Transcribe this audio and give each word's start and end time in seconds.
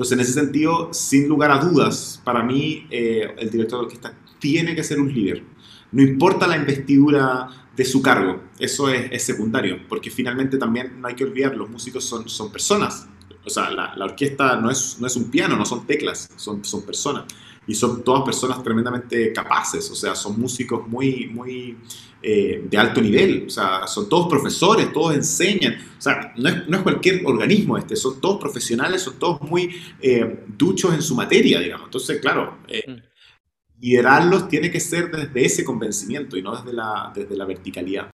Entonces, 0.00 0.16
en 0.16 0.20
ese 0.20 0.32
sentido, 0.32 0.94
sin 0.94 1.28
lugar 1.28 1.50
a 1.50 1.58
dudas, 1.58 2.22
para 2.24 2.42
mí, 2.42 2.86
eh, 2.90 3.34
el 3.36 3.50
director 3.50 3.80
de 3.80 3.84
orquesta 3.84 4.14
tiene 4.38 4.74
que 4.74 4.82
ser 4.82 4.98
un 4.98 5.12
líder. 5.12 5.44
No 5.92 6.00
importa 6.00 6.46
la 6.46 6.56
investidura 6.56 7.68
de 7.76 7.84
su 7.84 8.00
cargo, 8.00 8.40
eso 8.58 8.88
es, 8.88 9.22
secundario, 9.22 9.86
porque 9.90 10.10
finalmente 10.10 10.56
también 10.56 11.02
no 11.02 11.08
hay 11.08 11.14
que 11.14 11.24
olvidar, 11.24 11.54
los 11.54 11.68
músicos 11.68 12.02
son, 12.02 12.30
son 12.30 12.50
personas. 12.50 13.08
O 13.44 13.50
sea, 13.50 13.70
la, 13.70 13.94
la 13.94 14.06
orquesta 14.06 14.56
no 14.58 14.70
es, 14.70 14.96
no 14.98 15.06
es 15.06 15.16
un 15.16 15.30
piano, 15.30 15.54
no 15.54 15.66
son 15.66 15.86
teclas, 15.86 16.30
son, 16.34 16.64
son 16.64 16.80
personas 16.80 17.24
y 17.70 17.74
son 17.76 18.02
todas 18.02 18.24
personas 18.24 18.60
tremendamente 18.64 19.32
capaces, 19.32 19.88
o 19.92 19.94
sea, 19.94 20.16
son 20.16 20.40
músicos 20.40 20.88
muy, 20.88 21.28
muy 21.28 21.76
eh, 22.20 22.64
de 22.68 22.76
alto 22.76 23.00
nivel, 23.00 23.44
o 23.46 23.50
sea, 23.50 23.86
son 23.86 24.08
todos 24.08 24.28
profesores, 24.28 24.92
todos 24.92 25.14
enseñan, 25.14 25.76
o 25.96 26.00
sea, 26.00 26.32
no 26.36 26.48
es, 26.48 26.66
no 26.66 26.78
es 26.78 26.82
cualquier 26.82 27.24
organismo 27.24 27.78
este, 27.78 27.94
son 27.94 28.20
todos 28.20 28.40
profesionales, 28.40 29.02
son 29.02 29.20
todos 29.20 29.40
muy 29.42 29.70
eh, 30.02 30.44
duchos 30.48 30.92
en 30.92 31.00
su 31.00 31.14
materia, 31.14 31.60
digamos. 31.60 31.86
Entonces, 31.86 32.20
claro, 32.20 32.58
eh, 32.66 32.82
mm. 32.88 33.80
liderarlos 33.80 34.48
tiene 34.48 34.68
que 34.68 34.80
ser 34.80 35.08
desde 35.08 35.44
ese 35.44 35.64
convencimiento 35.64 36.36
y 36.36 36.42
no 36.42 36.56
desde 36.56 36.72
la, 36.72 37.12
desde 37.14 37.36
la 37.36 37.44
verticalidad. 37.44 38.10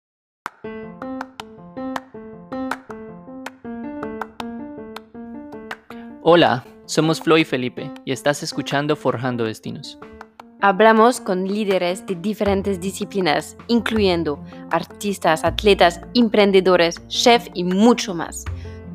Hola, 6.21 6.63
somos 6.87 7.19
Flo 7.21 7.37
y 7.37 7.43
Felipe 7.43 7.91
y 8.05 8.13
estás 8.13 8.41
escuchando 8.41 8.95
Forjando 8.95 9.43
Destinos. 9.43 9.99
Hablamos 10.61 11.19
con 11.21 11.45
líderes 11.45 12.07
de 12.07 12.15
diferentes 12.15 12.79
disciplinas, 12.79 13.55
incluyendo 13.67 14.43
artistas, 14.71 15.43
atletas, 15.43 16.01
emprendedores, 16.15 17.05
chefs 17.07 17.51
y 17.53 17.63
mucho 17.63 18.15
más. 18.15 18.45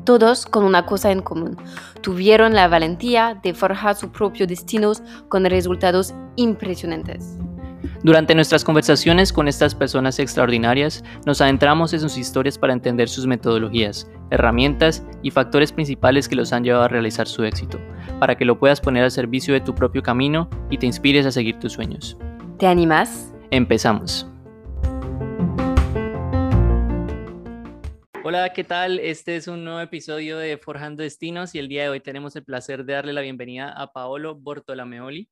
Todos 0.03 0.45
con 0.45 0.65
una 0.65 0.85
cosa 0.85 1.11
en 1.11 1.21
común. 1.21 1.55
Tuvieron 2.01 2.53
la 2.53 2.67
valentía 2.67 3.39
de 3.41 3.53
forjar 3.53 3.95
sus 3.95 4.09
propios 4.09 4.49
destinos 4.49 5.01
con 5.29 5.45
resultados 5.45 6.13
impresionantes. 6.35 7.37
Durante 8.03 8.35
nuestras 8.35 8.65
conversaciones 8.65 9.31
con 9.31 9.47
estas 9.47 9.73
personas 9.73 10.19
extraordinarias, 10.19 11.05
nos 11.25 11.39
adentramos 11.39 11.93
en 11.93 12.01
sus 12.01 12.17
historias 12.17 12.57
para 12.57 12.73
entender 12.73 13.07
sus 13.07 13.25
metodologías, 13.25 14.11
herramientas 14.29 15.07
y 15.21 15.31
factores 15.31 15.71
principales 15.71 16.27
que 16.27 16.35
los 16.35 16.51
han 16.51 16.65
llevado 16.65 16.83
a 16.83 16.89
realizar 16.89 17.29
su 17.29 17.45
éxito, 17.45 17.79
para 18.19 18.35
que 18.35 18.43
lo 18.43 18.59
puedas 18.59 18.81
poner 18.81 19.05
al 19.05 19.11
servicio 19.11 19.53
de 19.53 19.61
tu 19.61 19.73
propio 19.73 20.03
camino 20.03 20.49
y 20.69 20.77
te 20.77 20.85
inspires 20.85 21.25
a 21.25 21.31
seguir 21.31 21.59
tus 21.59 21.71
sueños. 21.71 22.17
¿Te 22.59 22.67
animas? 22.67 23.33
Empezamos. 23.51 24.32
Hola, 28.25 28.53
¿qué 28.53 28.63
tal? 28.63 28.99
Este 28.99 29.35
es 29.35 29.49
un 29.49 29.65
nuevo 29.65 29.81
episodio 29.81 30.37
de 30.37 30.57
Forjando 30.57 31.03
Destinos 31.03 31.53
y 31.55 31.59
el 31.59 31.67
día 31.67 31.83
de 31.83 31.89
hoy 31.89 31.99
tenemos 31.99 32.33
el 32.37 32.45
placer 32.45 32.85
de 32.85 32.93
darle 32.93 33.11
la 33.11 33.19
bienvenida 33.19 33.73
a 33.73 33.91
Paolo 33.91 34.35
Bortolameoli. 34.35 35.29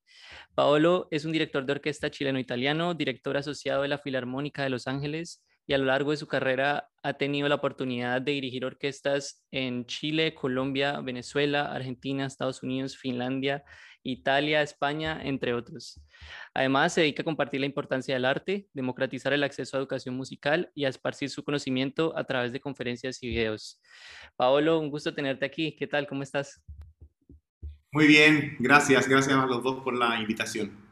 Paolo 0.56 1.08
es 1.10 1.24
un 1.24 1.32
director 1.32 1.66
de 1.66 1.72
orquesta 1.72 2.12
chileno-italiano, 2.12 2.94
director 2.94 3.38
asociado 3.38 3.84
de 3.84 3.88
la 3.88 3.98
Filarmónica 3.98 4.64
de 4.64 4.72
Los 4.72 4.88
Ángeles 4.88 5.42
y 5.66 5.74
a 5.74 5.78
lo 5.78 5.86
largo 5.86 6.12
de 6.12 6.18
su 6.18 6.28
carrera 6.28 6.90
ha 7.02 7.14
tenido 7.14 7.48
la 7.48 7.56
oportunidad 7.56 8.22
de 8.22 8.34
dirigir 8.34 8.66
orquestas 8.66 9.42
en 9.52 9.86
Chile, 9.86 10.36
Colombia, 10.36 11.00
Venezuela, 11.00 11.72
Argentina, 11.72 12.26
Estados 12.26 12.62
Unidos, 12.62 12.98
Finlandia, 12.98 13.64
Italia, 14.04 14.62
España, 14.62 15.20
entre 15.24 15.54
otros. 15.54 16.02
Además, 16.54 16.94
se 16.94 17.02
dedica 17.02 17.22
a 17.22 17.26
compartir 17.26 17.60
la 17.60 17.66
importancia 17.66 18.14
del 18.14 18.26
arte, 18.26 18.68
democratizar 18.74 19.34
el 19.34 19.44
acceso 19.44 19.76
a 19.76 19.80
educación 19.80 20.16
musical 20.16 20.72
y 20.76 20.86
a 20.86 20.90
esparcir 20.90 21.30
su 21.30 21.44
conocimiento 21.44 22.18
a 22.18 22.24
través 22.24 22.52
de 22.52 22.60
conferencias 22.60 23.22
y 23.24 23.30
videos. 23.30 23.80
Paolo, 24.36 24.80
un 24.80 24.90
gusto 24.90 25.14
tenerte 25.14 25.46
aquí. 25.46 25.76
¿Qué 25.76 25.88
tal? 25.88 26.08
¿Cómo 26.08 26.24
estás? 26.24 26.62
Muy 27.92 28.08
bien, 28.08 28.56
gracias, 28.60 29.08
gracias 29.08 29.38
a 29.38 29.46
los 29.46 29.62
dos 29.64 29.84
por 29.84 29.94
la 29.94 30.20
invitación. 30.20 30.91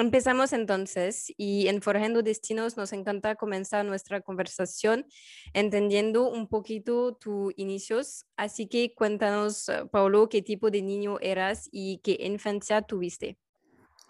Empezamos 0.00 0.54
entonces 0.54 1.30
y 1.36 1.68
en 1.68 1.82
Forjando 1.82 2.22
Destinos 2.22 2.78
nos 2.78 2.94
encanta 2.94 3.34
comenzar 3.34 3.84
nuestra 3.84 4.22
conversación 4.22 5.04
entendiendo 5.52 6.30
un 6.30 6.48
poquito 6.48 7.18
tus 7.20 7.52
inicios. 7.58 8.24
Así 8.34 8.66
que 8.66 8.94
cuéntanos, 8.94 9.68
eh, 9.68 9.84
Paulo, 9.92 10.30
qué 10.30 10.40
tipo 10.40 10.70
de 10.70 10.80
niño 10.80 11.18
eras 11.20 11.68
y 11.70 12.00
qué 12.02 12.16
infancia 12.18 12.80
tuviste. 12.80 13.36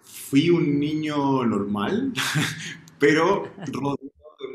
Fui 0.01 0.49
un 0.49 0.79
niño 0.79 1.45
normal, 1.45 2.13
pero 3.01 3.51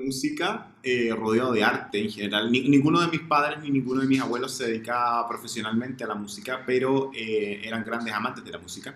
música 0.05 0.75
eh, 0.83 1.13
rodeado 1.13 1.51
de 1.51 1.63
arte 1.63 1.99
en 1.99 2.09
general. 2.09 2.51
ninguno 2.51 3.01
de 3.01 3.07
mis 3.07 3.21
padres 3.21 3.59
ni 3.61 3.71
ninguno 3.71 4.01
de 4.01 4.07
mis 4.07 4.21
abuelos 4.21 4.55
se 4.55 4.67
dedicaba 4.67 5.27
profesionalmente 5.27 6.03
a 6.03 6.07
la 6.07 6.15
música, 6.15 6.63
pero 6.65 7.11
eh, 7.13 7.61
eran 7.63 7.83
grandes 7.83 8.13
amantes 8.13 8.43
de 8.43 8.51
la 8.51 8.59
música. 8.59 8.95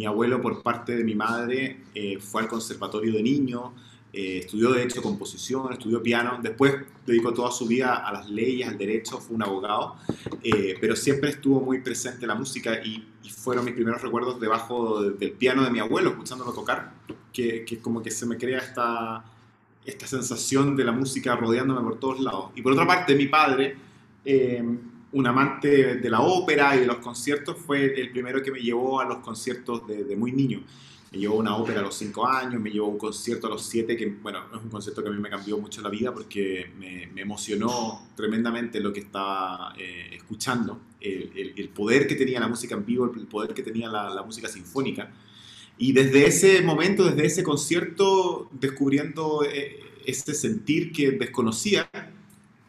Mi 0.00 0.06
abuelo, 0.06 0.40
por 0.40 0.62
parte 0.62 0.96
de 0.96 1.04
mi 1.04 1.14
madre, 1.14 1.80
eh, 1.94 2.18
fue 2.18 2.40
al 2.40 2.48
conservatorio 2.48 3.12
de 3.12 3.22
niño, 3.22 3.74
estudió 4.10 4.72
de 4.72 4.82
hecho 4.82 5.02
composición, 5.02 5.74
estudió 5.74 6.02
piano, 6.02 6.38
después 6.42 6.74
dedicó 7.06 7.34
toda 7.34 7.50
su 7.50 7.66
vida 7.66 7.94
a 7.94 8.10
las 8.10 8.30
leyes, 8.30 8.66
al 8.66 8.78
derecho, 8.78 9.18
fue 9.18 9.36
un 9.36 9.42
abogado, 9.42 9.96
pero 10.80 10.96
siempre 10.96 11.28
estuvo 11.30 11.60
muy 11.60 11.82
presente 11.82 12.26
la 12.26 12.34
música 12.34 12.82
y, 12.82 13.06
fueron 13.30 13.64
mis 13.66 13.74
primeros 13.74 14.00
recuerdos 14.00 14.40
debajo 14.40 15.02
del 15.02 15.32
piano 15.32 15.62
de 15.62 15.70
mi 15.70 15.80
abuelo, 15.80 16.10
escuchándolo 16.10 16.52
tocar, 16.52 16.92
que, 17.32 17.64
que 17.66 17.78
como 17.78 18.02
que 18.02 18.10
se 18.10 18.24
me 18.26 18.38
crea 18.38 18.58
esta 18.58 19.22
esta 19.84 20.06
sensación 20.06 20.76
de 20.76 20.84
la 20.84 20.92
música 20.92 21.36
rodeándome 21.36 21.82
por 21.82 21.98
todos 21.98 22.20
lados. 22.20 22.50
Y 22.54 22.62
por 22.62 22.72
otra 22.72 22.86
parte, 22.86 23.14
mi 23.14 23.26
padre, 23.26 23.76
eh, 24.24 24.62
un 25.12 25.26
amante 25.26 25.96
de 25.96 26.10
la 26.10 26.20
ópera 26.20 26.76
y 26.76 26.80
de 26.80 26.86
los 26.86 26.96
conciertos, 26.96 27.56
fue 27.58 28.00
el 28.00 28.10
primero 28.10 28.42
que 28.42 28.50
me 28.50 28.60
llevó 28.60 29.00
a 29.00 29.04
los 29.04 29.18
conciertos 29.18 29.86
de, 29.86 30.16
muy 30.16 30.32
niño. 30.32 30.62
Me 31.12 31.18
llevó 31.18 31.36
una 31.36 31.56
ópera 31.56 31.80
a 31.80 31.82
los 31.82 31.96
cinco 31.96 32.24
años, 32.26 32.60
me 32.60 32.70
llevó 32.70 32.86
un 32.86 32.98
concierto 32.98 33.48
a 33.48 33.50
los 33.50 33.62
siete, 33.62 33.96
que 33.96 34.06
bueno, 34.06 34.38
es 34.54 34.62
un 34.62 34.68
concierto 34.68 35.02
que 35.02 35.08
a 35.08 35.12
mí 35.12 35.18
me 35.18 35.28
cambió 35.28 35.58
mucho 35.58 35.82
la 35.82 35.88
vida 35.88 36.14
porque 36.14 36.70
me, 36.78 37.10
emocionó 37.20 38.08
tremendamente 38.14 38.78
lo 38.78 38.92
que 38.92 39.00
estaba 39.00 39.74
eh, 39.76 40.10
escuchando, 40.12 40.80
el, 41.00 41.68
poder 41.74 42.06
que 42.06 42.14
tenía 42.14 42.38
la 42.38 42.46
música 42.46 42.76
en 42.76 42.86
vivo, 42.86 43.12
el 43.12 43.26
poder 43.26 43.52
que 43.52 43.62
tenía 43.62 43.88
la 43.88 44.22
música 44.22 44.48
sinfónica. 44.48 45.10
Y 45.80 45.92
desde 45.92 46.26
ese 46.26 46.60
momento, 46.60 47.04
desde 47.04 47.24
ese 47.24 47.42
concierto, 47.42 48.50
descubriendo 48.52 49.42
eh, 49.50 49.80
este 50.04 50.34
sentir 50.34 50.92
que 50.92 51.12
desconocía, 51.12 51.90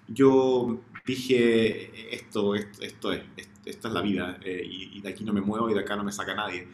yo 0.08 0.80
dije, 1.12 2.16
esto, 2.16 2.56
esto, 2.56 3.12
es, 3.12 3.22
esta 3.66 3.88
es 3.88 3.94
la 3.94 4.02
vida, 4.02 4.40
eh, 4.44 4.62
y, 4.64 5.02
de 5.02 5.10
aquí 5.10 5.24
no 5.24 5.34
me 5.34 5.42
muevo 5.42 5.70
y 5.70 5.74
de 5.74 5.82
acá 5.82 5.96
no 5.96 6.04
me 6.04 6.12
saca 6.12 6.34
nadie. 6.34 6.68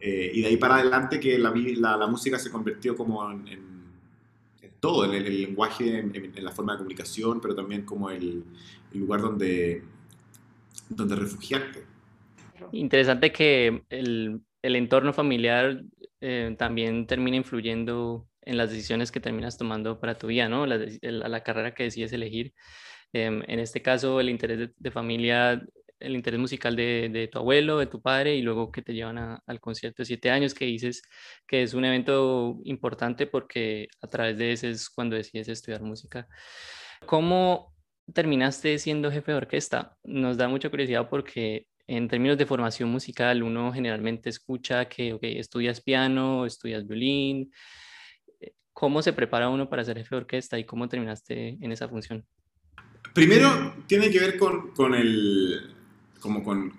Eh, 0.00 0.30
y 0.34 0.42
de 0.42 0.48
ahí 0.48 0.56
para 0.56 0.76
adelante 0.76 1.18
que 1.18 1.38
la, 1.38 1.50
la, 1.96 2.06
música 2.06 2.38
se 2.38 2.50
convirtió 2.50 2.96
como 2.96 3.30
en, 3.30 3.66
todo, 4.80 5.04
en 5.04 5.14
el, 5.14 5.42
lenguaje, 5.42 5.98
en, 5.98 6.44
la 6.44 6.52
forma 6.52 6.72
de 6.72 6.78
comunicación, 6.78 7.40
pero 7.40 7.54
también 7.54 7.82
como 7.82 8.10
el, 8.10 8.44
el 8.92 9.00
lugar 9.00 9.20
donde, 9.22 9.82
donde 10.88 11.16
refugiarte. 11.16 11.84
Interesante 12.72 13.32
que 13.32 13.82
el, 13.88 14.40
el 14.62 14.76
entorno 14.76 15.12
familiar 15.12 15.82
eh, 16.20 16.54
también 16.58 17.06
termina 17.06 17.36
influyendo 17.36 18.28
en 18.42 18.56
las 18.56 18.70
decisiones 18.70 19.12
que 19.12 19.20
terminas 19.20 19.58
tomando 19.58 20.00
para 20.00 20.16
tu 20.16 20.28
vida, 20.28 20.48
¿no? 20.48 20.66
La, 20.66 20.78
la, 21.02 21.42
carrera 21.42 21.74
que 21.74 21.84
decides 21.84 22.12
elegir. 22.12 22.54
Em, 23.16 23.42
en 23.48 23.60
este 23.60 23.80
caso, 23.80 24.20
el 24.20 24.28
interés 24.28 24.70
de, 24.76 24.90
familia, 24.90 25.62
el 26.00 26.14
interés 26.14 26.38
musical 26.38 26.76
de, 26.76 27.08
de, 27.10 27.28
tu 27.28 27.38
abuelo, 27.38 27.78
de 27.78 27.86
tu 27.86 28.02
padre, 28.02 28.34
y 28.36 28.42
luego 28.42 28.70
que 28.70 28.82
te 28.82 28.92
llevan 28.92 29.40
al 29.46 29.60
concierto 29.60 30.02
de 30.02 30.06
siete 30.06 30.30
años, 30.30 30.52
que 30.52 30.66
dices 30.66 31.02
que 31.46 31.62
es 31.62 31.72
un 31.72 31.86
evento 31.86 32.58
importante 32.64 33.26
porque 33.26 33.88
a 34.02 34.08
través 34.08 34.36
de 34.36 34.52
ese 34.52 34.70
es 34.70 34.90
cuando 34.90 35.16
decides 35.16 35.48
estudiar 35.48 35.82
música. 35.82 36.28
¿Cómo 37.06 37.74
terminaste 38.12 38.78
siendo 38.78 39.10
jefe 39.10 39.32
de 39.32 39.38
orquesta? 39.38 39.96
Nos 40.04 40.36
da 40.36 40.48
mucha 40.48 40.68
curiosidad 40.68 41.08
porque 41.08 41.66
en 41.86 42.08
términos 42.08 42.36
de 42.36 42.44
formación 42.46 42.90
musical, 42.90 43.42
uno 43.42 43.72
generalmente 43.72 44.28
escucha 44.28 44.88
que 44.90 45.14
okay, 45.14 45.38
estudias 45.38 45.80
piano, 45.80 46.44
estudias 46.44 46.86
violín. 46.86 47.50
Eh, 48.40 48.52
¿Cómo 48.74 49.00
se 49.02 49.14
prepara 49.14 49.48
uno 49.48 49.70
para 49.70 49.84
ser 49.84 49.96
jefe 49.96 50.14
de 50.16 50.20
orquesta 50.22 50.58
y 50.58 50.64
cómo 50.64 50.88
terminaste 50.88 51.56
en 51.60 51.72
esa 51.72 51.88
función? 51.88 52.26
Primero, 53.16 53.74
tiene 53.86 54.10
que 54.10 54.20
ver 54.20 54.36
con, 54.36 54.72
con 54.72 54.94
el, 54.94 55.74
como 56.20 56.44
con, 56.44 56.72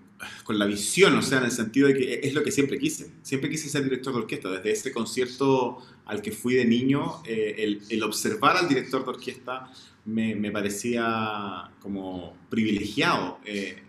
con, 0.44 0.60
la 0.60 0.68
visión, 0.68 1.18
o 1.18 1.22
sea, 1.24 1.40
en 1.40 1.46
el 1.46 1.52
sentido 1.52 1.88
de 1.88 1.96
que 1.96 2.20
es 2.24 2.34
lo 2.36 2.44
que 2.44 2.52
siempre 2.52 2.78
quise. 2.78 3.10
Siempre 3.24 3.50
quise 3.50 3.70
ser 3.70 3.84
director 3.84 4.14
de 4.14 4.20
orquesta. 4.20 4.52
Desde 4.52 4.72
ese 4.72 4.92
concierto 4.92 5.80
al 6.06 6.22
que 6.22 6.32
fui 6.32 6.54
de 6.54 6.66
niño, 6.66 7.24
eh, 7.26 7.56
el, 7.58 7.82
el, 7.90 8.04
observar 8.04 8.56
al 8.56 8.70
director 8.70 9.04
de 9.04 9.10
orquesta 9.10 9.72
me, 10.06 10.36
me 10.36 10.52
parecía 10.52 11.72
como 11.82 12.38
privilegiado. 12.52 13.40
Eh, 13.44 13.82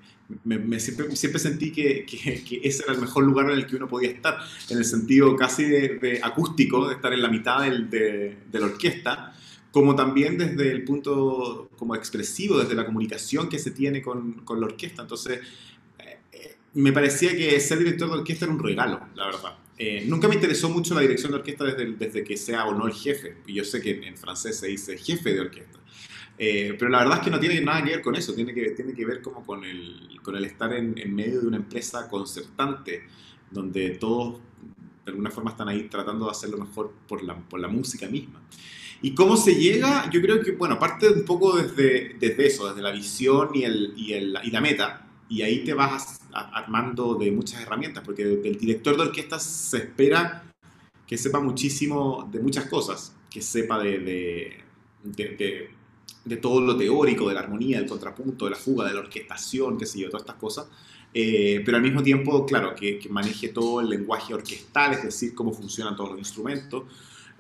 me, 0.45 0.81
siempre, 0.81 1.15
siempre, 1.17 1.39
sentí 1.39 1.71
que, 1.71 2.07
que, 2.07 2.61
ese 2.63 2.83
era 2.85 2.95
el 2.95 3.01
mejor 3.01 3.25
lugar 3.25 3.51
en 3.51 3.59
el 3.59 3.67
que 3.67 3.77
uno 3.77 3.89
podía 3.89 4.11
estar, 4.11 4.39
en 4.71 4.79
el 4.79 4.85
sentido 4.85 5.37
casi 5.37 5.65
de, 5.65 6.21
acústico, 6.23 6.89
de 6.89 6.95
estar 6.95 7.13
en 7.13 7.21
la 7.23 7.29
mitad 7.29 7.63
del, 7.63 7.89
de, 7.89 8.39
de, 8.51 8.59
la 8.59 8.67
orquesta, 8.67 9.35
como 9.71 9.95
también 9.95 10.39
desde 10.39 10.73
el 10.73 10.85
punto 10.85 11.71
como 11.77 11.95
expresivo, 11.95 12.59
desde 12.59 12.75
la 12.75 12.87
comunicación 12.87 13.49
que 13.49 13.59
se 13.59 13.71
tiene 13.71 14.03
con, 14.03 14.45
con 14.45 14.61
la 14.61 14.67
orquesta. 14.67 15.03
Entonces, 15.03 15.41
eh, 15.99 16.57
me 16.75 16.93
parecía 16.93 17.37
que 17.37 17.59
ser 17.61 17.79
director 17.79 18.09
de 18.09 18.19
orquesta 18.19 18.45
era 18.47 18.55
un 18.55 18.63
regalo, 18.63 19.01
la 19.15 19.27
verdad. 19.27 19.59
Eh, 19.79 20.05
nunca 20.09 20.27
me 20.27 20.35
interesó 20.35 20.69
mucho 20.69 20.95
la 20.95 21.03
dirección 21.03 21.31
de 21.31 21.39
orquesta 21.39 21.65
desde, 21.65 21.93
desde 21.93 22.25
que 22.25 22.37
sea 22.37 22.67
o 22.67 22.75
no 22.75 22.87
el 22.87 22.95
jefe. 22.95 23.37
Y 23.47 23.55
yo 23.55 23.65
sé 23.65 23.81
que 23.81 24.07
en 24.07 24.17
francés 24.17 24.59
se 24.59 24.67
dice 24.67 24.99
jefe 24.99 25.33
de 25.33 25.41
orquesta. 25.41 25.79
Eh, 26.39 26.77
pero 26.79 26.91
la 26.91 26.99
verdad 27.01 27.19
es 27.19 27.25
que 27.25 27.31
no 27.31 27.41
tiene 27.41 27.61
nada 27.61 27.83
que 27.83 27.91
ver 27.91 28.03
con 28.03 28.15
eso, 28.15 28.33
tiene 28.33 28.55
que, 28.55 28.71
tiene 28.71 28.95
que 28.95 29.05
ver 29.05 29.21
como 29.21 29.45
con 29.45 29.65
el, 29.65 30.19
con 30.23 30.37
el 30.37 30.45
estar 30.45 30.73
en, 30.73 30.97
en 30.97 31.13
medio 31.13 31.41
de 31.41 31.47
una 31.49 31.57
empresa 31.57 32.09
concertante, 32.09 33.03
donde 33.51 33.91
todos 33.91 34.41
de 35.05 35.13
alguna 35.13 35.31
forma 35.31 35.51
están 35.51 35.69
ahí 35.69 35.89
tratando 35.89 36.27
de 36.27 36.31
hacerlo 36.31 36.59
mejor 36.59 36.93
por 37.09 37.25
la, 37.25 37.37
por 37.37 37.59
la 37.59 37.69
música 37.69 38.07
misma. 38.09 38.41
¿Y 39.01 39.15
cómo 39.15 39.37
se 39.37 39.55
llega? 39.55 40.11
Yo 40.11 40.21
creo 40.21 40.41
que, 40.41 40.53
bueno, 40.53 40.79
parte 40.79 41.09
un 41.09 41.25
poco 41.25 41.57
desde, 41.57 42.17
desde 42.19 42.47
eso, 42.47 42.69
desde 42.69 42.83
la 42.83 42.91
visión 42.91 43.51
y, 43.55 43.63
el, 43.63 43.93
y, 43.97 44.13
el, 44.13 44.39
y 44.43 44.51
la 44.51 44.61
meta, 44.61 45.07
y 45.29 45.43
ahí 45.43 45.63
te 45.63 45.75
vas 45.75 46.21
armando 46.33 47.15
de 47.15 47.31
muchas 47.31 47.63
herramientas, 47.63 48.03
porque 48.05 48.25
del 48.25 48.59
director 48.59 48.97
de 48.97 49.03
orquesta 49.03 49.39
se 49.39 49.79
espera 49.79 50.45
que 51.07 51.17
sepa 51.17 51.41
muchísimo 51.41 52.29
de 52.31 52.41
muchas 52.41 52.67
cosas, 52.67 53.15
que 53.31 53.41
sepa 53.41 53.79
de, 53.83 53.99
de, 53.99 54.65
de, 55.05 55.71
de, 56.25 56.37
todo 56.37 56.61
lo 56.61 56.77
teórico, 56.77 57.29
de 57.29 57.35
la 57.35 57.41
armonía, 57.41 57.79
del 57.79 57.89
contrapunto, 57.89 58.45
de 58.45 58.51
la 58.53 58.57
fuga, 58.57 58.87
de 58.87 58.95
la 58.95 59.01
orquestación, 59.01 59.79
qué 59.79 59.87
sé 59.87 60.01
yo, 60.01 60.11
todas 60.11 60.23
estas 60.23 60.37
cosas, 60.37 60.67
eh, 61.15 61.63
pero 61.65 61.79
al 61.79 61.83
mismo 61.83 62.03
tiempo, 62.03 62.45
claro, 62.45 62.75
que, 62.75 62.99
que, 62.99 63.09
maneje 63.09 63.49
todo 63.49 63.81
el 63.81 63.89
lenguaje 63.89 64.35
orquestal, 64.35 64.93
es 64.93 65.03
decir, 65.05 65.35
cómo 65.35 65.53
funcionan 65.53 65.97
todos 65.97 66.11
los 66.11 66.19
instrumentos, 66.19 66.85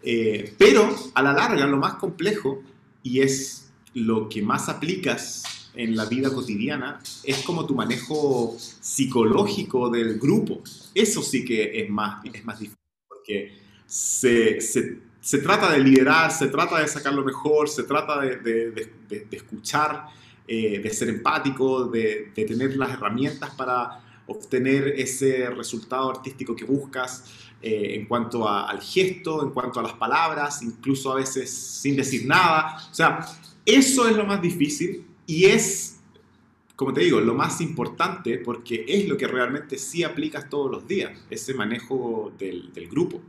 eh, 0.02 0.54
pero 0.58 0.94
a 1.14 1.22
la 1.22 1.32
larga 1.32 1.66
lo 1.66 1.76
más 1.78 1.94
complejo, 1.94 2.62
y 3.02 3.20
es 3.20 3.70
lo 3.94 4.28
que 4.28 4.42
más 4.42 4.68
aplicas 4.68 5.70
en 5.74 5.96
la 5.96 6.06
vida 6.06 6.30
cotidiana, 6.32 7.00
es 7.24 7.38
como 7.38 7.66
tu 7.66 7.74
manejo 7.74 8.56
psicológico 8.58 9.88
del 9.90 10.18
grupo. 10.18 10.62
Eso 10.94 11.22
sí 11.22 11.44
que 11.44 11.80
es 11.82 11.90
más, 11.90 12.24
es 12.24 12.44
más 12.44 12.58
difícil, 12.58 12.78
porque 13.08 13.58
se, 13.86 14.60
se, 14.60 14.98
se 15.20 15.38
trata 15.38 15.72
de 15.72 15.78
liderar, 15.78 16.30
se 16.32 16.48
trata 16.48 16.80
de 16.80 16.88
sacar 16.88 17.14
lo 17.14 17.24
mejor, 17.24 17.68
se 17.68 17.84
trata 17.84 18.20
de, 18.20 18.36
de, 18.36 18.70
de, 19.08 19.26
de 19.30 19.36
escuchar, 19.36 20.06
eh, 20.50 20.78
de 20.78 20.90
ser 20.90 21.10
empático, 21.10 21.88
de, 21.88 22.32
tener 22.34 22.74
las 22.78 22.92
herramientas 22.92 23.50
para 23.50 24.00
obtener 24.26 24.88
ese 24.96 25.50
resultado 25.50 26.08
artístico 26.10 26.56
que 26.56 26.64
buscas 26.64 27.24
eh, 27.62 27.94
en 27.94 28.06
cuanto 28.06 28.48
a, 28.48 28.68
al 28.68 28.80
gesto, 28.80 29.42
en 29.42 29.50
cuanto 29.50 29.80
a 29.80 29.82
las 29.82 29.94
palabras, 29.94 30.62
incluso 30.62 31.12
a 31.12 31.16
veces 31.16 31.50
sin 31.50 31.96
decir 31.96 32.26
nada. 32.26 32.76
O 32.90 32.94
sea, 32.94 33.20
eso 33.64 34.08
es 34.08 34.16
lo 34.16 34.24
más 34.24 34.40
difícil 34.40 35.04
y 35.26 35.44
es, 35.46 36.00
como 36.76 36.92
te 36.92 37.00
digo, 37.00 37.20
lo 37.20 37.34
más 37.34 37.60
importante 37.60 38.38
porque 38.38 38.84
es 38.86 39.08
lo 39.08 39.16
que 39.16 39.26
realmente 39.26 39.78
sí 39.78 40.04
aplicas 40.04 40.48
todos 40.48 40.70
los 40.70 40.86
días, 40.86 41.18
ese 41.30 41.54
manejo 41.54 42.32
del, 42.38 42.72
del 42.72 42.88
grupo. 42.88 43.20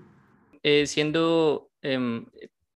Eh, 0.63 0.85
siendo, 0.85 1.71
eh, 1.81 2.25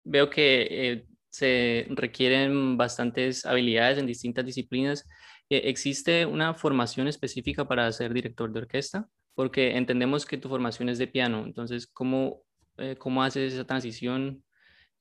veo 0.03 0.29
que 0.29 0.67
eh, 0.69 1.05
se 1.31 1.87
requieren 1.89 2.77
bastantes 2.77 3.45
habilidades 3.45 3.97
en 3.97 4.05
distintas 4.05 4.45
disciplinas. 4.45 5.07
Eh, 5.49 5.63
¿Existe 5.65 6.25
una 6.25 6.53
formación 6.53 7.07
específica 7.07 7.67
para 7.67 7.91
ser 7.91 8.13
director 8.13 8.51
de 8.51 8.59
orquesta? 8.59 9.07
Porque 9.33 9.77
entendemos 9.77 10.25
que 10.25 10.37
tu 10.37 10.49
formación 10.49 10.89
es 10.89 10.97
de 10.97 11.07
piano, 11.07 11.43
entonces, 11.45 11.87
¿cómo, 11.87 12.43
eh, 12.77 12.95
cómo 12.97 13.23
haces 13.23 13.53
esa 13.53 13.65
transición 13.65 14.43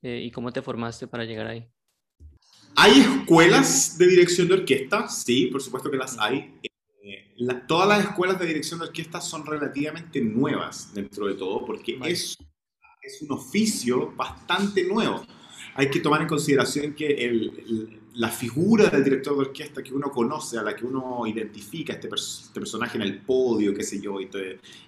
eh, 0.01 0.21
y 0.23 0.31
cómo 0.31 0.51
te 0.51 0.61
formaste 0.61 1.07
para 1.07 1.25
llegar 1.25 1.47
ahí? 1.47 1.67
Hay 2.75 3.01
escuelas 3.01 3.97
de 3.97 4.07
dirección 4.07 4.47
de 4.47 4.53
orquesta, 4.53 5.07
sí, 5.09 5.47
por 5.47 5.61
supuesto 5.61 5.91
que 5.91 5.97
las 5.97 6.17
hay. 6.17 6.57
Eh, 7.03 7.33
la, 7.37 7.67
todas 7.67 7.89
las 7.89 8.05
escuelas 8.05 8.39
de 8.39 8.45
dirección 8.45 8.79
de 8.79 8.85
orquesta 8.85 9.19
son 9.19 9.45
relativamente 9.45 10.21
nuevas 10.21 10.93
dentro 10.93 11.27
de 11.27 11.33
todo, 11.33 11.65
porque 11.65 11.97
vale. 11.97 12.13
es, 12.13 12.37
es 13.01 13.21
un 13.21 13.31
oficio 13.33 14.13
bastante 14.15 14.85
nuevo 14.85 15.25
hay 15.75 15.89
que 15.89 15.99
tomar 15.99 16.21
en 16.21 16.27
consideración 16.27 16.93
que 16.93 17.07
el, 17.07 17.51
el, 17.57 18.00
la 18.15 18.29
figura 18.29 18.89
del 18.89 19.03
director 19.03 19.35
de 19.35 19.41
orquesta 19.41 19.81
que 19.81 19.93
uno 19.93 20.11
conoce, 20.11 20.57
a 20.57 20.63
la 20.63 20.75
que 20.75 20.85
uno 20.85 21.25
identifica, 21.25 21.93
este, 21.93 22.09
este 22.13 22.59
personaje 22.59 22.97
en 22.97 23.03
el 23.03 23.19
podio, 23.19 23.73
qué 23.73 23.83
sé 23.83 24.01
yo, 24.01 24.19
y, 24.19 24.29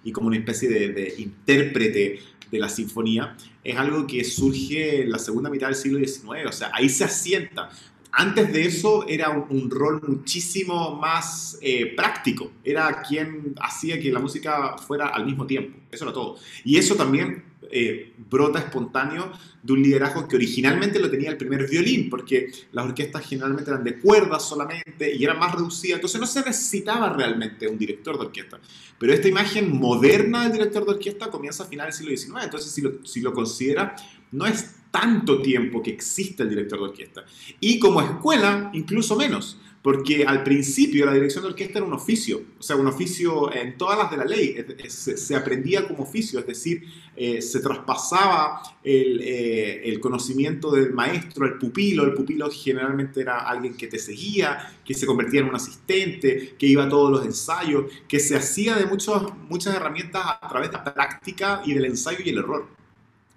y 0.04 0.12
como 0.12 0.28
una 0.28 0.38
especie 0.38 0.70
de, 0.70 0.90
de, 0.90 1.16
intérprete 1.18 2.20
de 2.52 2.60
la 2.60 2.68
sinfonía, 2.68 3.36
es 3.64 3.78
algo 3.78 4.06
que 4.06 4.24
surge 4.24 5.04
en 5.04 5.12
la 5.12 5.20
segunda 5.20 5.50
mitad 5.50 5.68
del 5.68 5.75
siglo 5.75 6.00
XIX, 6.00 6.48
o 6.48 6.52
sea, 6.52 6.72
ahí 6.74 6.90
se 6.90 7.06
asienta. 7.06 7.70
Antes 8.12 8.54
de 8.54 8.66
eso 8.66 9.06
era 9.08 9.30
un, 9.31 9.46
un 9.50 9.72
rol 9.72 10.02
muchísimo 10.06 10.96
más 10.98 11.58
eh, 11.62 11.96
práctico, 11.96 12.52
era 12.64 13.02
quien 13.02 13.56
hacía 13.60 14.00
que 14.00 14.12
la 14.12 14.20
música 14.20 14.78
fuera 14.78 15.08
al 15.08 15.25
mismo 15.25 15.48
tiempo, 15.48 15.80
eso 15.90 16.04
era 16.04 16.14
todo. 16.14 16.38
Y 16.64 16.78
eso 16.78 16.96
también 16.96 17.53
eh, 17.71 18.13
brota 18.30 18.60
espontáneo 18.60 19.31
de 19.62 19.74
un 19.74 19.81
liderazgo 19.81 20.27
que 20.27 20.36
originalmente 20.36 21.00
lo 21.00 21.10
tenía 21.10 21.30
el 21.30 21.38
primer 21.38 21.69
violín, 21.69 22.10
porque 22.10 22.51
las 22.71 22.86
orquestas 22.86 23.25
generalmente 23.25 23.71
eran 23.71 23.83
de 23.83 24.00
cuerdas 24.00 24.48
solamente 24.48 25.15
y 25.15 25.24
eran 25.24 25.39
más 25.39 25.54
reducidas, 25.54 25.95
entonces 25.95 26.19
no 26.19 26.27
se 26.27 26.42
necesitaba 26.42 27.13
realmente 27.13 27.68
un 27.68 27.77
director 27.77 28.18
de 28.18 28.25
orquesta. 28.25 28.60
Pero 28.98 29.13
esta 29.13 29.27
imagen 29.27 29.77
moderna 29.77 30.44
del 30.44 30.54
director 30.54 30.86
de 30.86 30.92
orquesta 30.92 31.30
comienza 31.30 31.63
a 31.63 31.68
finales 31.68 31.98
del 31.98 32.18
siglo 32.18 32.33
XIX, 32.33 32.45
entonces 32.45 32.71
si 32.71 32.81
lo, 32.81 33.06
si 33.06 33.21
lo 33.21 33.33
considera, 33.33 33.95
no 34.31 34.45
es 34.45 34.75
tanto 34.92 35.42
tiempo 35.42 35.81
que 35.81 35.92
existe 35.92 36.44
el 36.44 36.50
director 36.50 36.80
de 36.80 36.86
orquesta. 36.86 37.25
Y 37.60 37.80
como 37.80 38.01
escuela, 38.01 38.69
incluso 38.74 39.15
menos 39.15 39.57
porque 39.84 40.26
al 40.26 40.44
principio 40.44 41.06
la 41.06 41.14
dirección 41.14 41.44
de 41.44 41.50
orquesta 41.50 41.80
era 41.80 41.86
un 41.86 41.94
oficio, 41.94 42.42
o 42.58 42.64
sea, 42.64 42.78
un 42.78 42.88
oficio 42.88 43.54
en 43.54 43.78
todas 43.78 43.98
las 43.98 44.10
de 44.10 44.18
la 44.18 44.24
ley, 44.24 44.56
se, 44.88 45.36
aprendía 45.36 45.86
como 45.86 46.04
oficio, 46.04 46.40
es 46.40 46.48
decir, 46.48 46.86
eh, 47.18 47.42
se 47.42 47.60
traspasaba 47.60 48.62
el, 48.82 49.20
eh, 49.22 49.90
el, 49.90 50.00
conocimiento 50.00 50.72
del 50.72 50.94
maestro 50.94 51.46
al 51.46 51.58
pupilo, 51.58 52.06
el 52.06 52.14
pupilo 52.14 52.50
generalmente 52.50 53.20
era 53.20 53.40
alguien 53.40 53.76
que 53.76 53.88
te 53.88 54.00
seguía, 54.00 54.74
que 54.86 54.94
se 54.94 55.06
convertía 55.06 55.42
en 55.42 55.50
un 55.50 55.56
asistente, 55.56 56.56
que 56.58 56.66
iba 56.66 56.86
a 56.86 56.90
todos 56.90 57.12
los 57.12 57.26
ensayos, 57.26 57.92
que 58.08 58.22
se 58.22 58.38
hacía 58.38 58.78
de 58.78 58.86
muchos, 58.86 59.34
muchas 59.50 59.76
herramientas 59.76 60.24
a 60.42 60.48
través 60.48 60.70
de 60.72 60.78
la 60.78 60.84
práctica 60.86 61.62
y 61.66 61.74
del 61.74 61.86
ensayo 61.86 62.20
y 62.24 62.30
el 62.30 62.38
error. 62.38 62.68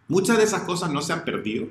Muchas 0.06 0.38
de 0.38 0.44
esas 0.44 0.62
cosas 0.62 0.92
no 0.92 1.02
se 1.02 1.12
han 1.12 1.24
perdido, 1.24 1.66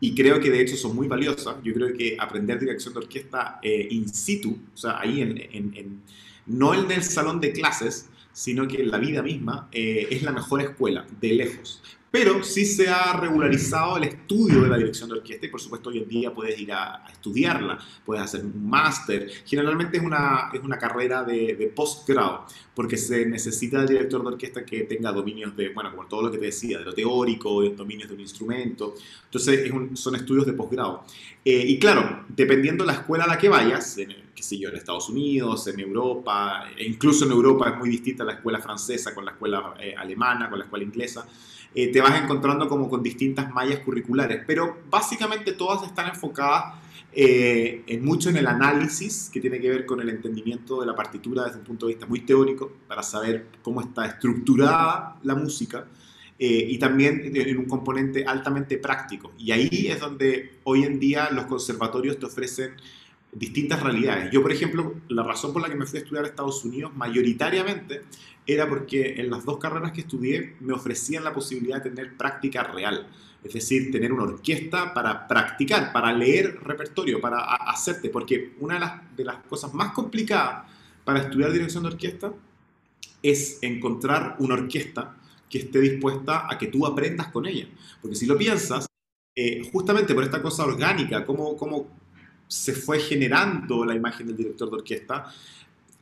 y 0.00 0.14
creo 0.14 0.40
que 0.40 0.50
de 0.50 0.60
hecho 0.60 0.76
son 0.76 0.94
muy 0.94 1.08
valiosas. 1.08 1.56
Yo 1.62 1.72
creo 1.72 1.96
que 1.96 2.16
aprender 2.18 2.58
dirección 2.58 2.94
de 2.94 3.00
orquesta 3.00 3.58
eh, 3.62 3.88
in 3.90 4.08
situ, 4.08 4.58
o 4.74 4.76
sea, 4.76 5.00
ahí 5.00 5.20
en, 5.20 5.38
en, 5.52 6.02
no 6.46 6.74
en 6.74 6.90
el 6.90 7.02
salón 7.02 7.40
de 7.40 7.52
clases, 7.52 8.08
sino 8.32 8.68
que 8.68 8.82
en 8.82 8.90
la 8.90 8.98
vida 8.98 9.22
misma, 9.22 9.68
eh, 9.72 10.08
es 10.10 10.22
la 10.22 10.32
mejor 10.32 10.60
escuela, 10.60 11.06
de 11.20 11.32
lejos. 11.32 11.82
Pero 12.10 12.42
sí 12.42 12.64
se 12.64 12.88
ha 12.88 13.12
regularizado 13.20 13.96
el 13.96 14.04
estudio 14.04 14.62
de 14.62 14.68
la 14.68 14.76
dirección 14.78 15.08
de 15.08 15.16
orquesta 15.16 15.46
y 15.46 15.48
por 15.48 15.60
supuesto 15.60 15.90
hoy 15.90 15.98
en 15.98 16.08
día 16.08 16.32
puedes 16.32 16.58
ir 16.58 16.72
a, 16.72 17.04
a 17.04 17.10
estudiarla, 17.10 17.78
puedes 18.04 18.22
hacer 18.22 18.44
un 18.44 18.68
máster. 18.68 19.30
Generalmente 19.44 19.98
es 19.98 20.02
una, 20.02 20.50
es 20.52 20.60
una 20.62 20.78
carrera 20.78 21.24
de, 21.24 21.56
de 21.56 21.66
postgrado 21.66 22.46
porque 22.74 22.96
se 22.96 23.26
necesita 23.26 23.78
del 23.78 23.88
director 23.88 24.22
de 24.22 24.28
orquesta 24.28 24.64
que 24.64 24.82
tenga 24.82 25.10
dominios 25.10 25.56
de, 25.56 25.70
bueno, 25.70 25.90
como 25.90 26.06
todo 26.06 26.22
lo 26.22 26.30
que 26.30 26.38
te 26.38 26.46
decía, 26.46 26.78
de 26.78 26.84
lo 26.84 26.92
teórico, 26.92 27.62
dominios 27.70 28.08
de 28.08 28.14
un 28.14 28.20
instrumento. 28.20 28.94
Entonces 29.24 29.70
un, 29.72 29.96
son 29.96 30.14
estudios 30.14 30.46
de 30.46 30.52
posgrado. 30.52 31.04
Eh, 31.44 31.64
y 31.66 31.78
claro, 31.78 32.24
dependiendo 32.28 32.84
de 32.84 32.92
la 32.92 32.98
escuela 32.98 33.24
a 33.24 33.28
la 33.28 33.38
que 33.38 33.48
vayas, 33.48 33.98
en, 33.98 34.14
qué 34.34 34.42
sé 34.42 34.58
yo, 34.58 34.68
en 34.68 34.76
Estados 34.76 35.08
Unidos, 35.08 35.66
en 35.68 35.80
Europa, 35.80 36.66
e 36.76 36.84
incluso 36.84 37.24
en 37.24 37.32
Europa 37.32 37.70
es 37.70 37.78
muy 37.78 37.88
distinta 37.88 38.24
la 38.24 38.34
escuela 38.34 38.60
francesa 38.60 39.14
con 39.14 39.24
la 39.24 39.32
escuela 39.32 39.74
eh, 39.80 39.94
alemana, 39.96 40.48
con 40.48 40.58
la 40.58 40.66
escuela 40.66 40.84
inglesa 40.84 41.26
eh, 41.74 41.92
te 41.92 42.00
vas 42.00 42.22
encontrando 42.22 42.68
como 42.68 42.88
con 42.88 43.02
distintas 43.02 43.52
mallas 43.52 43.80
curriculares, 43.80 44.42
pero 44.46 44.78
básicamente 44.90 45.52
todas 45.52 45.86
están 45.86 46.08
enfocadas 46.08 46.74
eh, 47.12 47.98
mucho 48.02 48.28
en 48.28 48.36
el 48.36 48.46
análisis, 48.46 49.30
que 49.32 49.40
tiene 49.40 49.58
que 49.58 49.70
ver 49.70 49.86
con 49.86 50.00
el 50.00 50.10
entendimiento 50.10 50.80
de 50.80 50.86
la 50.86 50.94
partitura 50.94 51.44
desde 51.44 51.58
un 51.58 51.64
punto 51.64 51.86
de 51.86 51.94
vista 51.94 52.06
muy 52.06 52.20
teórico, 52.20 52.72
para 52.86 53.02
saber 53.02 53.46
cómo 53.62 53.80
está 53.80 54.06
estructurada 54.06 55.16
la 55.22 55.34
música, 55.34 55.86
eh, 56.38 56.66
y 56.68 56.78
también 56.78 57.32
en 57.34 57.58
un 57.58 57.64
componente 57.64 58.26
altamente 58.26 58.76
práctico. 58.76 59.32
Y 59.38 59.52
ahí 59.52 59.86
es 59.88 59.98
donde 60.00 60.58
hoy 60.64 60.84
en 60.84 61.00
día 61.00 61.30
los 61.30 61.46
conservatorios 61.46 62.18
te 62.18 62.26
ofrecen 62.26 62.72
distintas 63.32 63.82
realidades. 63.82 64.30
Yo, 64.30 64.42
por 64.42 64.52
ejemplo, 64.52 64.94
la 65.08 65.22
razón 65.22 65.54
por 65.54 65.62
la 65.62 65.68
que 65.68 65.76
me 65.76 65.86
fui 65.86 65.98
a 65.98 66.02
estudiar 66.02 66.24
a 66.24 66.28
Estados 66.28 66.64
Unidos 66.64 66.94
mayoritariamente 66.94 68.02
era 68.46 68.68
porque 68.68 69.14
en 69.20 69.30
las 69.30 69.44
dos 69.44 69.58
carreras 69.58 69.92
que 69.92 70.02
estudié 70.02 70.54
me 70.60 70.72
ofrecían 70.72 71.24
la 71.24 71.34
posibilidad 71.34 71.82
de 71.82 71.90
tener 71.90 72.16
práctica 72.16 72.62
real. 72.62 73.08
Es 73.42 73.52
decir, 73.52 73.90
tener 73.90 74.12
una 74.12 74.24
orquesta 74.24 74.94
para 74.94 75.26
practicar, 75.26 75.92
para 75.92 76.12
leer 76.12 76.60
repertorio, 76.62 77.20
para 77.20 77.38
hacerte. 77.40 78.08
Porque 78.08 78.54
una 78.60 78.74
de 78.74 78.80
las, 78.80 79.16
de 79.16 79.24
las 79.24 79.36
cosas 79.44 79.72
más 79.74 79.92
complicadas 79.92 80.64
para 81.04 81.20
estudiar 81.20 81.52
dirección 81.52 81.82
de 81.84 81.90
orquesta 81.90 82.32
es 83.22 83.58
encontrar 83.62 84.36
una 84.38 84.54
orquesta 84.54 85.16
que 85.48 85.58
esté 85.58 85.80
dispuesta 85.80 86.46
a 86.50 86.58
que 86.58 86.68
tú 86.68 86.86
aprendas 86.86 87.28
con 87.28 87.46
ella. 87.46 87.68
Porque 88.00 88.16
si 88.16 88.26
lo 88.26 88.36
piensas, 88.36 88.86
eh, 89.34 89.68
justamente 89.72 90.14
por 90.14 90.24
esta 90.24 90.42
cosa 90.42 90.64
orgánica, 90.64 91.24
cómo, 91.24 91.56
cómo 91.56 91.88
se 92.48 92.72
fue 92.72 92.98
generando 93.00 93.84
la 93.84 93.94
imagen 93.94 94.26
del 94.26 94.36
director 94.36 94.70
de 94.70 94.76
orquesta, 94.76 95.32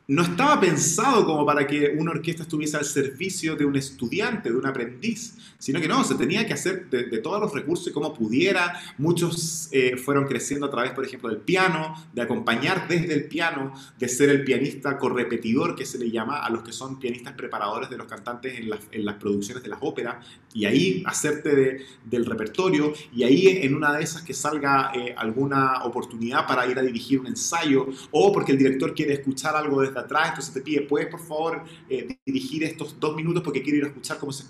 no 0.07 0.21
estaba 0.21 0.59
pensado 0.59 1.25
como 1.25 1.45
para 1.45 1.65
que 1.65 1.95
una 1.97 2.11
orquesta 2.11 2.43
estuviese 2.43 2.77
al 2.77 2.85
servicio 2.85 3.55
de 3.55 3.65
un 3.65 3.75
estudiante, 3.75 4.49
de 4.51 4.55
un 4.55 4.65
aprendiz, 4.65 5.35
sino 5.57 5.81
que 5.81 5.87
no, 5.87 6.03
se 6.03 6.15
tenía 6.15 6.45
que 6.45 6.53
hacer 6.53 6.89
de, 6.89 7.17
todos 7.19 7.41
los 7.41 7.53
recursos 7.53 7.87
y 7.87 7.91
como 7.91 8.13
pudiera. 8.13 8.79
Muchos 8.99 9.67
eh, 9.71 9.97
fueron 9.97 10.25
creciendo 10.25 10.67
a 10.67 10.69
través, 10.69 10.91
por 10.91 11.05
ejemplo, 11.05 11.29
del 11.29 11.39
piano, 11.39 11.95
de 12.13 12.21
acompañar 12.21 12.87
desde 12.87 13.13
el 13.13 13.25
piano, 13.27 13.73
de 13.97 14.07
ser 14.07 14.29
el 14.29 14.43
pianista 14.43 14.97
correpetidor, 14.97 15.75
que 15.75 15.85
se 15.85 15.97
le 15.97 16.11
llama 16.11 16.37
a 16.37 16.49
los 16.51 16.61
que 16.61 16.71
son 16.71 16.99
pianistas 16.99 17.33
preparadores 17.33 17.89
de 17.89 17.97
los 17.97 18.05
cantantes 18.05 18.59
en 18.59 18.69
las, 19.05 19.15
producciones 19.15 19.63
de 19.63 19.69
las 19.69 19.79
óperas, 19.81 20.17
y 20.53 20.65
ahí 20.65 21.03
hacerte 21.05 21.85
del 22.03 22.25
repertorio, 22.25 22.93
y 23.13 23.23
ahí 23.23 23.47
en 23.63 23.73
una 23.73 23.93
de 23.93 24.03
esas 24.03 24.21
que 24.21 24.33
salga 24.33 24.91
eh, 24.93 25.15
alguna 25.17 25.83
oportunidad 25.83 26.45
para 26.45 26.67
ir 26.67 26.77
a 26.77 26.83
dirigir 26.83 27.19
un 27.19 27.27
ensayo, 27.27 27.87
o 28.11 28.31
porque 28.31 28.51
el 28.51 28.57
director 28.57 28.93
quiere 28.93 29.13
escuchar 29.13 29.55
algo 29.55 29.81
desde 29.81 29.94
atrás, 30.01 30.29
entonces 30.29 30.53
te 30.53 30.61
pide, 30.61 30.81
¿puedes 30.81 31.07
por 31.07 31.19
favor 31.19 31.63
eh, 31.89 32.17
dirigir 32.25 32.63
estos 32.63 32.99
dos 32.99 33.15
minutos 33.15 33.43
porque 33.43 33.61
quiero 33.61 33.77
ir 33.77 33.83
a 33.85 33.87
escuchar 33.87 34.19
cómo 34.19 34.31
se, 34.31 34.45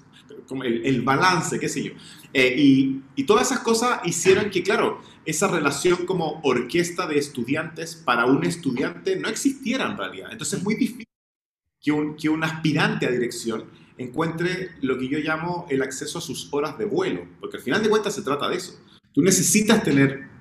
el, 0.63 1.01
balance, 1.01 1.59
qué 1.59 1.69
sé 1.69 1.83
yo? 1.83 1.91
Eh, 2.33 2.55
y, 2.57 3.01
y, 3.15 3.23
todas 3.23 3.51
esas 3.51 3.59
cosas 3.59 3.99
hicieron 4.05 4.49
que, 4.49 4.63
claro, 4.63 5.01
esa 5.25 5.47
relación 5.47 6.05
como 6.05 6.41
orquesta 6.43 7.07
de 7.07 7.17
estudiantes 7.17 7.95
para 7.95 8.25
un 8.25 8.45
estudiante 8.45 9.15
no 9.15 9.27
existiera 9.27 9.85
en 9.85 9.97
realidad. 9.97 10.29
Entonces 10.31 10.59
es 10.59 10.63
muy 10.63 10.75
difícil 10.75 11.05
que 11.81 11.91
un, 11.91 12.15
que 12.15 12.29
un 12.29 12.43
aspirante 12.43 13.05
a 13.05 13.11
dirección 13.11 13.65
encuentre 13.97 14.71
lo 14.81 14.97
que 14.97 15.07
yo 15.07 15.19
llamo 15.19 15.67
el 15.69 15.81
acceso 15.81 16.19
a 16.19 16.21
sus 16.21 16.49
horas 16.51 16.77
de 16.77 16.85
vuelo, 16.85 17.25
porque 17.39 17.57
al 17.57 17.63
final 17.63 17.81
de 17.81 17.89
cuentas 17.89 18.15
se 18.15 18.21
trata 18.21 18.49
de 18.49 18.57
eso. 18.57 18.79
Tú 19.13 19.21
necesitas 19.21 19.83
tener 19.83 20.34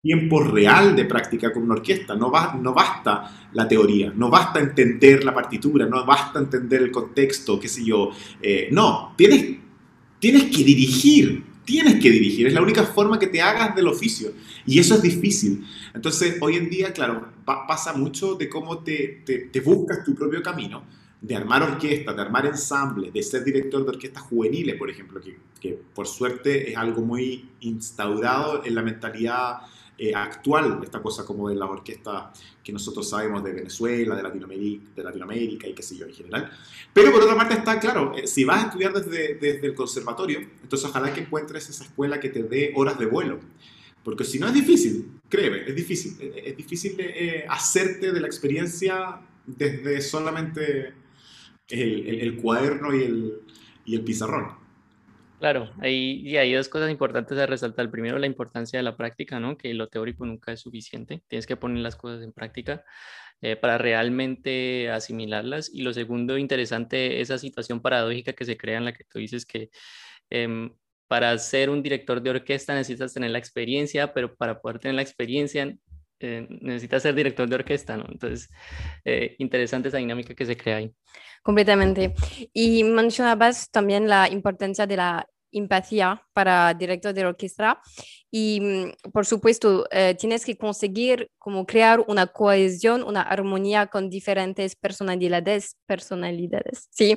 tiempo 0.00 0.40
real 0.40 0.94
de 0.94 1.04
práctica 1.04 1.52
con 1.52 1.64
una 1.64 1.74
orquesta. 1.74 2.14
No, 2.14 2.30
va, 2.30 2.54
no 2.54 2.72
basta 2.72 3.48
la 3.52 3.66
teoría, 3.66 4.12
no 4.14 4.30
basta 4.30 4.60
entender 4.60 5.24
la 5.24 5.34
partitura, 5.34 5.86
no 5.86 6.04
basta 6.04 6.38
entender 6.38 6.82
el 6.82 6.90
contexto, 6.90 7.58
qué 7.58 7.68
sé 7.68 7.84
yo. 7.84 8.10
Eh, 8.40 8.68
no, 8.70 9.14
tienes, 9.16 9.56
tienes 10.18 10.44
que 10.44 10.62
dirigir, 10.62 11.44
tienes 11.64 11.96
que 12.00 12.10
dirigir. 12.10 12.46
Es 12.46 12.52
la 12.52 12.62
única 12.62 12.84
forma 12.84 13.18
que 13.18 13.26
te 13.26 13.42
hagas 13.42 13.74
del 13.74 13.88
oficio. 13.88 14.32
Y 14.64 14.78
eso 14.78 14.94
es 14.94 15.02
difícil. 15.02 15.64
Entonces, 15.94 16.38
hoy 16.40 16.56
en 16.56 16.70
día, 16.70 16.92
claro, 16.92 17.28
pasa 17.44 17.92
mucho 17.92 18.34
de 18.34 18.48
cómo 18.48 18.78
te, 18.78 19.22
te, 19.24 19.60
buscas 19.60 20.04
tu 20.04 20.14
propio 20.14 20.42
camino 20.42 20.84
de 21.20 21.34
armar 21.34 21.62
orquestas, 21.62 22.14
de 22.14 22.22
armar 22.22 22.46
ensambles, 22.46 23.12
de 23.12 23.22
ser 23.22 23.42
director 23.42 23.82
de 23.82 23.90
orquestas 23.90 24.22
juveniles, 24.24 24.76
por 24.76 24.90
ejemplo, 24.90 25.20
que, 25.20 25.38
que, 25.60 25.80
por 25.94 26.06
suerte 26.06 26.70
es 26.70 26.76
algo 26.76 27.02
muy 27.02 27.48
instaurado 27.60 28.64
en 28.64 28.74
la 28.74 28.82
mentalidad 28.82 29.58
eh, 29.98 30.14
actual, 30.14 30.80
esta 30.82 31.00
cosa 31.00 31.24
como 31.24 31.48
de 31.48 31.56
la 31.56 31.66
orquesta 31.66 32.30
que 32.62 32.72
nosotros 32.72 33.08
sabemos 33.08 33.42
de 33.42 33.52
Venezuela, 33.52 34.14
de 34.14 34.22
Latinoamérica, 34.22 34.90
de 34.94 35.02
Latinoamérica 35.02 35.66
y 35.66 35.74
qué 35.74 35.82
sé 35.82 35.96
yo 35.96 36.06
en 36.06 36.12
general. 36.12 36.50
Pero 36.92 37.12
por 37.12 37.22
otra 37.22 37.34
parte 37.34 37.54
está 37.54 37.80
claro, 37.80 38.14
eh, 38.16 38.26
si 38.26 38.44
vas 38.44 38.64
a 38.64 38.66
estudiar 38.66 38.92
desde, 38.92 39.36
desde 39.36 39.66
el 39.66 39.74
conservatorio, 39.74 40.40
entonces 40.62 40.88
ojalá 40.88 41.14
que 41.14 41.20
encuentres 41.20 41.68
esa 41.68 41.84
escuela 41.84 42.20
que 42.20 42.28
te 42.28 42.42
dé 42.42 42.72
horas 42.76 42.98
de 42.98 43.06
vuelo. 43.06 43.40
Porque 44.04 44.24
si 44.24 44.38
no 44.38 44.46
es 44.46 44.54
difícil, 44.54 45.20
créeme, 45.28 45.62
es 45.66 45.74
difícil. 45.74 46.16
Eh, 46.20 46.42
es 46.46 46.56
difícil 46.56 46.96
hacerte 47.48 48.12
de 48.12 48.20
la 48.20 48.26
experiencia 48.26 49.20
desde 49.46 50.00
solamente 50.02 50.92
el, 51.68 52.06
el, 52.06 52.20
el 52.20 52.36
cuaderno 52.36 52.94
y 52.94 53.02
el, 53.02 53.40
y 53.86 53.94
el 53.94 54.02
pizarrón. 54.02 54.65
Claro, 55.38 55.70
hay, 55.80 56.20
y 56.26 56.38
hay 56.38 56.54
dos 56.54 56.68
cosas 56.68 56.90
importantes 56.90 57.36
a 57.38 57.44
resaltar. 57.46 57.90
Primero, 57.90 58.18
la 58.18 58.26
importancia 58.26 58.78
de 58.78 58.82
la 58.82 58.96
práctica, 58.96 59.38
¿no? 59.38 59.58
Que 59.58 59.74
lo 59.74 59.88
teórico 59.88 60.24
nunca 60.24 60.52
es 60.52 60.60
suficiente. 60.60 61.22
Tienes 61.28 61.46
que 61.46 61.56
poner 61.56 61.82
las 61.82 61.94
cosas 61.94 62.22
en 62.22 62.32
práctica 62.32 62.84
eh, 63.42 63.54
para 63.56 63.76
realmente 63.76 64.90
asimilarlas. 64.90 65.70
Y 65.72 65.82
lo 65.82 65.92
segundo, 65.92 66.38
interesante, 66.38 67.20
esa 67.20 67.36
situación 67.38 67.82
paradójica 67.82 68.32
que 68.32 68.46
se 68.46 68.56
crea 68.56 68.78
en 68.78 68.86
la 68.86 68.94
que 68.94 69.04
tú 69.04 69.18
dices 69.18 69.44
que 69.44 69.70
em, 70.30 70.74
para 71.06 71.36
ser 71.38 71.70
un 71.70 71.82
director 71.82 72.22
de 72.22 72.30
orquesta 72.30 72.74
necesitas 72.74 73.12
tener 73.14 73.30
la 73.30 73.38
experiencia, 73.38 74.14
pero 74.14 74.34
para 74.36 74.60
poder 74.60 74.78
tener 74.80 74.94
la 74.96 75.02
experiencia 75.02 75.76
eh, 76.20 76.46
necesitas 76.48 77.02
ser 77.02 77.14
director 77.14 77.48
de 77.48 77.56
orquesta, 77.56 77.96
¿no? 77.96 78.04
Entonces, 78.10 78.48
eh, 79.04 79.36
interesante 79.38 79.88
esa 79.88 79.98
dinámica 79.98 80.34
que 80.34 80.46
se 80.46 80.56
crea 80.56 80.76
ahí. 80.76 80.92
Completamente. 81.42 82.14
Y 82.52 82.82
mencionabas 82.84 83.70
también 83.70 84.08
la 84.08 84.28
importancia 84.30 84.86
de 84.86 84.96
la 84.96 85.26
empatía 85.52 86.22
para 86.32 86.74
director 86.74 87.14
de 87.14 87.24
orquesta 87.24 87.80
y 88.30 88.60
mm, 88.60 89.10
por 89.12 89.26
supuesto 89.26 89.86
eh, 89.90 90.14
tienes 90.18 90.44
que 90.44 90.56
conseguir 90.56 91.30
como 91.38 91.64
crear 91.66 92.04
una 92.08 92.26
cohesión, 92.26 93.02
una 93.02 93.22
armonía 93.22 93.86
con 93.86 94.10
diferentes 94.10 94.76
personalidades, 94.76 95.76
personalidades, 95.86 96.88
¿sí? 96.90 97.16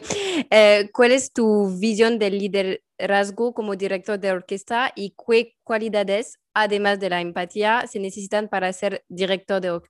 Eh, 0.50 0.90
¿Cuál 0.94 1.12
es 1.12 1.34
tu 1.34 1.78
visión 1.80 2.20
del 2.20 2.38
liderazgo 2.38 3.54
como 3.54 3.76
director 3.76 4.20
de 4.20 4.32
orquesta 4.32 4.92
y 4.96 5.16
qué 5.28 5.56
cualidades, 5.64 6.40
además 6.62 7.00
de 7.00 7.10
la 7.10 7.22
empatía, 7.22 7.88
se 7.88 8.00
necesitan 8.00 8.48
para 8.50 8.72
ser 8.74 9.04
director 9.10 9.62
de 9.62 9.82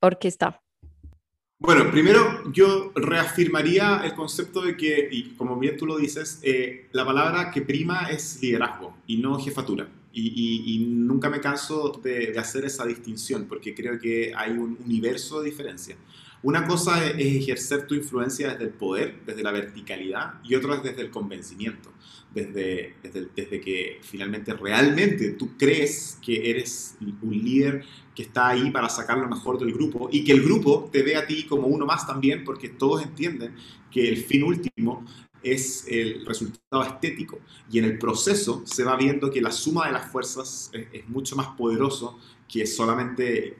orquesta? 0.00 0.60
Bueno, 1.60 1.90
primero 1.90 2.52
yo 2.52 2.92
reafirmaría 2.94 4.02
el 4.04 4.14
concepto 4.14 4.62
de 4.62 4.76
que, 4.76 5.08
y 5.10 5.30
como 5.30 5.58
bien 5.58 5.76
tú 5.76 5.86
lo 5.86 5.96
dices, 5.96 6.38
eh, 6.44 6.86
la 6.92 7.04
palabra 7.04 7.50
que 7.50 7.62
prima 7.62 8.08
es 8.10 8.40
liderazgo 8.40 8.96
y 9.08 9.16
no 9.16 9.38
jefatura. 9.40 9.88
Y, 10.12 10.84
nunca 10.88 11.30
me 11.30 11.40
canso 11.40 12.00
de, 12.02 12.36
hacer 12.38 12.64
esa 12.64 12.84
distinción 12.84 13.46
porque 13.46 13.74
creo 13.74 14.00
que 14.00 14.32
hay 14.36 14.52
un 14.52 14.76
universo 14.84 15.40
de 15.40 15.50
diferencia. 15.50 15.96
Una 16.42 16.66
cosa 16.66 17.04
es, 17.06 17.16
ejercer 17.18 17.86
tu 17.86 17.94
influencia 17.94 18.50
desde 18.50 18.64
el 18.64 18.70
poder, 18.70 19.20
desde 19.26 19.42
la 19.42 19.50
verticalidad, 19.50 20.34
y 20.44 20.54
otra 20.54 20.76
es 20.76 20.82
desde 20.82 21.02
el 21.02 21.10
convencimiento, 21.10 21.92
desde, 22.32 22.94
desde, 23.02 23.28
desde 23.34 23.60
que 23.60 23.98
finalmente 24.02 24.54
realmente 24.54 25.30
tú 25.30 25.56
crees 25.56 26.18
que 26.24 26.50
eres 26.50 26.96
un 27.00 27.30
líder 27.32 27.84
que 28.14 28.22
está 28.22 28.48
ahí 28.48 28.70
para 28.70 28.88
sacar 28.88 29.18
lo 29.18 29.28
mejor 29.28 29.58
del 29.58 29.72
grupo 29.72 30.08
y 30.12 30.24
que 30.24 30.32
el 30.32 30.42
grupo 30.42 30.88
te 30.92 31.02
ve 31.02 31.16
a 31.16 31.26
ti 31.26 31.44
como 31.44 31.66
uno 31.66 31.86
más 31.86 32.06
también, 32.06 32.44
porque 32.44 32.68
todos 32.68 33.02
entienden 33.02 33.54
que 33.90 34.08
el 34.08 34.18
fin 34.18 34.42
último 34.42 35.04
es 35.42 35.86
el 35.88 36.26
resultado 36.26 36.82
estético 36.82 37.38
y 37.70 37.78
en 37.78 37.84
el 37.84 37.98
proceso 37.98 38.62
se 38.64 38.84
va 38.84 38.96
viendo 38.96 39.30
que 39.30 39.40
la 39.40 39.52
suma 39.52 39.86
de 39.86 39.92
las 39.92 40.10
fuerzas 40.10 40.70
es, 40.72 41.08
mucho 41.08 41.36
más 41.36 41.48
poderoso 41.48 42.18
que 42.48 42.66
solamente 42.66 43.56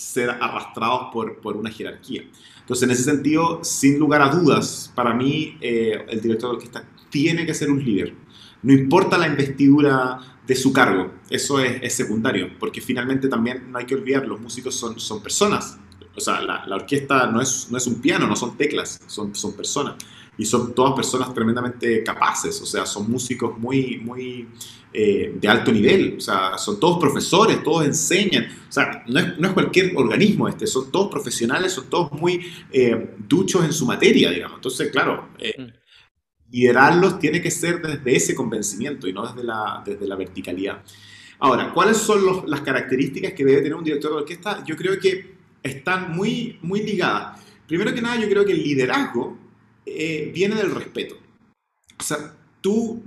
ser 0.00 0.30
arrastrados 0.30 1.12
por, 1.12 1.40
por, 1.40 1.56
una 1.56 1.70
jerarquía. 1.70 2.22
Entonces, 2.60 2.84
en 2.84 2.90
ese 2.90 3.04
sentido, 3.04 3.62
sin 3.62 3.98
lugar 3.98 4.22
a 4.22 4.30
dudas, 4.30 4.90
para 4.94 5.12
mí 5.12 5.58
eh, 5.60 6.06
el 6.08 6.20
director 6.22 6.50
de 6.50 6.56
orquesta 6.56 6.84
tiene 7.10 7.44
que 7.44 7.52
ser 7.52 7.70
un 7.70 7.84
líder. 7.84 8.14
No 8.62 8.72
importa 8.72 9.18
la 9.18 9.26
investidura 9.26 10.20
de 10.46 10.56
su 10.56 10.72
cargo. 10.72 11.12
Eso 11.28 11.60
es, 11.60 11.92
secundario, 11.94 12.58
porque 12.58 12.80
finalmente 12.80 13.28
también 13.28 13.70
no 13.70 13.78
hay 13.78 13.84
que 13.84 13.94
olvidar, 13.94 14.26
los 14.26 14.40
músicos 14.40 14.74
son, 14.74 14.98
son 14.98 15.22
personas. 15.22 15.78
O 16.16 16.20
sea, 16.20 16.40
la, 16.40 16.74
orquesta 16.74 17.26
no 17.26 17.40
es, 17.42 17.68
no 17.70 17.76
es 17.76 17.86
un 17.86 18.00
piano, 18.00 18.26
no 18.26 18.36
son 18.36 18.56
teclas, 18.56 19.00
son, 19.06 19.34
son 19.34 19.52
personas. 19.52 19.96
Y 20.38 20.46
son 20.46 20.74
todas 20.74 20.94
personas 20.94 21.34
tremendamente 21.34 22.02
capaces, 22.02 22.60
o 22.62 22.66
sea, 22.66 22.86
son 22.86 23.10
músicos 23.10 23.58
muy, 23.58 23.98
muy 23.98 24.48
eh, 24.92 25.34
de 25.40 25.48
alto 25.48 25.70
nivel, 25.72 26.16
o 26.18 26.20
sea, 26.20 26.58
son 26.58 26.80
todos 26.80 26.98
profesores, 26.98 27.62
todos 27.62 27.84
enseñan, 27.84 28.46
o 28.68 28.72
sea, 28.72 29.04
no 29.06 29.20
es, 29.20 29.38
no 29.38 29.48
es 29.48 29.54
cualquier 29.54 29.96
organismo 29.96 30.48
este, 30.48 30.66
son 30.66 30.90
todos 30.90 31.10
profesionales, 31.10 31.72
son 31.72 31.88
todos 31.88 32.12
muy 32.12 32.44
eh, 32.72 33.14
duchos 33.28 33.64
en 33.64 33.72
su 33.72 33.86
materia, 33.86 34.30
digamos. 34.30 34.56
Entonces, 34.56 34.90
claro, 34.90 35.28
eh, 35.38 35.54
mm 35.58 35.80
liderarlos 36.50 37.18
tiene 37.18 37.40
que 37.40 37.50
ser 37.50 37.80
desde 37.80 38.16
ese 38.16 38.34
convencimiento 38.34 39.06
y 39.06 39.12
no 39.12 39.26
desde 39.26 39.44
la, 39.44 39.82
desde 39.84 40.06
la 40.06 40.16
verticalidad. 40.16 40.82
Ahora, 41.38 41.72
¿cuáles 41.72 41.96
son 41.96 42.50
las 42.50 42.60
características 42.60 43.32
que 43.32 43.44
debe 43.44 43.62
tener 43.62 43.74
un 43.74 43.84
director 43.84 44.10
de 44.10 44.16
orquesta? 44.18 44.62
Yo 44.64 44.76
creo 44.76 44.98
que 44.98 45.36
están 45.62 46.12
muy, 46.12 46.58
muy 46.62 46.82
ligadas. 46.82 47.40
Primero 47.66 47.94
que 47.94 48.02
nada, 48.02 48.16
yo 48.20 48.28
creo 48.28 48.44
que 48.44 48.52
el 48.52 48.62
liderazgo 48.62 49.38
eh, 49.86 50.30
viene 50.34 50.56
del 50.56 50.74
respeto. 50.74 51.16
O 51.98 52.02
sea, 52.02 52.34
tú, 52.60 53.02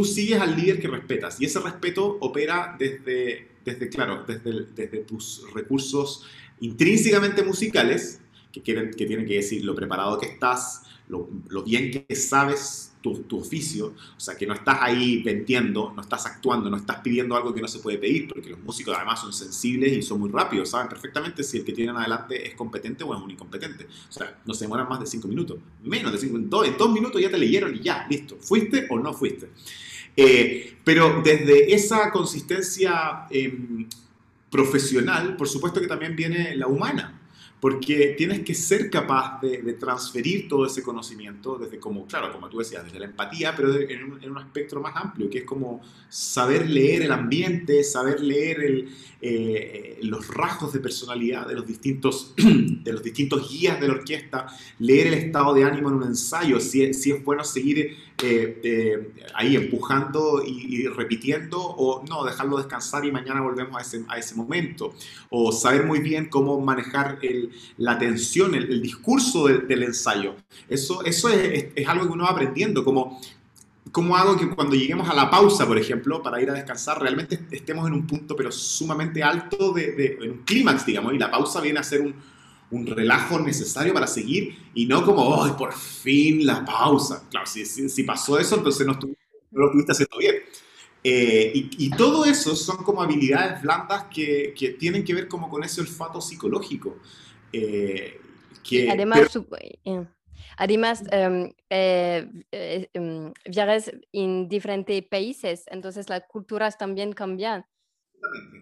tú 0.00 0.06
sigues 0.06 0.40
al 0.40 0.56
líder 0.56 0.80
que 0.80 0.88
respetas 0.88 1.38
y 1.42 1.44
ese 1.44 1.60
respeto 1.60 2.16
opera 2.20 2.74
desde, 2.78 3.48
desde 3.62 3.90
claro, 3.90 4.24
desde, 4.26 4.64
desde 4.74 5.00
tus 5.00 5.44
recursos 5.52 6.24
intrínsecamente 6.60 7.42
musicales, 7.42 8.22
que, 8.50 8.62
quieren, 8.62 8.92
que 8.92 9.04
tienen 9.04 9.26
que 9.26 9.34
decir 9.34 9.62
lo 9.62 9.74
preparado 9.74 10.18
que 10.18 10.24
estás, 10.24 10.84
lo, 11.08 11.28
bien 11.62 11.90
que 11.90 12.16
sabes 12.16 12.94
tu, 13.02 13.18
tu, 13.24 13.40
oficio, 13.40 13.94
o 14.16 14.20
sea, 14.20 14.38
que 14.38 14.46
no 14.46 14.54
estás 14.54 14.78
ahí 14.80 15.22
vendiendo, 15.22 15.92
no 15.94 16.00
estás 16.00 16.24
actuando, 16.24 16.70
no 16.70 16.78
estás 16.78 17.00
pidiendo 17.00 17.36
algo 17.36 17.52
que 17.52 17.60
no 17.60 17.68
se 17.68 17.80
puede 17.80 17.98
pedir, 17.98 18.28
porque 18.28 18.48
los 18.48 18.60
músicos 18.60 18.94
además 18.96 19.20
son 19.20 19.34
sensibles 19.34 19.92
y 19.92 20.00
son 20.00 20.18
muy 20.20 20.30
rápidos, 20.30 20.70
saben 20.70 20.88
perfectamente 20.88 21.42
si 21.42 21.58
el 21.58 21.64
que 21.64 21.72
tienen 21.72 21.96
adelante 21.96 22.48
es 22.48 22.54
competente 22.54 23.04
o 23.04 23.14
es 23.14 23.20
un 23.20 23.30
incompetente. 23.30 23.84
O 23.84 24.12
sea, 24.12 24.40
no 24.46 24.54
se 24.54 24.64
demoran 24.64 24.88
más 24.88 25.00
de 25.00 25.06
cinco 25.06 25.28
minutos, 25.28 25.58
menos 25.82 26.10
de 26.10 26.18
cinco 26.18 26.38
minutos, 26.38 26.68
en 26.68 26.78
dos 26.78 26.90
minutos 26.90 27.20
ya 27.20 27.30
te 27.30 27.36
leyeron 27.36 27.74
y 27.74 27.80
ya, 27.80 28.06
listo, 28.08 28.38
fuiste 28.40 28.86
o 28.88 28.98
no 28.98 29.12
fuiste. 29.12 29.50
Eh, 30.22 30.76
pero 30.84 31.22
desde 31.22 31.72
esa 31.72 32.10
consistencia 32.10 33.26
em, 33.30 33.88
profesional, 34.50 35.36
por 35.36 35.48
supuesto 35.48 35.80
que 35.80 35.86
también 35.86 36.14
viene 36.14 36.54
la 36.56 36.66
humana 36.66 37.20
porque 37.60 38.14
tienes 38.16 38.40
que 38.40 38.54
ser 38.54 38.90
capaz 38.90 39.40
de, 39.42 39.74
transferir 39.74 40.48
todo 40.48 40.66
ese 40.66 40.82
conocimiento 40.82 41.58
desde 41.58 41.78
como, 41.78 42.06
claro, 42.06 42.32
como 42.32 42.48
tú 42.48 42.58
decías, 42.58 42.84
desde 42.84 42.98
la 42.98 43.04
empatía, 43.04 43.54
pero 43.54 43.74
en, 43.76 44.12
un, 44.12 44.38
espectro 44.38 44.80
más 44.80 44.96
amplio, 44.96 45.28
que 45.28 45.38
es 45.38 45.44
como 45.44 45.82
saber 46.08 46.68
leer 46.68 47.02
el 47.02 47.12
ambiente, 47.12 47.84
saber 47.84 48.20
leer 48.20 48.60
el, 48.64 48.88
eh, 49.22 49.98
los 50.02 50.28
rasgos 50.28 50.72
de 50.72 50.80
personalidad 50.80 51.46
de 51.46 51.54
los, 51.54 51.66
distintos, 51.66 52.32
de 52.36 52.92
los 52.92 53.02
distintos 53.02 53.50
guías 53.50 53.78
de 53.78 53.88
la 53.88 53.94
orquesta, 53.94 54.46
leer 54.78 55.08
el 55.08 55.14
estado 55.14 55.52
de 55.52 55.64
ánimo 55.64 55.90
en 55.90 55.96
un 55.96 56.04
ensayo, 56.04 56.58
si, 56.58 56.82
es 56.82 57.24
bueno 57.24 57.44
seguir 57.44 57.96
eh, 58.22 58.60
eh, 58.62 59.12
ahí 59.34 59.56
empujando 59.56 60.42
y, 60.42 60.86
repitiendo 60.86 61.60
o 61.60 62.02
no, 62.08 62.24
dejarlo 62.24 62.56
descansar 62.56 63.04
y 63.04 63.12
mañana 63.12 63.42
volvemos 63.42 63.76
a 63.76 63.82
ese, 63.82 64.04
a 64.08 64.18
ese 64.18 64.34
momento. 64.34 64.94
O 65.28 65.52
saber 65.52 65.84
muy 65.84 66.00
bien 66.00 66.30
cómo 66.30 66.58
manejar 66.58 67.18
la 67.76 67.92
atención, 67.92 68.54
el, 68.54 68.80
discurso 68.80 69.48
del, 69.48 69.82
ensayo. 69.82 70.34
Eso, 70.68 71.04
eso 71.04 71.28
es, 71.28 71.66
es, 71.74 71.88
algo 71.88 72.06
que 72.06 72.12
uno 72.12 72.24
va 72.24 72.30
aprendiendo, 72.30 72.84
como 72.84 73.20
¿Cómo 73.92 74.16
hago 74.16 74.36
que 74.36 74.48
cuando 74.50 74.74
lleguemos 74.74 75.08
a 75.08 75.14
la 75.14 75.30
pausa, 75.30 75.66
por 75.66 75.78
ejemplo, 75.78 76.22
para 76.22 76.40
ir 76.40 76.50
a 76.50 76.54
descansar, 76.54 77.00
realmente 77.00 77.40
estemos 77.50 77.86
en 77.88 77.94
un 77.94 78.06
punto 78.06 78.36
pero 78.36 78.52
sumamente 78.52 79.22
alto, 79.22 79.72
de, 79.72 79.92
de 79.92 80.18
en 80.22 80.30
un 80.30 80.38
clímax, 80.44 80.86
digamos, 80.86 81.14
y 81.14 81.18
la 81.18 81.30
pausa 81.30 81.60
viene 81.60 81.80
a 81.80 81.82
ser 81.82 82.00
un, 82.00 82.14
un 82.70 82.86
relajo 82.86 83.38
necesario 83.40 83.92
para 83.92 84.06
seguir 84.06 84.56
y 84.74 84.86
no 84.86 85.04
como, 85.04 85.42
¡ay, 85.42 85.52
por 85.58 85.72
fin 85.72 86.46
la 86.46 86.64
pausa! 86.64 87.26
Claro, 87.30 87.46
si, 87.46 87.64
si, 87.64 88.02
pasó 88.04 88.38
eso, 88.38 88.56
entonces 88.56 88.86
no, 88.86 88.98
lo 89.52 89.66
estuviste 89.66 89.92
haciendo 89.92 90.18
bien. 90.18 90.36
Eh, 91.02 91.52
y, 91.54 91.86
y, 91.86 91.90
todo 91.90 92.26
eso 92.26 92.54
son 92.54 92.84
como 92.84 93.02
habilidades 93.02 93.62
blandas 93.62 94.04
que, 94.04 94.54
que, 94.56 94.70
tienen 94.70 95.02
que 95.02 95.14
ver 95.14 95.28
como 95.28 95.48
con 95.48 95.64
ese 95.64 95.80
olfato 95.80 96.20
psicológico. 96.20 96.98
Eh, 97.52 98.20
que, 98.62 98.90
además, 98.90 99.34
eh, 99.84 100.06
además 100.60 101.02
em, 101.10 101.52
em, 101.70 103.32
viajas 103.46 103.90
en 104.12 104.46
diferentes 104.46 105.02
países, 105.08 105.64
entonces 105.68 106.08
las 106.10 106.22
culturas 106.28 106.76
también 106.76 107.12
cambian. 107.12 107.64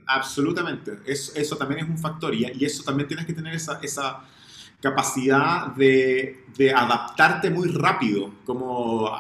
Absolutamente, 0.07 0.93
Eso, 1.05 1.57
también 1.57 1.81
es 1.81 1.89
un 1.89 1.99
factor 1.99 2.33
y, 2.33 2.45
eso 2.65 2.85
también 2.85 3.09
tienes 3.09 3.27
que 3.27 3.33
tener 3.33 3.53
esa, 3.55 4.25
capacidad 4.81 5.75
de, 5.75 6.45
de, 6.57 6.73
adaptarte 6.73 7.51
muy 7.51 7.67
rápido, 7.69 8.33
como... 8.45 9.11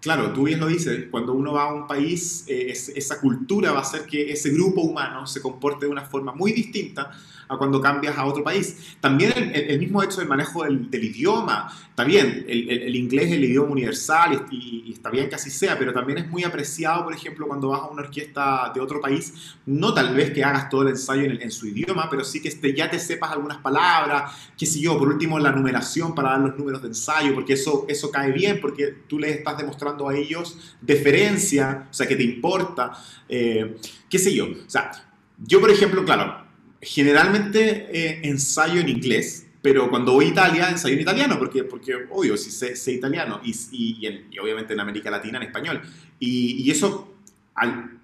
claro, 0.00 0.34
tú 0.34 0.44
bien 0.44 0.60
lo 0.60 0.66
dices, 0.66 1.06
cuando 1.10 1.32
uno 1.32 1.54
va 1.54 1.62
a 1.62 1.72
un 1.72 1.86
país, 1.86 2.44
eh, 2.46 2.72
esa 2.72 3.18
cultura 3.22 3.72
va 3.72 3.78
a 3.78 3.82
hacer 3.82 4.04
que 4.04 4.30
ese 4.30 4.50
grupo 4.50 4.82
humano 4.82 5.26
se 5.26 5.40
comporte 5.40 5.86
de 5.86 5.92
una 5.92 6.04
forma 6.04 6.34
muy 6.34 6.52
distinta 6.52 7.10
a 7.48 7.56
cuando 7.56 7.80
cambias 7.80 8.16
a 8.16 8.24
otro 8.24 8.42
país. 8.42 8.96
También 9.00 9.32
el, 9.54 9.78
mismo 9.78 10.02
hecho 10.02 10.18
del 10.18 10.28
manejo 10.28 10.64
del, 10.64 10.88
idioma, 10.92 11.72
está 11.88 12.04
bien, 12.04 12.44
el, 12.48 12.94
inglés 12.96 13.26
es 13.26 13.32
el 13.32 13.44
idioma 13.44 13.70
universal 13.70 14.46
y, 14.50 14.92
está 14.92 15.10
bien 15.10 15.28
que 15.28 15.34
así 15.34 15.50
sea, 15.50 15.78
pero 15.78 15.92
también 15.92 16.18
es 16.18 16.28
muy 16.28 16.44
apreciado, 16.44 17.04
por 17.04 17.14
ejemplo, 17.14 17.46
cuando 17.46 17.68
vas 17.68 17.82
a 17.82 17.86
una 17.86 18.02
orquesta 18.02 18.72
de 18.74 18.80
otro 18.80 19.00
país, 19.00 19.54
no 19.66 19.94
tal 19.94 20.14
vez 20.14 20.32
que 20.32 20.42
hagas 20.42 20.68
todo 20.68 20.82
el 20.82 20.88
ensayo 20.88 21.24
en, 21.24 21.50
su 21.50 21.68
idioma, 21.68 22.08
pero 22.10 22.24
sí 22.24 22.40
que 22.40 22.48
este, 22.48 22.74
ya 22.74 22.90
te 22.90 22.98
sepas 22.98 23.30
algunas 23.30 23.58
palabras, 23.58 24.32
qué 24.58 24.66
sé 24.66 24.80
yo, 24.80 24.98
por 24.98 25.08
último 25.08 25.38
la 25.38 25.52
numeración 25.52 26.14
para 26.14 26.30
dar 26.30 26.40
los 26.40 26.58
números 26.58 26.82
de 26.82 26.88
ensayo, 26.88 27.34
porque 27.34 27.54
eso, 27.54 27.86
eso 27.88 28.10
cae 28.10 28.32
bien, 28.32 28.60
porque 28.60 28.94
tú 29.06 29.18
les 29.18 29.36
estás 29.36 29.56
demostrando 29.58 30.08
a 30.08 30.16
ellos 30.16 30.76
deferencia, 30.80 31.88
o 31.90 31.94
sea, 31.94 32.06
que 32.06 32.16
te 32.16 32.24
importa, 32.24 32.92
eh, 33.28 33.76
qué 34.08 34.18
sé 34.18 34.34
yo, 34.34 34.46
o 34.46 34.70
sea, 34.70 34.90
yo 35.38 35.60
por 35.60 35.70
ejemplo, 35.70 36.04
claro, 36.04 36.45
generalmente 36.80 37.88
eh, 37.90 38.20
ensayo 38.24 38.80
en 38.80 38.88
inglés, 38.88 39.46
pero 39.62 39.90
cuando 39.90 40.12
voy 40.12 40.26
a 40.26 40.28
Italia 40.28 40.70
ensayo 40.70 40.94
en 40.94 41.00
italiano, 41.00 41.38
porque, 41.38 41.64
porque 41.64 42.06
obvio, 42.10 42.36
si 42.36 42.50
sé, 42.50 42.92
italiano 42.92 43.40
y, 43.42 43.52
y, 43.72 44.38
obviamente 44.38 44.74
en 44.74 44.80
América 44.80 45.10
Latina 45.10 45.38
en 45.38 45.44
español. 45.44 45.82
Y, 46.18 46.70
eso 46.70 47.14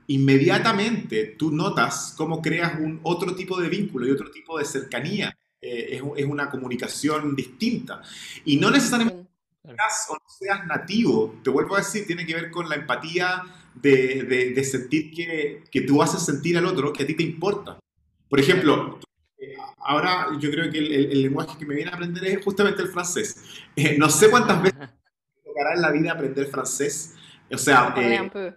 inmediatamente 0.09 1.37
tú 1.39 1.53
notas 1.53 2.15
cómo 2.17 2.43
creas 2.43 2.79
un 2.81 2.99
otro 3.03 3.35
tipo 3.35 3.61
de 3.61 3.69
vínculo 3.69 4.07
y 4.07 4.11
otro 4.11 4.31
tipo 4.31 4.59
de 4.59 4.65
cercanía. 4.65 5.37
Eh, 5.61 5.97
es, 5.97 6.03
es, 6.17 6.27
una 6.27 6.51
comunicación 6.51 7.37
distinta. 7.37 8.03
Y 8.45 8.57
no 8.57 8.71
necesariamente 8.71 9.29
seas 9.63 10.07
o 10.09 10.15
no 10.15 10.29
seas 10.29 10.67
nativo, 10.67 11.39
te 11.45 11.51
vuelvo 11.51 11.77
a 11.77 11.79
decir, 11.79 12.05
tiene 12.05 12.27
que 12.27 12.35
ver 12.35 12.51
con 12.51 12.69
la 12.69 12.75
empatía 12.75 13.45
de, 13.75 14.25
de, 14.25 14.51
de 14.51 14.65
sentir 14.65 15.13
que, 15.13 15.63
que 15.71 15.83
tú 15.83 16.03
haces 16.03 16.25
sentir 16.25 16.59
al 16.59 16.67
otro 16.67 16.93
que 16.93 17.05
a 17.05 17.07
ti 17.07 17.15
te 17.15 17.23
importa. 17.23 17.79
Por 18.33 18.41
ejemplo, 18.41 18.99
ahora 19.77 20.29
yo 20.41 20.51
creo 20.51 20.73
que 20.73 20.79
el, 20.79 21.21
lenguaje 21.21 21.59
que 21.59 21.67
me 21.67 21.75
viene 21.75 21.91
a 21.91 21.95
aprender 21.97 22.25
es 22.25 22.43
justamente 22.43 22.81
el 22.81 22.89
francés. 22.89 23.45
Eh, 23.77 23.99
no 23.99 24.09
sé 24.09 24.31
cuántas 24.31 24.63
veces 24.63 24.79
me 24.79 25.43
tocará 25.45 25.75
en 25.75 25.83
la 25.83 25.91
vida 25.91 26.13
aprender 26.13 26.47
francés. 26.47 27.15
O 27.53 27.59
sea, 27.59 27.95
eh, 27.95 28.55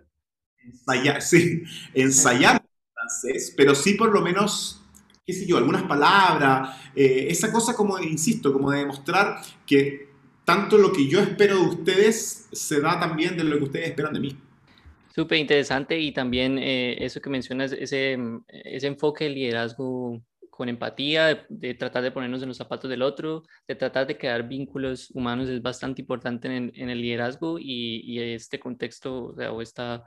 ensayar, 0.64 1.22
sí, 1.22 1.64
ensayar 1.94 2.64
francés, 2.94 3.54
pero 3.58 3.76
sí 3.76 3.96
por 3.96 4.14
lo 4.14 4.22
menos, 4.22 4.82
qué 5.26 5.34
sé 5.34 5.46
yo, 5.46 5.58
algunas 5.58 5.84
palabras, 5.84 6.70
eh, 6.96 7.28
esa 7.30 7.52
cosa 7.52 7.76
como, 7.76 8.00
insisto, 8.00 8.54
como 8.54 8.72
de 8.72 8.80
demostrar 8.80 9.42
que 9.68 10.08
tanto 10.46 10.78
lo 10.78 10.94
que 10.94 11.06
yo 11.10 11.20
espero 11.20 11.56
de 11.58 11.66
ustedes 11.66 12.48
se 12.50 12.80
da 12.80 12.98
también 12.98 13.36
de 13.36 13.44
lo 13.44 13.58
que 13.58 13.64
ustedes 13.66 13.90
esperan 13.90 14.14
de 14.14 14.22
mí. 14.22 14.45
Súper 15.16 15.38
interesante 15.38 15.98
y 15.98 16.12
también 16.12 16.60
eh, 16.60 16.98
eso 17.00 17.22
que 17.22 17.30
mencionas, 17.30 17.72
ese, 17.72 18.18
mm, 18.18 18.44
ese 18.50 18.88
enfoque 18.88 19.24
de 19.24 19.30
liderazgo 19.30 20.22
con 20.50 20.68
empatía, 20.68 21.46
de, 21.48 21.74
tratar 21.74 22.04
de 22.04 22.12
ponernos 22.12 22.42
en 22.42 22.50
los 22.50 22.58
zapatos 22.58 22.90
del 22.90 23.02
otro, 23.02 23.44
de 23.66 23.76
tratar 23.76 24.08
de 24.08 24.18
crear 24.18 24.46
vínculos 24.46 25.12
humanos 25.12 25.48
es 25.48 25.62
bastante 25.62 26.02
importante 26.02 26.54
en, 26.54 26.70
en 26.76 26.90
el 26.90 27.02
liderazgo 27.02 27.58
y, 27.60 28.02
y, 28.04 28.20
este 28.20 28.60
contexto 28.60 29.34
o, 29.54 29.62
esta, 29.62 30.04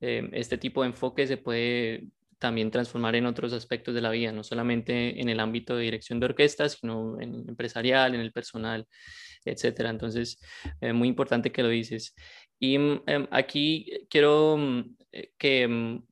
eh, 0.00 0.26
este 0.32 0.56
tipo 0.56 0.80
de 0.80 0.88
enfoque 0.88 1.26
se 1.26 1.36
puede 1.36 2.06
también 2.38 2.70
transformar 2.70 3.16
en 3.16 3.26
otros 3.26 3.52
aspectos 3.52 3.94
de 3.94 4.00
la 4.00 4.10
vida, 4.10 4.32
no 4.32 4.44
solamente 4.44 5.20
en 5.20 5.28
el 5.28 5.40
ámbito 5.40 5.76
de 5.76 5.84
dirección 5.84 6.20
de 6.20 6.26
orquesta, 6.26 6.70
sino 6.70 7.20
en 7.20 7.46
empresarial, 7.48 8.14
en 8.14 8.22
el 8.22 8.32
personal, 8.32 8.86
etcétera. 9.44 9.90
Entonces, 9.90 10.40
eh, 10.80 10.92
muy 10.92 11.08
importante 11.08 11.52
que 11.52 11.62
lo 11.62 11.68
dices. 11.68 12.14
Y 12.60 12.74
em, 12.74 13.26
aquí 13.30 13.86
quiero 14.10 14.56
mm, 14.56 14.96
eh, 15.12 15.32
que 15.38 15.68
mm, 15.68 16.02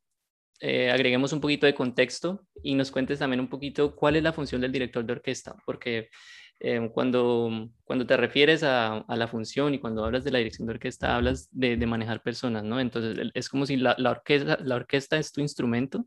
eh, 0.61 0.91
agreguemos 0.91 1.33
un 1.33 1.41
poquito 1.41 1.67
de 1.67 1.75
contexto 1.75 2.47
y 2.63 2.75
nos 2.75 2.91
cuentes 2.91 3.19
también 3.19 3.41
un 3.41 3.49
poquito 3.49 3.95
cuál 3.95 4.17
es 4.17 4.23
la 4.23 4.33
función 4.33 4.61
del 4.61 4.73
director 4.73 5.05
de 5.05 5.13
orquesta, 5.13 5.55
porque 5.67 6.09
em, 6.61 6.89
cuando, 6.89 7.71
cuando 7.85 8.07
te 8.07 8.17
refieres 8.17 8.63
a, 8.63 8.99
a, 8.99 9.17
la 9.17 9.29
función 9.29 9.75
y 9.75 9.79
cuando 9.79 10.05
hablas 10.05 10.25
de 10.25 10.31
la 10.31 10.39
dirección 10.39 10.67
de 10.67 10.75
orquesta, 10.75 11.15
hablas 11.15 11.49
de, 11.51 11.77
de 11.77 11.87
manejar 11.87 12.23
personas, 12.23 12.65
¿no? 12.65 12.81
Entonces 12.81 13.31
es 13.35 13.49
como 13.49 13.67
si 13.67 13.77
la, 13.77 13.95
la, 13.99 14.13
orquesta, 14.13 14.59
la 14.63 14.77
orquesta 14.77 15.19
es 15.19 15.33
tu 15.33 15.41
instrumento. 15.43 16.07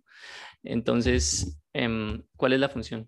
Entonces, 0.64 1.60
em, 1.74 2.24
¿cuál 2.36 2.54
es 2.54 2.60
la 2.60 2.70
función? 2.70 3.06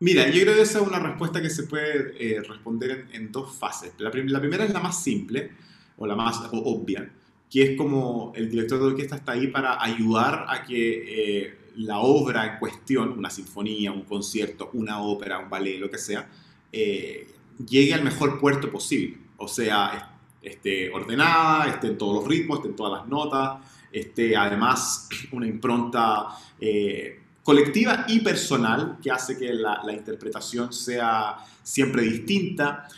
Mira, 0.00 0.28
yo 0.28 0.42
creo 0.42 0.54
que 0.54 0.62
esa 0.62 0.80
es 0.80 0.86
una 0.86 1.00
respuesta 1.00 1.40
que 1.40 1.50
se 1.50 1.64
puede 1.64 2.14
eh, 2.20 2.40
responder 2.42 2.90
en, 2.90 3.14
en, 3.14 3.32
dos 3.32 3.58
fases. 3.58 3.94
La, 3.98 4.10
la 4.12 4.40
primera 4.40 4.64
es 4.64 4.72
la 4.72 4.78
más 4.80 5.02
simple 5.02 5.50
o 5.98 6.06
la 6.06 6.16
más 6.16 6.40
obvia, 6.52 7.10
que 7.50 7.62
es 7.62 7.76
como 7.76 8.32
el 8.34 8.50
director 8.50 8.78
de 8.78 8.86
orquesta 8.86 9.16
está 9.16 9.32
ahí 9.32 9.48
para 9.48 9.82
ayudar 9.82 10.46
a 10.48 10.62
que 10.62 11.44
eh, 11.44 11.58
la 11.76 11.98
obra 11.98 12.46
en 12.46 12.58
cuestión, 12.58 13.18
una 13.18 13.30
sinfonía, 13.30 13.92
un 13.92 14.02
concierto, 14.02 14.70
una 14.74 15.00
ópera, 15.00 15.38
un 15.38 15.48
ballet, 15.48 15.78
lo 15.78 15.90
que 15.90 15.98
sea, 15.98 16.28
eh, 16.72 17.26
llegue 17.66 17.94
al 17.94 18.02
mejor 18.02 18.38
puerto 18.38 18.70
posible. 18.70 19.18
O 19.36 19.48
sea, 19.48 20.18
esté 20.42 20.90
ordenada, 20.90 21.68
esté 21.68 21.88
en 21.88 21.98
todos 21.98 22.16
los 22.16 22.26
ritmos, 22.26 22.58
esté 22.58 22.68
en 22.68 22.76
todas 22.76 23.00
las 23.00 23.08
notas, 23.08 23.58
esté 23.92 24.36
además 24.36 25.08
una 25.32 25.46
impronta 25.46 26.28
eh, 26.60 27.20
colectiva 27.42 28.04
y 28.08 28.20
personal 28.20 28.98
que 29.02 29.10
hace 29.10 29.38
que 29.38 29.52
la, 29.54 29.80
interpretación 29.90 30.72
sea 30.72 31.36
siempre 31.62 32.02
distinta 32.02 32.88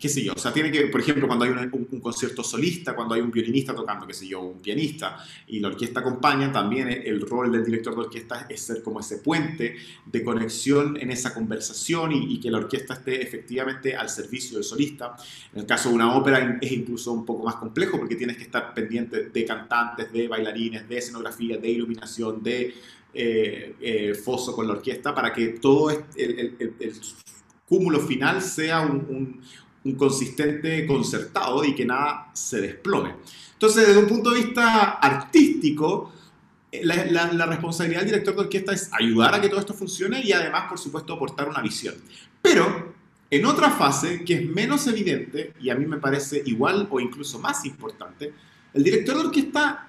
qué 0.00 0.08
sé 0.08 0.24
yo, 0.24 0.32
o 0.34 0.38
sea, 0.38 0.50
tiene 0.50 0.72
que, 0.72 0.86
por 0.86 1.02
ejemplo, 1.02 1.26
cuando 1.26 1.44
hay 1.44 1.50
un, 1.50 2.00
concierto 2.00 2.42
solista, 2.42 2.96
cuando 2.96 3.14
hay 3.14 3.20
un 3.20 3.30
violinista 3.30 3.74
tocando, 3.74 4.06
qué 4.06 4.14
sé 4.14 4.26
yo, 4.26 4.40
un 4.40 4.60
pianista, 4.60 5.18
y 5.46 5.60
la 5.60 5.68
orquesta 5.68 6.00
acompaña, 6.00 6.50
también 6.50 6.88
el 6.88 7.20
rol 7.20 7.52
del 7.52 7.62
director 7.62 7.94
de 7.94 8.00
orquesta 8.00 8.46
es 8.48 8.62
ser 8.62 8.82
como 8.82 9.00
ese 9.00 9.18
puente 9.18 9.76
de 10.06 10.24
conexión 10.24 10.96
en 10.98 11.10
esa 11.10 11.34
conversación 11.34 12.12
y, 12.12 12.40
que 12.40 12.50
la 12.50 12.56
orquesta 12.56 12.94
esté 12.94 13.22
efectivamente 13.22 13.94
al 13.94 14.08
servicio 14.08 14.56
del 14.56 14.64
solista. 14.64 15.14
En 15.52 15.60
el 15.60 15.66
caso 15.66 15.90
de 15.90 15.96
una 15.96 16.16
ópera 16.16 16.58
es 16.62 16.72
incluso 16.72 17.12
un 17.12 17.26
poco 17.26 17.44
más 17.44 17.56
complejo 17.56 17.98
porque 17.98 18.16
tienes 18.16 18.38
que 18.38 18.44
estar 18.44 18.72
pendiente 18.72 19.28
de 19.28 19.44
cantantes, 19.44 20.10
de 20.10 20.26
bailarines, 20.26 20.88
de 20.88 20.96
escenografía, 20.96 21.58
de 21.58 21.68
iluminación, 21.68 22.42
de 22.42 22.74
eh, 23.12 23.74
eh, 23.78 24.14
foso 24.14 24.56
con 24.56 24.66
la 24.66 24.72
orquesta, 24.72 25.14
para 25.14 25.30
que 25.34 25.48
todo 25.48 25.90
el 25.90 26.56
cúmulo 27.70 28.00
final 28.00 28.42
sea 28.42 28.80
un, 28.80 29.40
consistente 29.96 30.86
concertado 30.86 31.64
y 31.64 31.74
que 31.74 31.84
nada 31.84 32.30
se 32.34 32.60
desplome. 32.60 33.14
Entonces, 33.52 33.86
desde 33.86 34.00
un 34.00 34.08
punto 34.08 34.30
de 34.30 34.42
vista 34.42 34.92
artístico, 34.92 36.12
la, 36.82 37.32
la, 37.32 37.46
responsabilidad 37.46 38.00
del 38.00 38.10
director 38.10 38.34
de 38.34 38.40
orquesta 38.42 38.72
es 38.72 38.90
ayudar 38.92 39.34
a 39.34 39.40
que 39.40 39.48
todo 39.48 39.60
esto 39.60 39.74
funcione 39.74 40.22
y 40.22 40.32
además, 40.32 40.66
por 40.68 40.78
supuesto, 40.78 41.14
aportar 41.14 41.48
una 41.48 41.60
visión. 41.60 41.94
Pero 42.40 42.94
en 43.30 43.46
otra 43.46 43.70
fase, 43.70 44.24
que 44.24 44.34
es 44.34 44.48
menos 44.48 44.86
evidente 44.86 45.54
y 45.60 45.70
a 45.70 45.74
mí 45.74 45.86
me 45.86 45.98
parece 45.98 46.42
igual 46.46 46.88
o 46.90 47.00
incluso 47.00 47.38
más 47.38 47.64
importante, 47.64 48.32
el 48.72 48.84
director 48.84 49.16
de 49.16 49.24
orquesta 49.24 49.88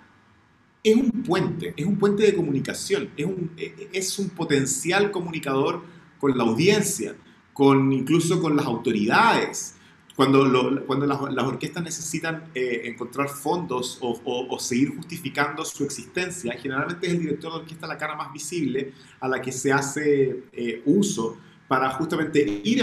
es 0.84 0.96
un 0.96 1.12
puente, 1.24 1.74
es 1.78 1.86
un 1.86 1.98
puente 1.98 2.24
de 2.24 2.36
comunicación, 2.36 3.10
es 3.16 3.26
un, 3.26 3.52
es 3.58 4.20
un 4.20 4.30
potencial 4.30 5.12
comunicador 5.12 5.84
con 6.20 6.38
la 6.38 6.44
audiencia, 6.44 7.16
con, 7.54 7.92
incluso 7.92 8.42
con 8.42 8.56
las 8.56 8.66
autoridades. 8.66 9.76
Cuando, 10.16 10.86
cuando 10.86 11.06
las, 11.06 11.46
orquestas 11.46 11.84
necesitan 11.84 12.52
eh, 12.54 12.82
encontrar 12.86 13.30
fondos 13.30 13.98
o, 14.02 14.60
seguir 14.60 14.96
justificando 14.96 15.64
su 15.66 15.84
existencia, 15.84 16.54
generalmente 16.54 17.08
es 17.08 17.14
el 17.14 17.20
director 17.20 17.54
de 17.54 17.60
orquesta 17.60 17.88
la 17.88 17.98
cara 17.98 18.16
más 18.16 18.32
visible 18.32 18.94
a 19.20 19.28
la 19.28 19.42
que 19.42 19.52
se 19.52 19.72
hace 19.72 20.44
eh, 20.52 20.82
uso 20.86 21.38
para 21.68 21.90
justamente 21.92 22.62
ir 22.66 22.82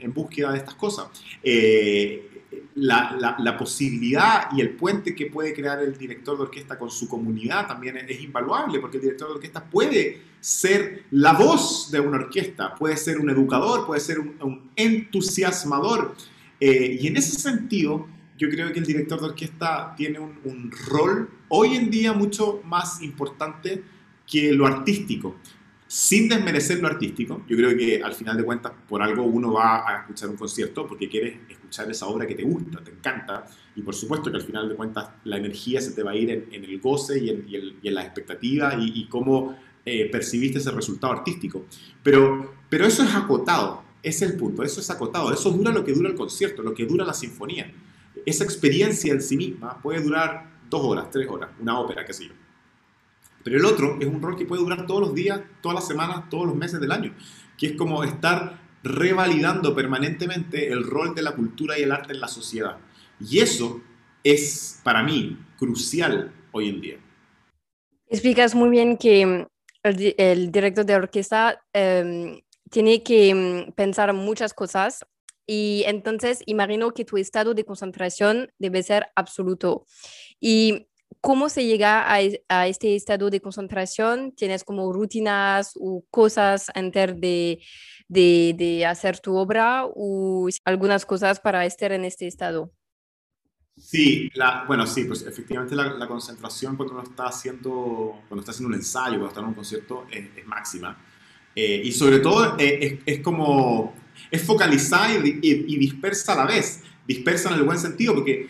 en, 0.00 0.12
búsqueda 0.12 0.50
de 0.50 0.58
estas 0.58 0.74
cosas. 0.74 1.06
Eh, 1.42 2.36
la, 2.74 3.56
posibilidad 3.58 4.48
y 4.52 4.60
el 4.60 4.70
puente 4.70 5.14
que 5.14 5.26
puede 5.26 5.54
crear 5.54 5.80
el 5.80 5.96
director 5.96 6.36
de 6.36 6.42
orquesta 6.42 6.78
con 6.78 6.90
su 6.90 7.08
comunidad 7.08 7.66
también 7.66 7.96
es, 7.96 8.20
invaluable, 8.20 8.80
porque 8.80 8.96
el 8.96 9.04
director 9.04 9.28
de 9.28 9.34
orquesta 9.34 9.64
puede 9.64 10.20
ser 10.40 11.04
la 11.12 11.32
voz 11.32 11.90
de 11.90 12.00
una 12.00 12.18
orquesta, 12.18 12.74
puede 12.74 12.96
ser 12.96 13.18
un 13.18 13.30
educador, 13.30 13.86
puede 13.86 14.00
ser 14.00 14.18
un, 14.18 14.70
entusiasmador. 14.76 16.14
Eh, 16.60 16.98
y 17.00 17.06
en 17.06 17.16
ese 17.16 17.38
sentido, 17.38 18.06
yo 18.38 18.48
creo 18.48 18.72
que 18.72 18.78
el 18.78 18.86
director 18.86 19.20
de 19.20 19.26
orquesta 19.26 19.94
tiene 19.96 20.18
un, 20.18 20.70
rol 20.88 21.30
hoy 21.48 21.76
en 21.76 21.90
día 21.90 22.12
mucho 22.12 22.60
más 22.64 23.02
importante 23.02 23.82
que 24.26 24.52
lo 24.52 24.66
artístico 24.66 25.36
sin 25.88 26.28
desmerecer 26.28 26.80
lo 26.80 26.88
artístico, 26.88 27.44
yo 27.48 27.56
creo 27.56 27.76
que 27.76 28.02
al 28.02 28.12
final 28.12 28.36
de 28.36 28.44
cuentas 28.44 28.72
por 28.88 29.02
algo 29.02 29.22
uno 29.22 29.52
va 29.52 29.88
a 29.88 30.00
escuchar 30.00 30.28
un 30.28 30.36
concierto 30.36 30.86
porque 30.86 31.08
quieres 31.08 31.38
escuchar 31.48 31.88
esa 31.90 32.06
obra 32.06 32.26
que 32.26 32.34
te 32.34 32.42
gusta, 32.42 32.82
te 32.82 32.90
encanta, 32.90 33.46
y 33.76 33.82
por 33.82 33.94
supuesto 33.94 34.30
que 34.30 34.36
al 34.36 34.42
final 34.42 34.68
de 34.68 34.74
cuentas 34.74 35.10
la 35.24 35.36
energía 35.36 35.80
se 35.80 35.92
te 35.92 36.02
va 36.02 36.10
a 36.10 36.16
ir 36.16 36.30
en, 36.30 36.64
el 36.64 36.80
goce 36.80 37.20
y 37.20 37.30
en, 37.30 37.46
y 37.48 37.86
en, 37.86 37.94
la 37.94 38.02
expectativa 38.02 38.74
y, 38.76 39.06
cómo 39.06 39.56
eh, 39.84 40.10
percibiste 40.10 40.58
ese 40.58 40.72
resultado 40.72 41.12
artístico. 41.12 41.66
Pero, 42.02 42.54
pero 42.68 42.84
eso 42.84 43.04
es 43.04 43.14
acotado, 43.14 43.84
es 44.06 44.22
el 44.22 44.36
punto, 44.36 44.62
eso 44.62 44.78
es 44.78 44.88
acotado, 44.88 45.32
eso 45.32 45.50
dura 45.50 45.72
lo 45.72 45.84
que 45.84 45.92
dura 45.92 46.08
el 46.08 46.14
concierto, 46.14 46.62
lo 46.62 46.72
que 46.72 46.86
dura 46.86 47.04
la 47.04 47.12
sinfonía. 47.12 47.72
Esa 48.24 48.44
experiencia 48.44 49.12
en 49.12 49.20
sí 49.20 49.36
misma 49.36 49.82
puede 49.82 50.00
durar 50.00 50.48
dos 50.70 50.80
horas, 50.84 51.10
tres 51.10 51.28
horas, 51.28 51.50
una 51.58 51.80
ópera, 51.80 52.04
qué 52.04 52.12
sé 52.12 52.26
yo. 52.26 52.32
Pero 53.42 53.56
el 53.56 53.64
otro 53.64 53.98
es 54.00 54.06
un 54.06 54.22
rol 54.22 54.36
que 54.36 54.46
puede 54.46 54.62
durar 54.62 54.86
todos 54.86 55.00
los 55.00 55.14
días, 55.14 55.40
todas 55.60 55.74
las 55.74 55.88
semanas, 55.88 56.28
todos 56.30 56.46
los 56.46 56.54
meses 56.54 56.80
del 56.80 56.92
año, 56.92 57.16
que 57.58 57.66
es 57.66 57.72
como 57.72 58.04
estar 58.04 58.60
revalidando 58.84 59.74
permanentemente 59.74 60.68
el 60.68 60.84
rol 60.84 61.12
de 61.12 61.22
la 61.22 61.32
cultura 61.32 61.76
y 61.76 61.82
el 61.82 61.90
arte 61.90 62.12
en 62.12 62.20
la 62.20 62.28
sociedad. 62.28 62.78
Y 63.18 63.40
eso 63.40 63.80
es 64.22 64.80
para 64.84 65.02
mí 65.02 65.36
crucial 65.58 66.32
hoy 66.52 66.68
en 66.68 66.80
día. 66.80 66.96
Explicas 68.08 68.54
muy 68.54 68.70
bien 68.70 68.96
que 68.96 69.48
el, 69.82 70.52
director 70.52 70.86
de 70.86 70.94
orquesta 70.94 71.60
em, 71.72 72.40
tiene 72.70 73.02
que 73.02 73.34
mm, 73.34 73.72
pensar 73.72 74.12
muchas 74.12 74.54
cosas 74.54 75.04
y 75.46 75.84
entonces 75.86 76.42
imagino 76.46 76.92
que 76.92 77.04
tu 77.04 77.16
estado 77.16 77.54
de 77.54 77.64
concentración 77.64 78.50
debe 78.58 78.82
ser 78.82 79.08
absoluto. 79.14 79.86
Y 80.40 80.88
¿Cómo 81.20 81.48
se 81.48 81.64
llega 81.64 82.04
a, 82.12 82.66
este 82.68 82.94
estado 82.94 83.30
de 83.30 83.40
concentración? 83.40 84.32
¿Tienes 84.32 84.62
como 84.62 84.92
rutinas 84.92 85.72
o 85.74 86.04
cosas 86.10 86.70
antes 86.74 87.20
de, 87.20 87.60
de, 88.08 88.86
hacer 88.86 89.18
tu 89.18 89.36
obra 89.36 89.86
o 89.86 90.48
algunas 90.64 91.04
cosas 91.04 91.40
para 91.40 91.64
estar 91.64 91.90
en 91.92 92.04
este 92.04 92.26
estado? 92.26 92.72
Sí, 93.76 94.30
bueno, 94.68 94.86
sí, 94.86 95.04
pues 95.04 95.22
efectivamente 95.22 95.74
la, 95.74 96.06
concentración 96.06 96.76
cuando 96.76 96.94
uno 96.94 97.02
está 97.02 97.26
haciendo, 97.26 98.20
cuando 98.28 98.40
está 98.40 98.52
haciendo 98.52 98.68
un 98.68 98.74
ensayo, 98.74 99.18
cuando 99.18 99.28
está 99.28 99.40
en 99.40 99.46
un 99.46 99.54
concierto, 99.54 100.06
es, 100.10 100.46
máxima. 100.46 100.96
Eh, 101.58 101.80
y 101.84 101.92
sobre 101.92 102.18
todo 102.18 102.54
eh, 102.58 103.00
es, 103.06 103.20
como, 103.20 103.94
es 104.30 104.42
focalizada 104.42 105.14
y, 105.14 105.38
y, 105.42 105.76
dispersa 105.78 106.34
a 106.34 106.36
la 106.36 106.46
vez. 106.46 106.82
Dispersa 107.08 107.48
en 107.48 107.54
el 107.54 107.62
buen 107.62 107.78
sentido, 107.78 108.14
porque 108.14 108.48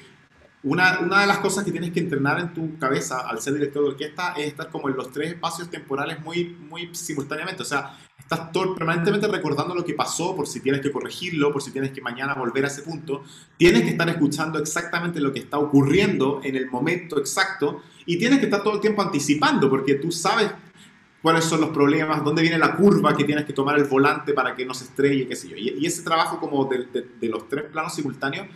una, 0.64 0.98
una, 0.98 1.20
de 1.20 1.28
las 1.28 1.38
cosas 1.38 1.64
que 1.64 1.70
tienes 1.70 1.92
que 1.92 2.00
entrenar 2.00 2.40
en 2.40 2.52
tu 2.52 2.76
cabeza 2.78 3.20
al 3.20 3.40
ser 3.40 3.54
director 3.54 3.84
de 3.84 3.90
orquesta 3.90 4.34
es 4.36 4.48
estar 4.48 4.70
como 4.70 4.88
en 4.88 4.96
los 4.96 5.12
tres 5.12 5.30
espacios 5.30 5.70
temporales 5.70 6.18
muy, 6.20 6.56
muy 6.68 6.92
simultáneamente. 6.92 7.62
O 7.62 7.64
sea, 7.64 7.96
estás 8.18 8.50
todo, 8.50 8.74
permanentemente 8.74 9.28
recordando 9.28 9.76
lo 9.76 9.84
que 9.84 9.94
pasó 9.94 10.34
por 10.34 10.48
si 10.48 10.58
tienes 10.58 10.80
que 10.80 10.90
corregirlo, 10.90 11.52
por 11.52 11.62
si 11.62 11.70
tienes 11.70 11.92
que 11.92 12.00
mañana 12.00 12.34
volver 12.34 12.64
a 12.64 12.66
ese 12.66 12.82
punto. 12.82 13.22
Tienes 13.56 13.82
que 13.82 13.90
estar 13.90 14.08
escuchando 14.08 14.58
exactamente 14.58 15.20
lo 15.20 15.32
que 15.32 15.38
está 15.38 15.58
ocurriendo 15.58 16.40
en 16.42 16.56
el 16.56 16.68
momento 16.68 17.20
exacto 17.20 17.82
y 18.04 18.18
tienes 18.18 18.40
que 18.40 18.46
estar 18.46 18.64
todo 18.64 18.74
el 18.74 18.80
tiempo 18.80 19.02
anticipando 19.02 19.70
porque 19.70 19.94
tú 19.94 20.10
sabes 20.10 20.50
cuáles 21.22 21.44
son 21.44 21.60
los 21.60 21.70
problemas, 21.70 22.24
dónde 22.24 22.42
viene 22.42 22.58
la 22.58 22.76
curva 22.76 23.16
que 23.16 23.24
tienes 23.24 23.44
que 23.44 23.52
tomar 23.52 23.78
el 23.78 23.84
volante 23.84 24.32
para 24.32 24.54
que 24.54 24.64
no 24.64 24.74
se 24.74 24.84
estrelle, 24.84 25.26
qué 25.26 25.36
sé 25.36 25.48
yo. 25.48 25.56
Y, 25.56 25.84
ese 25.84 26.02
trabajo 26.02 26.38
como 26.38 26.64
de, 26.66 26.86
de 27.20 27.28
los 27.28 27.48
tres 27.48 27.64
planos 27.64 27.94
simultáneos 27.94 28.46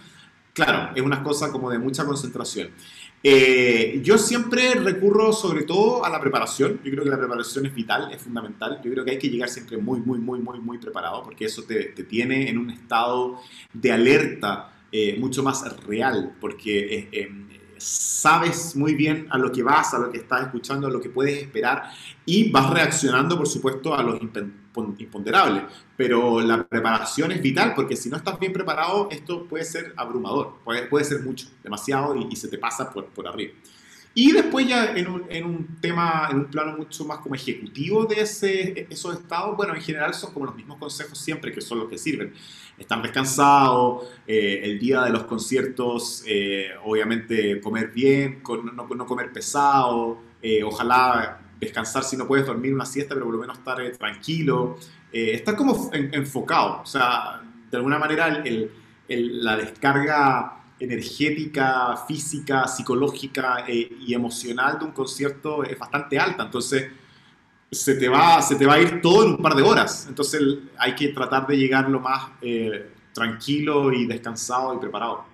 Claro, 0.53 0.91
es 0.95 1.03
una 1.03 1.23
cosa 1.23 1.51
como 1.53 1.71
de 1.71 1.79
mucha 1.79 2.05
concentración. 2.05 2.71
Eh, 3.23 4.01
yo 4.03 4.19
siempre 4.19 4.75
recurro 4.75 5.33
sobre 5.33 5.63
todo 5.63 6.05
a 6.05 6.11
la 6.11 6.21
preparación. 6.21 6.81
Yo 6.85 6.91
creo 6.91 7.05
que 7.05 7.11
la 7.11 7.19
preparación 7.19 7.67
es 7.67 7.75
vital, 7.75 8.11
es 8.13 8.21
fundamental. 8.21 8.81
Yo 8.83 8.91
creo 8.91 9.05
que 9.05 9.13
hay 9.13 9.19
que 9.19 9.29
llegar 9.29 9.49
siempre 9.49 9.77
muy, 9.77 10.01
muy, 10.01 10.19
muy, 10.19 10.41
muy, 10.41 10.59
muy 10.61 10.79
preparado 10.79 11.23
porque 11.23 11.45
eso 11.45 11.63
te, 11.63 11.93
tiene 12.05 12.49
en 12.49 12.59
un 12.59 12.71
estado 12.71 13.41
de 13.73 13.93
alerta 13.93 14.73
eh, 14.91 15.17
mucho 15.21 15.43
más 15.43 15.65
real 15.87 16.37
porque 16.41 17.09
eh, 17.13 17.31
sabes 17.81 18.77
muy 18.77 18.95
bien 18.95 19.27
a 19.31 19.39
lo 19.39 19.51
que 19.51 19.63
vas, 19.63 19.95
a 19.95 19.99
lo 19.99 20.11
que 20.11 20.19
estás 20.19 20.43
escuchando, 20.43 20.87
a 20.87 20.91
lo 20.91 21.01
que 21.01 21.09
puedes 21.09 21.43
esperar 21.43 21.91
y 22.27 22.51
vas 22.51 22.71
reaccionando, 22.71 23.37
por 23.37 23.49
supuesto, 23.49 23.95
a 23.95 24.03
los 24.03 24.21
imponderables. 24.99 25.65
Pero 25.97 26.41
la 26.41 26.67
preparación 26.67 27.33
es 27.33 27.43
vital 27.43 27.73
porque 27.75 27.97
si 27.97 28.11
no 28.11 28.17
estás 28.17 28.39
bien 28.39 28.53
preparado, 28.53 29.09
esto 29.11 29.47
puede 29.47 29.65
ser 29.65 29.95
abrumador, 29.97 30.59
puede, 30.65 30.83
puede 30.87 31.05
ser 31.05 31.23
mucho, 31.23 31.49
demasiado 31.63 32.15
y, 32.17 32.37
se 32.37 32.49
te 32.49 32.59
pasa 32.59 32.91
por, 32.91 33.07
por 33.07 33.27
arriba. 33.27 33.53
Y 34.13 34.33
después 34.33 34.67
ya 34.67 34.93
en 34.97 35.07
un, 35.07 35.25
en 35.29 35.45
un, 35.45 35.81
tema, 35.81 36.29
en 36.31 36.39
un 36.39 36.45
plano 36.47 36.77
mucho 36.77 37.05
más 37.05 37.19
como 37.19 37.37
ejecutivo 37.37 38.07
de 38.07 38.23
ese, 38.23 38.87
esos 38.91 39.15
estados, 39.15 39.57
bueno, 39.57 39.75
en 39.75 39.81
general 39.81 40.15
son 40.15 40.33
como 40.33 40.47
los 40.47 40.57
mismos 40.57 40.79
consejos 40.79 41.17
siempre, 41.17 41.53
que 41.53 41.61
son 41.61 41.79
los 41.79 41.89
que 41.89 41.97
sirven. 41.97 42.35
Estar 42.81 43.03
descansado, 43.03 44.09
eh, 44.27 44.63
el 44.65 44.79
día 44.79 45.03
de 45.03 45.11
los 45.11 45.25
conciertos, 45.25 46.25
eh, 46.27 46.71
obviamente 46.83 47.61
comer 47.61 47.89
bien, 47.89 48.43
no, 48.75 48.89
no, 48.89 49.07
comer 49.07 49.31
pesado, 49.33 50.19
eh, 50.41 50.65
ojalá 50.65 51.41
descansar 51.61 52.05
si 52.05 52.17
no 52.17 52.27
puedes 52.27 52.47
dormir 52.47 52.73
una 52.73 52.87
siesta, 52.87 53.13
pero 53.15 53.27
por 53.27 53.35
lo 53.35 53.41
menos 53.43 53.59
estar 53.59 53.77
tranquilo, 53.99 54.79
estar 55.13 55.57
como 55.57 55.91
enfocado, 55.93 56.81
o 56.83 56.87
sea, 56.87 57.43
de 57.71 57.77
alguna 57.77 57.99
manera 57.99 58.43
la 59.09 59.57
descarga 59.59 60.63
energética, 60.79 61.99
física, 62.09 62.67
psicológica 62.67 63.67
y 63.69 64.15
emocional 64.15 64.79
de 64.79 64.87
un 64.87 64.93
concierto 64.93 65.65
es 65.65 65.79
bastante 65.79 66.19
alta. 66.19 66.45
Entonces, 66.45 66.91
se 67.71 67.95
te, 67.95 68.09
va, 68.09 68.43
se 68.43 68.57
te 68.57 68.67
va 68.67 68.75
a 68.75 68.81
ir 68.81 69.01
todo 69.01 69.25
en 69.25 69.31
un 69.33 69.37
par 69.39 69.55
de 69.55 69.63
horas. 69.63 70.07
Entonces, 70.09 70.41
hay 70.77 70.95
que 70.95 71.09
tratar 71.09 71.47
de 71.47 71.57
llegar 71.57 71.89
lo 71.89 72.01
más 72.01 72.31
eh, 72.43 72.91
tranquilo 73.13 73.93
y 73.93 74.07
descansado 74.07 74.75
y 74.75 74.79
preparado. 74.79 75.25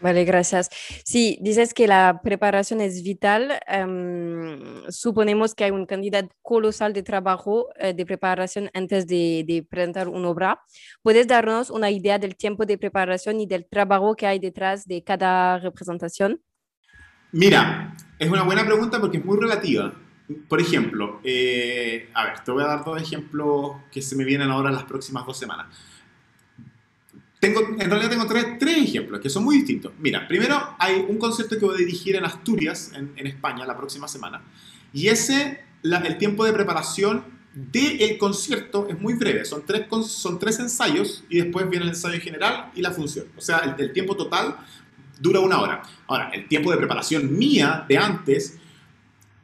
Vale, 0.00 0.24
gracias. 0.24 0.68
Sí, 1.04 1.38
dices 1.40 1.72
que 1.72 1.86
la 1.86 2.20
preparación 2.24 2.80
es 2.80 3.04
vital. 3.04 3.60
Em, 3.68 4.82
suponemos 4.88 5.54
que 5.54 5.62
hay 5.64 5.70
un 5.70 5.86
cantidad 5.86 6.28
colosal 6.42 6.92
de 6.92 7.04
trabajo 7.04 7.68
eh, 7.76 7.94
de 7.94 8.04
preparación 8.04 8.68
antes 8.74 9.06
de, 9.06 9.44
de, 9.46 9.62
presentar 9.62 10.08
una 10.08 10.28
obra. 10.28 10.60
¿Puedes 11.02 11.28
darnos 11.28 11.70
una 11.70 11.88
idea 11.88 12.18
del 12.18 12.34
tiempo 12.34 12.66
de 12.66 12.78
preparación 12.78 13.40
y 13.40 13.46
del 13.46 13.64
trabajo 13.64 14.16
que 14.16 14.26
hay 14.26 14.40
detrás 14.40 14.86
de 14.88 15.04
cada 15.04 15.58
representación? 15.60 16.42
Mira, 17.30 17.96
es 18.18 18.28
una 18.28 18.42
buena 18.42 18.66
pregunta 18.66 19.00
porque 19.00 19.18
es 19.18 19.24
muy 19.24 19.38
relativa. 19.38 19.94
Por 20.48 20.60
ejemplo, 20.60 21.20
eh, 21.24 22.10
a 22.14 22.24
ver, 22.26 22.40
te 22.44 22.50
voy 22.50 22.62
a 22.62 22.66
dar 22.66 22.84
dos 22.84 23.00
ejemplos 23.00 23.72
que 23.90 24.02
se 24.02 24.16
me 24.16 24.24
vienen 24.24 24.50
ahora 24.50 24.70
en 24.70 24.76
las 24.76 24.84
próximas 24.84 25.26
dos 25.26 25.38
semanas. 25.38 25.66
Tengo, 27.40 27.60
en 27.60 27.90
realidad 27.90 28.10
tengo 28.10 28.26
tres, 28.26 28.58
tres, 28.58 28.78
ejemplos 28.78 29.20
que 29.20 29.28
son 29.28 29.42
muy 29.42 29.56
distintos. 29.56 29.92
Mira, 29.98 30.28
primero 30.28 30.76
hay 30.78 31.04
un 31.08 31.18
concierto 31.18 31.58
que 31.58 31.64
voy 31.64 31.74
a 31.74 31.78
dirigir 31.78 32.14
en 32.14 32.24
Asturias, 32.24 32.92
en, 32.94 33.12
en 33.16 33.26
España, 33.26 33.66
la 33.66 33.76
próxima 33.76 34.06
semana. 34.06 34.42
Y 34.92 35.08
ese, 35.08 35.64
el 35.82 36.18
tiempo 36.18 36.44
de 36.44 36.52
preparación 36.52 37.24
del 37.54 38.16
concierto 38.18 38.86
es 38.88 38.98
muy 39.00 39.14
breve. 39.14 39.44
Son 39.44 39.64
tres, 39.66 39.86
son 40.06 40.38
tres 40.38 40.58
ensayos 40.60 41.24
y 41.28 41.38
después 41.38 41.68
viene 41.68 41.84
el 41.84 41.90
ensayo 41.90 42.20
general 42.20 42.70
y 42.74 42.80
la 42.80 42.92
función. 42.92 43.26
O 43.36 43.40
sea, 43.40 43.58
el, 43.58 43.74
el 43.78 43.92
tiempo 43.92 44.16
total 44.16 44.56
dura 45.20 45.40
una 45.40 45.60
hora. 45.60 45.82
Ahora, 46.06 46.30
el 46.30 46.46
tiempo 46.48 46.70
de 46.70 46.76
preparación 46.76 47.36
mía 47.36 47.84
de 47.88 47.98
antes 47.98 48.58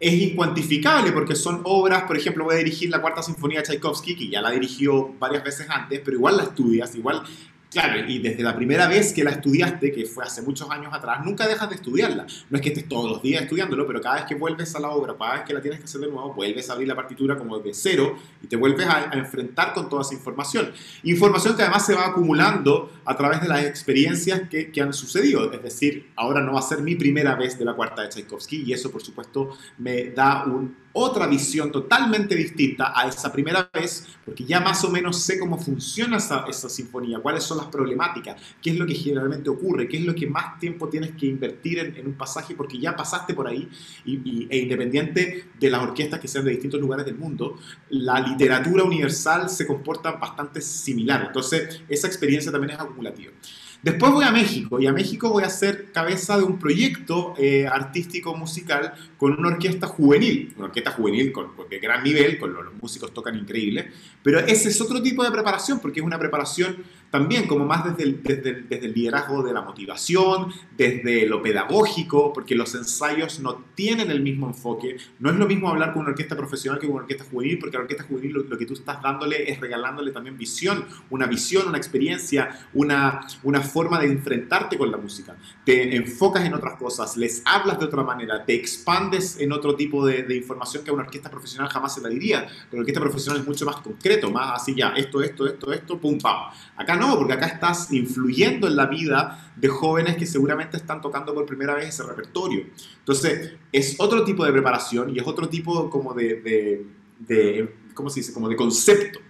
es 0.00 0.14
incuantificable 0.14 1.12
porque 1.12 1.34
son 1.34 1.60
obras, 1.64 2.04
por 2.04 2.16
ejemplo, 2.16 2.44
voy 2.44 2.54
a 2.54 2.58
dirigir 2.58 2.90
la 2.90 3.00
cuarta 3.00 3.22
sinfonía 3.22 3.60
de 3.60 3.64
Tchaikovsky, 3.64 4.14
que 4.14 4.28
ya 4.28 4.40
la 4.40 4.50
dirigió 4.50 5.14
varias 5.18 5.42
veces 5.42 5.68
antes, 5.68 6.00
pero 6.04 6.16
igual 6.16 6.36
la 6.36 6.44
estudias, 6.44 6.94
igual 6.94 7.22
Claro, 7.70 8.00
y 8.08 8.18
desde 8.18 8.42
la 8.42 8.56
primera 8.56 8.88
vez 8.88 9.12
que 9.12 9.22
la 9.22 9.30
estudiaste, 9.30 9.92
que 9.92 10.06
fue 10.06 10.24
hace 10.24 10.40
muchos 10.40 10.70
años 10.70 10.92
atrás, 10.94 11.18
nunca 11.22 11.46
dejas 11.46 11.68
de 11.68 11.74
estudiarla. 11.74 12.26
No 12.48 12.56
es 12.56 12.62
que 12.62 12.70
estés 12.70 12.88
todos 12.88 13.10
los 13.10 13.22
días 13.22 13.42
estudiándolo, 13.42 13.86
pero 13.86 14.00
cada 14.00 14.16
vez 14.16 14.24
que 14.24 14.34
vuelves 14.34 14.74
a 14.74 14.80
la 14.80 14.88
obra, 14.88 15.14
cada 15.18 15.34
vez 15.34 15.42
que 15.44 15.52
la 15.52 15.60
tienes 15.60 15.78
que 15.80 15.84
hacer 15.84 16.00
de 16.00 16.06
nuevo, 16.08 16.32
vuelves 16.32 16.70
a 16.70 16.72
abrir 16.72 16.88
la 16.88 16.96
partitura 16.96 17.36
como 17.36 17.58
de 17.58 17.74
cero 17.74 18.16
y 18.42 18.46
te 18.46 18.56
vuelves 18.56 18.86
a, 18.86 19.10
enfrentar 19.12 19.74
con 19.74 19.88
toda 19.90 20.00
esa 20.00 20.14
información. 20.14 20.72
Información 21.02 21.56
que 21.56 21.62
además 21.62 21.84
se 21.84 21.94
va 21.94 22.06
acumulando 22.06 22.90
a 23.04 23.14
través 23.16 23.42
de 23.42 23.48
las 23.48 23.62
experiencias 23.64 24.48
que, 24.48 24.72
que 24.72 24.80
han 24.80 24.94
sucedido. 24.94 25.52
Es 25.52 25.62
decir, 25.62 26.10
ahora 26.16 26.40
no 26.40 26.54
va 26.54 26.60
a 26.60 26.62
ser 26.62 26.80
mi 26.80 26.94
primera 26.94 27.34
vez 27.34 27.58
de 27.58 27.66
la 27.66 27.74
cuarta 27.74 28.00
de 28.00 28.08
Tchaikovsky 28.08 28.64
y 28.66 28.72
eso, 28.72 28.90
por 28.90 29.02
supuesto, 29.02 29.50
me 29.76 30.04
da 30.04 30.44
un 30.44 30.74
otra 30.98 31.26
visión 31.26 31.70
totalmente 31.70 32.34
distinta 32.34 32.92
a 32.94 33.06
esa 33.06 33.32
primera 33.32 33.70
vez, 33.72 34.06
porque 34.24 34.44
ya 34.44 34.60
más 34.60 34.82
o 34.84 34.90
menos 34.90 35.20
sé 35.20 35.38
cómo 35.38 35.56
funciona 35.56 36.16
esa, 36.16 36.68
sinfonía, 36.68 37.20
cuáles 37.20 37.44
son 37.44 37.58
las 37.58 37.66
problemáticas, 37.68 38.40
qué 38.60 38.70
es 38.70 38.78
lo 38.78 38.84
que 38.84 38.94
generalmente 38.94 39.48
ocurre, 39.48 39.88
qué 39.88 39.98
es 39.98 40.04
lo 40.04 40.14
que 40.14 40.26
más 40.26 40.58
tiempo 40.58 40.88
tienes 40.88 41.12
que 41.12 41.26
invertir 41.26 41.78
en, 41.78 42.06
un 42.06 42.14
pasaje, 42.14 42.54
porque 42.54 42.78
ya 42.78 42.96
pasaste 42.96 43.32
por 43.32 43.46
ahí, 43.46 43.68
y, 44.04 44.46
e 44.50 44.58
independiente 44.58 45.50
de 45.58 45.70
las 45.70 45.82
orquestas 45.82 46.18
que 46.18 46.26
sean 46.26 46.44
de 46.44 46.50
distintos 46.50 46.80
lugares 46.80 47.06
del 47.06 47.16
mundo, 47.16 47.58
la 47.90 48.18
literatura 48.20 48.82
universal 48.82 49.48
se 49.48 49.66
comporta 49.66 50.12
bastante 50.12 50.60
similar. 50.60 51.24
Entonces, 51.26 51.80
esa 51.88 52.08
experiencia 52.08 52.50
también 52.50 52.72
es 52.74 52.80
acumulativa. 52.80 53.32
Después 53.80 54.10
voy 54.10 54.24
a 54.24 54.32
México 54.32 54.80
y 54.80 54.88
a 54.88 54.92
México 54.92 55.30
voy 55.30 55.44
a 55.44 55.50
ser 55.50 55.92
cabeza 55.92 56.36
de 56.36 56.42
un 56.42 56.58
proyecto 56.58 57.34
eh, 57.38 57.66
artístico 57.66 58.34
musical 58.34 58.92
con 59.16 59.38
una 59.38 59.48
orquesta 59.48 59.86
juvenil, 59.86 60.52
una 60.56 60.66
orquesta 60.66 60.90
juvenil 60.90 61.30
con, 61.30 61.52
de 61.70 61.78
gran 61.78 62.02
nivel, 62.02 62.38
con 62.38 62.52
los, 62.52 62.64
los 62.64 62.74
músicos 62.74 63.14
tocan 63.14 63.36
increíble, 63.36 63.92
pero 64.22 64.40
ese 64.40 64.70
es 64.70 64.80
otro 64.80 65.00
tipo 65.00 65.22
de 65.22 65.30
preparación 65.30 65.78
porque 65.78 66.00
es 66.00 66.06
una 66.06 66.18
preparación 66.18 66.78
también 67.10 67.46
como 67.46 67.64
más 67.64 67.84
desde 67.84 68.02
el, 68.02 68.22
desde, 68.22 68.62
desde 68.62 68.86
el, 68.86 68.92
liderazgo 68.92 69.42
de 69.42 69.52
la 69.52 69.62
motivación, 69.62 70.52
desde 70.76 71.26
lo 71.26 71.42
pedagógico, 71.42 72.32
porque 72.32 72.54
los 72.54 72.74
ensayos 72.74 73.40
no 73.40 73.64
tienen 73.74 74.10
el 74.10 74.20
mismo 74.20 74.46
enfoque. 74.46 74.96
No 75.18 75.30
es 75.30 75.36
lo 75.36 75.46
mismo 75.46 75.68
hablar 75.68 75.92
con 75.92 76.02
una 76.02 76.10
orquesta 76.10 76.36
profesional 76.36 76.78
que 76.78 76.86
con 76.86 76.96
una 76.96 77.04
orquesta 77.04 77.24
juvenil, 77.24 77.58
porque 77.58 77.76
la 77.76 77.82
orquesta 77.82 78.04
juvenil 78.04 78.32
lo, 78.48 78.58
que 78.58 78.66
tú 78.66 78.74
estás 78.74 79.00
dándole 79.02 79.50
es 79.50 79.58
regalándole 79.60 80.12
también 80.12 80.36
visión, 80.36 80.84
una 81.10 81.26
visión, 81.26 81.68
una 81.68 81.78
experiencia, 81.78 82.68
una, 82.74 83.20
una 83.42 83.60
forma 83.62 83.98
de 83.98 84.06
enfrentarte 84.06 84.76
con 84.76 84.90
la 84.90 84.98
música. 84.98 85.36
Te 85.64 85.96
enfocas 85.96 86.44
en 86.44 86.54
otras 86.54 86.76
cosas, 86.76 87.16
les 87.16 87.42
hablas 87.44 87.78
de 87.78 87.86
otra 87.86 88.02
manera, 88.02 88.44
te 88.44 88.54
expandes 88.54 89.38
en 89.40 89.52
otro 89.52 89.74
tipo 89.74 90.04
de, 90.04 90.24
de 90.24 90.36
información 90.36 90.84
que 90.84 90.90
a 90.90 90.94
una 90.94 91.04
orquesta 91.04 91.30
profesional 91.30 91.70
jamás 91.70 91.94
se 91.94 92.02
la 92.02 92.08
diría. 92.08 92.46
La 92.70 92.80
orquesta 92.80 93.00
profesional 93.00 93.40
es 93.40 93.46
mucho 93.46 93.64
más 93.64 93.76
concreto, 93.76 94.30
más 94.30 94.60
así 94.60 94.74
ya, 94.74 94.90
esto, 94.90 95.22
esto, 95.22 95.46
esto, 95.46 95.72
esto, 95.72 95.98
pum, 95.98 96.18
pam. 96.18 96.50
Acá 96.76 96.97
no, 96.98 97.16
porque 97.16 97.32
acá 97.34 97.46
estás 97.46 97.92
influyendo 97.92 98.66
en 98.66 98.76
la 98.76 98.86
vida 98.86 99.52
de 99.56 99.68
jóvenes 99.68 100.16
que 100.16 100.26
seguramente 100.26 100.76
están 100.76 101.00
tocando 101.00 101.34
por 101.34 101.46
primera 101.46 101.74
vez 101.74 101.88
ese 101.88 102.02
repertorio. 102.02 102.66
Entonces, 102.98 103.54
es 103.72 103.96
otro 103.98 104.24
tipo 104.24 104.44
de 104.44 104.52
preparación 104.52 105.14
y 105.14 105.18
es 105.18 105.26
otro 105.26 105.48
tipo 105.48 105.88
como 105.90 106.14
de, 106.14 106.86
de, 107.18 107.74
¿cómo 107.94 108.10
se 108.10 108.20
dice? 108.20 108.32
Como 108.32 108.48
de 108.48 108.56
concepto. 108.56 109.20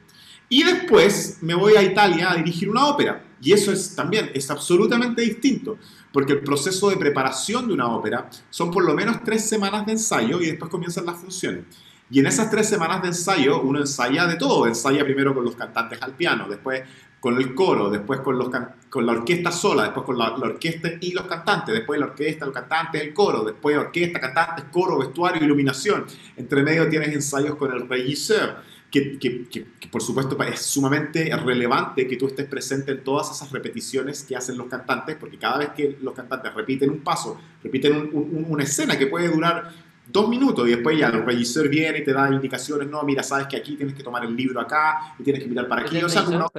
Y 0.49 0.63
después 0.63 1.39
me 1.43 1.55
voy 1.55 1.75
a 1.75 1.83
Italia 1.83 2.33
a 2.33 2.37
dirigir 2.37 2.71
una 2.71 2.87
ópera. 2.87 3.25
Y 3.41 3.53
eso 3.53 3.71
es 3.71 3.95
también, 3.95 4.31
es 4.35 4.51
absolutamente 4.51 5.23
distinto, 5.23 5.79
porque 6.13 6.33
el 6.33 6.41
proceso 6.41 6.91
de 6.91 6.97
preparación 6.97 7.69
de 7.69 7.75
una 7.75 7.87
ópera 7.87 8.29
son 8.51 8.71
por 8.71 8.85
lo 8.85 8.95
menos 8.95 9.23
tres 9.23 9.49
semanas 9.49 9.87
de 9.87 9.93
ensayo 9.93 10.41
y 10.41 10.47
después 10.47 10.71
comienzan 10.71 11.07
las 11.07 11.19
funciones. 11.19 11.65
Y 12.11 12.21
en 12.21 12.27
esas 12.27 12.51
tres 12.51 12.69
semanas 12.69 13.03
de 13.03 13.09
ensayo 13.09 13.61
uno 13.61 13.81
ensaya 13.81 14.27
de 14.27 14.37
todo. 14.37 14.67
Ensaya 14.67 15.05
primero 15.05 15.35
con 15.35 15.45
los 15.45 15.55
cantantes 15.55 16.01
al 16.03 16.15
piano, 16.15 16.47
después 16.49 16.83
con 17.21 17.37
el 17.37 17.55
coro, 17.55 17.91
después 17.91 18.21
con, 18.21 18.39
los, 18.39 18.49
con 18.89 19.07
la 19.07 19.13
orquesta 19.13 19.51
sola, 19.51 19.85
después 19.85 20.07
con 20.07 20.19
la, 20.19 20.35
orquesta 20.35 20.91
y 21.01 21.13
los 21.13 21.27
cantantes, 21.27 21.75
después 21.75 21.99
la 21.99 22.07
orquesta, 22.07 22.45
el 22.45 22.53
cantante, 22.53 23.03
el 23.03 23.13
coro, 23.13 23.45
después 23.45 23.77
orquesta, 23.77 24.21
cantantes, 24.21 24.67
coro, 24.71 24.99
vestuario, 24.99 25.45
iluminación. 25.45 26.07
Entre 26.37 26.63
medio 26.63 26.89
tienes 26.89 27.13
ensayos 27.13 27.57
con 27.57 27.73
el 27.73 27.89
regisseur, 27.89 28.63
que, 28.91 29.19
que, 29.19 29.47
que, 29.49 29.67
por 29.91 30.01
supuesto 30.01 30.43
es 30.45 30.63
sumamente 30.63 31.31
relevante 31.37 32.07
que 32.07 32.17
tú 32.17 32.27
estés 32.27 32.47
presente 32.47 32.93
en 32.93 33.05
todas 33.05 33.31
esas 33.31 33.53
repeticiones 33.53 34.23
que 34.23 34.35
hacen 34.35 34.57
los 34.57 34.67
cantantes, 34.69 35.17
porque 35.17 35.37
cada 35.37 35.59
vez 35.59 35.71
que 35.71 35.99
los 36.01 36.15
cantantes 36.15 36.55
repiten 36.55 36.91
un 36.91 37.01
paso, 37.01 37.39
repiten 37.63 38.11
una 38.13 38.63
escena 38.63 38.97
que 38.97 39.07
puede 39.07 39.29
durar 39.29 39.71
dos 40.11 40.29
minutos 40.29 40.67
y 40.67 40.71
después 40.71 40.99
ya 40.99 41.09
el 41.09 41.25
regisseur 41.25 41.69
viene 41.69 41.99
y 41.99 42.05
te 42.05 42.15
da 42.15 42.33
indicaciones, 42.33 42.89
no, 42.89 43.03
mira, 43.03 43.23
sabes 43.23 43.47
que 43.47 43.57
aquí 43.59 43.77
tienes 43.77 43.95
que 43.95 44.03
tomar 44.03 44.25
el 44.25 44.35
libro 44.35 44.59
acá 44.61 45.15
y 45.19 45.23
tienes 45.23 45.43
que 45.43 45.49
mirar 45.49 45.69
para 45.69 45.83
aquí. 45.83 46.03
O 46.03 46.09
sea, 46.09 46.25
como 46.25 46.51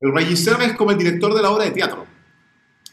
el 0.00 0.12
regisseur 0.12 0.62
es 0.62 0.74
como 0.74 0.90
el 0.90 0.98
director 0.98 1.34
de 1.34 1.42
la 1.42 1.50
obra 1.50 1.64
de 1.64 1.70
teatro. 1.70 2.06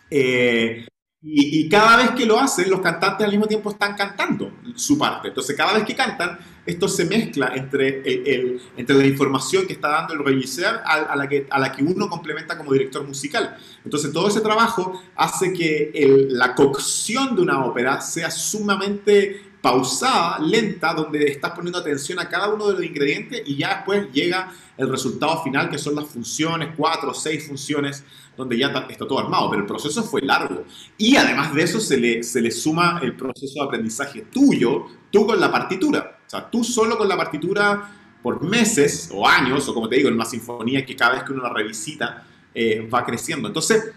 Eh, 0.10 0.86
y, 1.24 1.70
cada 1.70 1.98
vez 1.98 2.12
que 2.12 2.26
lo 2.26 2.40
hacen, 2.40 2.68
los 2.68 2.82
cantantes 2.82 3.26
al 3.26 3.32
mismo 3.32 3.46
tiempo 3.46 3.70
están 3.70 3.96
cantando 3.96 4.52
su 4.76 4.98
parte. 4.98 5.28
Entonces, 5.28 5.56
cada 5.56 5.74
vez 5.74 5.84
que 5.84 5.96
cantan, 5.96 6.40
esto 6.66 6.88
se 6.88 7.06
mezcla 7.06 7.54
entre, 7.54 8.02
el, 8.02 8.60
entre 8.76 8.96
la 8.96 9.06
información 9.06 9.68
que 9.68 9.74
está 9.74 9.90
dando 9.90 10.16
el 10.16 10.26
regisseur 10.26 10.82
a, 10.84 11.16
la 11.16 11.30
que, 11.30 11.46
a 11.48 11.60
la 11.60 11.72
que 11.72 11.84
uno 11.84 12.10
complementa 12.10 12.58
como 12.58 12.74
director 12.74 13.06
musical. 13.06 13.56
Entonces, 13.86 14.12
todo 14.12 14.30
ese 14.30 14.42
trabajo 14.42 15.00
hace 15.16 15.54
que 15.54 15.92
la 16.30 16.56
cocción 16.56 17.36
de 17.36 17.44
una 17.44 17.66
ópera 17.66 18.02
sea 18.02 18.32
sumamente 18.32 19.51
pausada, 19.62 20.40
lenta, 20.40 20.94
donde 20.94 21.26
estás 21.26 21.52
poniendo 21.52 21.78
atención 21.78 22.20
a 22.20 22.28
cada 22.28 22.50
uno 22.50 22.68
de 22.68 22.74
los 22.74 22.84
ingredientes 22.84 23.44
y 23.46 23.58
ya 23.58 23.76
después 23.76 24.12
llega 24.12 24.52
el 24.76 24.90
resultado 24.90 25.44
final, 25.44 25.70
que 25.70 25.78
son 25.78 25.96
las 25.96 26.06
funciones, 26.06 26.70
cuatro 26.76 27.12
o 27.12 27.14
seis 27.14 27.48
funciones, 27.48 28.04
donde 28.36 28.58
ya 28.58 28.68
está 28.68 29.06
todo 29.06 29.20
armado, 29.20 29.50
pero 29.52 29.62
el 29.62 29.68
proceso 29.68 30.04
fue 30.04 30.22
largo. 30.22 30.66
Y 30.98 31.16
además 31.16 31.54
de 31.54 31.64
eso 31.64 31.80
se 31.80 31.98
le, 31.98 32.24
se 32.24 32.42
le 32.42 32.50
suma 32.50 33.00
el 33.04 33.16
proceso 33.16 33.60
de 33.60 33.66
aprendizaje 33.66 34.22
tuyo, 34.32 34.88
tú 35.12 35.28
con 35.28 35.40
la 35.40 35.52
partitura. 35.52 36.20
O 36.26 36.30
sea, 36.30 36.50
tú 36.50 36.64
solo 36.64 36.98
con 36.98 37.08
la 37.08 37.18
partitura 37.18 37.98
por 38.24 38.44
meses 38.44 39.10
o 39.14 39.28
años, 39.28 39.68
o 39.68 39.74
como 39.74 39.88
te 39.88 39.98
digo, 39.98 40.10
en 40.10 40.16
una 40.16 40.26
sinfonía 40.26 40.86
que 40.86 40.96
cada 40.96 41.14
vez 41.14 41.24
que 41.24 41.34
uno 41.34 41.44
la 41.44 41.54
revisita 41.54 42.26
eh, 42.54 42.88
va 42.92 43.06
creciendo. 43.06 43.48
Entonces, 43.48 43.92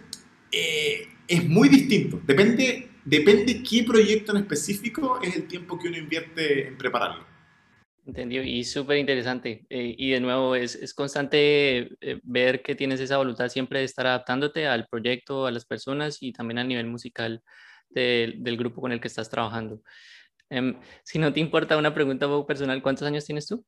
eh, 0.52 1.08
es 1.26 1.48
muy 1.48 1.68
distinto. 1.68 2.20
Depende 2.26 2.90
depende 3.04 3.62
qué 3.62 3.84
proyecto 3.84 4.32
en 4.32 4.38
específico 4.38 5.20
es 5.22 5.36
el 5.36 5.46
tiempo 5.46 5.78
que 5.78 5.88
uno 5.88 5.98
invierte 5.98 6.68
en 6.68 6.78
prepararlo. 6.78 7.26
Entendido, 8.06 8.42
y 8.42 8.64
súper 8.64 8.98
interesante. 8.98 9.64
Eh, 9.70 9.94
y 9.96 10.10
de 10.10 10.20
nuevo, 10.20 10.54
es, 10.54 10.74
es 10.74 10.92
constante 10.92 11.88
eh, 12.00 12.20
ver 12.22 12.62
que 12.62 12.74
tienes 12.74 13.00
esa 13.00 13.16
voluntad 13.16 13.48
siempre 13.48 13.78
de 13.78 13.86
estar 13.86 14.06
adaptándote 14.06 14.66
al 14.66 14.86
proyecto, 14.88 15.46
a 15.46 15.50
las 15.50 15.64
personas 15.64 16.22
y 16.22 16.32
también 16.32 16.58
al 16.58 16.68
nivel 16.68 16.86
musical 16.86 17.42
del 17.88 18.56
grupo 18.56 18.80
con 18.80 18.92
el 18.92 19.00
que 19.00 19.08
estás 19.08 19.30
trabajando. 19.30 19.80
Em, 20.50 20.76
si 21.04 21.18
no 21.18 21.32
te 21.32 21.40
importa 21.40 21.76
una 21.76 21.94
pregunta 21.94 22.26
personal, 22.46 22.82
¿cuántos 22.82 23.06
años 23.06 23.24
tienes 23.24 23.46
tú? 23.46 23.64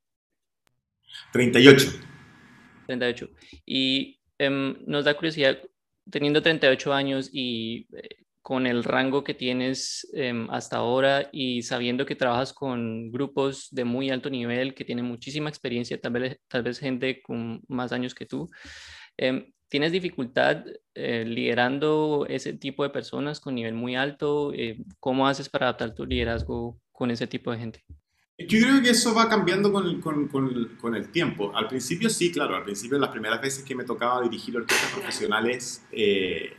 38. 1.32 1.92
38. 2.86 3.30
Y 3.64 4.20
em, 4.38 4.76
nos 4.86 5.04
da 5.04 5.14
curiosidad, 5.14 5.58
teniendo 6.10 6.42
38 6.42 6.92
años 6.92 7.30
y 7.32 7.86
eh, 7.96 8.25
con 8.46 8.68
el 8.68 8.84
rango 8.84 9.24
que 9.24 9.34
tienes 9.34 10.06
em, 10.12 10.48
hasta 10.50 10.76
ahora 10.76 11.28
y 11.32 11.62
sabiendo 11.62 12.06
que 12.06 12.14
trabajas 12.14 12.52
con 12.52 13.10
grupos 13.10 13.66
de 13.72 13.82
muy 13.82 14.08
alto 14.08 14.30
nivel, 14.30 14.72
que 14.72 14.84
tienen 14.84 15.04
muchísima 15.04 15.48
experiencia, 15.48 16.00
tal 16.00 16.12
vez, 16.12 16.38
tal 16.46 16.62
vez 16.62 16.78
gente 16.78 17.20
con 17.22 17.60
más 17.66 17.90
años 17.90 18.14
que 18.14 18.24
tú, 18.24 18.48
em, 19.16 19.52
¿tienes 19.68 19.90
dificultad 19.90 20.64
eh, 20.94 21.24
liderando 21.26 22.24
ese 22.28 22.52
tipo 22.52 22.84
de 22.84 22.90
personas 22.90 23.40
con 23.40 23.56
nivel 23.56 23.74
muy 23.74 23.96
alto? 23.96 24.52
Eh, 24.54 24.78
¿Cómo 25.00 25.26
haces 25.26 25.48
para 25.48 25.66
adaptar 25.66 25.92
tu 25.92 26.06
liderazgo 26.06 26.78
con 26.92 27.10
ese 27.10 27.26
tipo 27.26 27.50
de 27.50 27.58
gente? 27.58 27.84
Yo 28.38 28.60
creo 28.60 28.80
que 28.80 28.90
eso 28.90 29.12
va 29.12 29.28
cambiando 29.28 29.72
con, 29.72 30.00
con, 30.00 30.28
con, 30.28 30.94
el 30.94 31.10
tiempo. 31.10 31.50
Al 31.52 31.66
principio 31.66 32.08
sí, 32.08 32.30
claro, 32.30 32.54
al 32.54 32.62
principio 32.62 32.96
las 32.96 33.10
primeras 33.10 33.40
veces 33.40 33.64
que 33.64 33.74
me 33.74 33.82
tocaba 33.82 34.22
dirigir 34.22 34.56
orquestas 34.56 34.92
profesionales, 34.92 35.84
eh, 35.90 36.52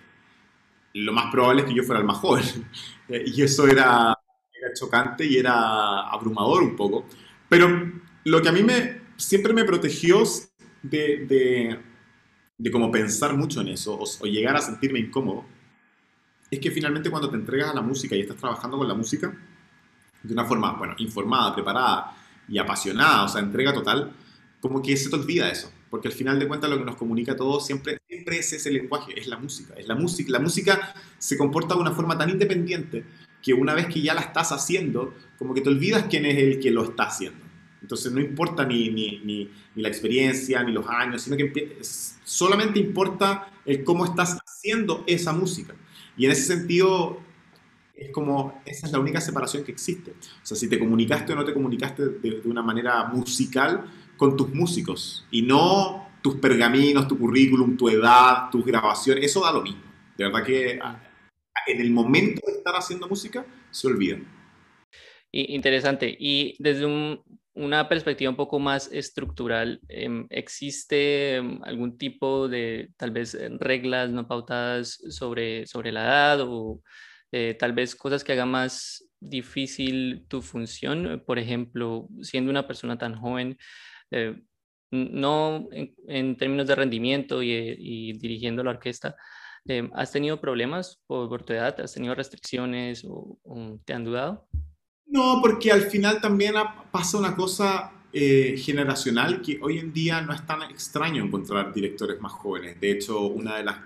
lo 0.97 1.13
más 1.13 1.31
probable 1.31 1.61
es 1.61 1.67
que 1.67 1.75
yo 1.75 1.83
fuera 1.83 2.01
el 2.01 2.07
más 2.07 2.17
joven. 2.17 2.45
y 3.09 3.41
eso 3.41 3.67
era, 3.67 4.17
chocante 4.73 5.25
y 5.25 5.37
era 5.37 6.07
abrumador 6.09 6.63
un 6.63 6.75
poco. 6.75 7.05
Pero 7.47 7.91
lo 8.25 8.41
que 8.41 8.49
a 8.49 8.51
mí 8.51 8.63
me, 8.63 9.01
siempre 9.15 9.53
me 9.53 9.63
protegió 9.63 10.23
de, 10.81 11.79
de, 12.57 12.71
como 12.71 12.91
pensar 12.91 13.35
mucho 13.35 13.61
en 13.61 13.69
eso 13.69 13.97
o, 13.97 14.25
llegar 14.25 14.55
a 14.55 14.61
sentirme 14.61 14.99
incómodo, 14.99 15.45
es 16.49 16.59
que 16.59 16.71
finalmente 16.71 17.09
cuando 17.09 17.29
te 17.29 17.35
entregas 17.35 17.71
a 17.71 17.75
la 17.75 17.81
música 17.81 18.15
y 18.15 18.21
estás 18.21 18.37
trabajando 18.37 18.77
con 18.77 18.87
la 18.87 18.93
música 18.93 19.33
de 20.23 20.33
una 20.33 20.45
forma, 20.45 20.73
bueno, 20.73 20.95
informada, 20.97 21.53
preparada 21.53 22.17
y 22.47 22.57
apasionada, 22.57 23.23
o 23.23 23.29
sea, 23.29 23.41
entrega 23.41 23.73
total, 23.73 24.13
como 24.59 24.81
que 24.81 24.95
se 24.97 25.09
te 25.09 25.15
olvida 25.15 25.49
eso 25.49 25.71
porque 25.89 26.07
al 26.09 26.13
final 26.13 26.39
de 26.39 26.47
cuentas 26.47 26.69
lo 26.69 26.77
que 26.77 26.85
nos 26.85 26.95
comunica 26.95 27.33
a 27.33 27.35
todos 27.35 27.65
siempre, 27.65 27.99
siempre 28.07 28.39
es 28.39 28.51
ese 28.53 28.71
lenguaje, 28.71 29.17
es 29.19 29.27
la 29.27 29.37
música. 29.37 29.73
Es 29.75 29.87
la 29.87 29.95
música. 29.95 30.31
La 30.31 30.39
música 30.39 30.93
se 31.17 31.37
comporta 31.37 31.75
de 31.75 31.81
una 31.81 31.91
forma 31.91 32.17
tan 32.17 32.29
independiente 32.29 33.05
que 33.41 33.53
una 33.53 33.73
vez 33.73 33.87
que 33.87 34.01
ya 34.01 34.13
la 34.13 34.21
estás 34.21 34.51
haciendo, 34.51 35.13
como 35.37 35.53
que 35.53 35.61
te 35.61 35.69
olvidas 35.69 36.05
quién 36.09 36.25
es 36.25 36.37
el 36.37 36.59
que 36.59 36.71
lo 36.71 36.83
está 36.83 37.03
haciendo. 37.03 37.45
Entonces 37.81 38.11
no 38.11 38.19
importa 38.19 38.65
ni, 38.65 38.89
ni, 38.89 39.19
ni, 39.23 39.49
la 39.75 39.87
experiencia, 39.87 40.63
ni 40.63 40.73
los 40.73 40.87
años, 40.87 41.21
sino 41.21 41.37
que 41.37 41.77
solamente 41.81 42.79
importa 42.79 43.49
el 43.65 43.83
cómo 43.83 44.03
estás 44.03 44.37
haciendo 44.45 45.03
esa 45.07 45.31
música. 45.31 45.75
Y 46.17 46.25
en 46.25 46.31
ese 46.31 46.43
sentido, 46.43 47.21
es 47.95 48.11
como, 48.11 48.61
esa 48.65 48.87
es 48.87 48.91
la 48.91 48.99
única 48.99 49.21
separación 49.21 49.63
que 49.63 49.71
existe. 49.71 50.11
O 50.11 50.45
sea, 50.45 50.57
si 50.57 50.67
te 50.67 50.79
comunicaste 50.79 51.31
o 51.33 51.35
no 51.35 51.45
te 51.45 51.53
comunicaste 51.53 52.07
de, 52.07 52.41
de 52.41 52.49
una 52.49 52.63
manera 52.63 53.05
musical 53.05 53.85
con 54.17 54.35
tus 54.35 54.53
músicos 54.53 55.25
y 55.31 55.41
no 55.41 56.09
tus 56.21 56.35
pergaminos, 56.35 57.07
tu 57.07 57.17
currículum, 57.17 57.77
tu 57.77 57.87
edad, 57.89 58.49
tus 58.51 58.65
grabaciones, 58.65 59.23
eso 59.23 59.41
da 59.41 59.51
lo 59.51 59.61
mismo. 59.61 59.81
De 60.17 60.25
verdad 60.25 60.43
que 60.43 60.79
en 61.67 61.81
el 61.81 61.91
momento 61.91 62.41
de 62.45 62.53
estar 62.53 62.75
haciendo 62.75 63.07
música 63.07 63.45
se 63.71 63.87
olvida. 63.87 64.17
Interesante. 65.31 66.15
Y 66.19 66.55
desde 66.59 66.85
una 67.53 67.89
perspectiva 67.89 68.29
un 68.29 68.37
poco 68.37 68.59
más 68.59 68.89
estructural, 68.91 69.81
em, 69.89 70.25
¿existe 70.29 71.35
em, 71.35 71.59
algún 71.63 71.97
tipo 71.97 72.47
de 72.47 72.89
tal 72.97 73.11
vez 73.11 73.33
eh, 73.33 73.49
reglas 73.59 74.09
no 74.09 74.27
pautadas 74.27 74.99
sobre, 75.09 75.67
sobre 75.67 75.91
la 75.91 76.03
edad 76.03 76.41
o 76.41 76.81
eh, 77.31 77.55
tal 77.59 77.73
vez 77.73 77.95
cosas 77.95 78.23
que 78.23 78.33
hagan 78.33 78.49
más 78.49 79.05
difícil 79.19 80.25
tu 80.27 80.41
función? 80.41 81.23
Por 81.25 81.39
ejemplo, 81.39 82.07
siendo 82.21 82.51
una 82.51 82.67
persona 82.67 82.97
tan 82.97 83.15
joven, 83.15 83.57
eh, 84.11 84.41
no 84.91 85.67
en, 85.71 86.37
términos 86.37 86.67
de 86.67 86.75
rendimiento 86.75 87.43
y, 87.43 88.13
dirigiendo 88.13 88.63
la 88.63 88.71
orquesta, 88.71 89.15
em, 89.65 89.89
¿has 89.93 90.11
tenido 90.11 90.39
problemas 90.39 91.01
por, 91.07 91.43
tu 91.43 91.53
edad? 91.53 91.79
¿Has 91.81 91.93
tenido 91.93 92.15
restricciones 92.15 93.05
o, 93.07 93.37
te 93.85 93.93
han 93.93 94.05
dudado? 94.05 94.47
No, 95.05 95.39
porque 95.41 95.71
al 95.71 95.83
final 95.83 96.21
también 96.21 96.53
pasa 96.91 97.17
una 97.17 97.35
cosa 97.35 97.91
eh, 98.13 98.55
generacional 98.57 99.41
que 99.41 99.59
hoy 99.61 99.79
en 99.79 99.93
día 99.93 100.21
no 100.21 100.33
es 100.33 100.45
tan 100.45 100.63
extraño 100.63 101.23
encontrar 101.23 101.73
directores 101.73 102.19
más 102.21 102.31
jóvenes. 102.33 102.79
De 102.79 102.91
hecho, 102.91 103.21
una 103.21 103.57
de 103.57 103.63
las, 103.63 103.77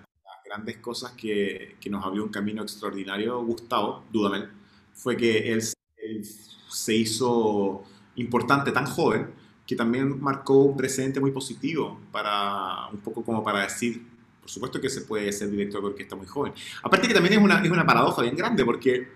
grandes 0.44 0.80
cosas 0.80 1.14
que, 1.14 1.78
que, 1.80 1.90
nos 1.90 2.06
abrió 2.06 2.26
un 2.26 2.30
camino 2.30 2.62
extraordinario, 2.62 3.42
Gustavo 3.42 4.04
Dudamel, 4.12 4.50
fue 4.92 5.16
que 5.16 5.54
él 5.54 5.62
se 5.62 6.94
hizo 6.94 7.84
importante 8.18 8.74
tan 8.74 8.86
joven 8.86 9.34
que 9.72 9.78
también 9.78 10.20
marcó 10.20 10.66
un 10.66 10.76
precedente 10.76 11.22
muy 11.22 11.32
positivo 11.32 11.98
para 12.12 12.90
un 12.92 13.00
poco 13.00 13.24
como 13.24 13.42
para 13.42 13.62
decir, 13.62 14.06
por 14.42 14.50
supuesto 14.50 14.82
que 14.82 14.90
se 14.90 15.04
puede 15.04 15.32
ser 15.32 15.50
director 15.50 15.82
porque 15.82 16.04
está 16.04 16.18
muy 16.18 16.28
joven. 16.28 16.52
Aparte 16.84 17.08
que 17.08 17.14
también 17.14 17.36
es 17.36 17.40
una, 17.40 17.64
es 17.64 17.72
una 17.72 17.86
paradoja 17.86 18.22
bien 18.22 18.36
grande 18.36 18.66
porque 18.66 19.08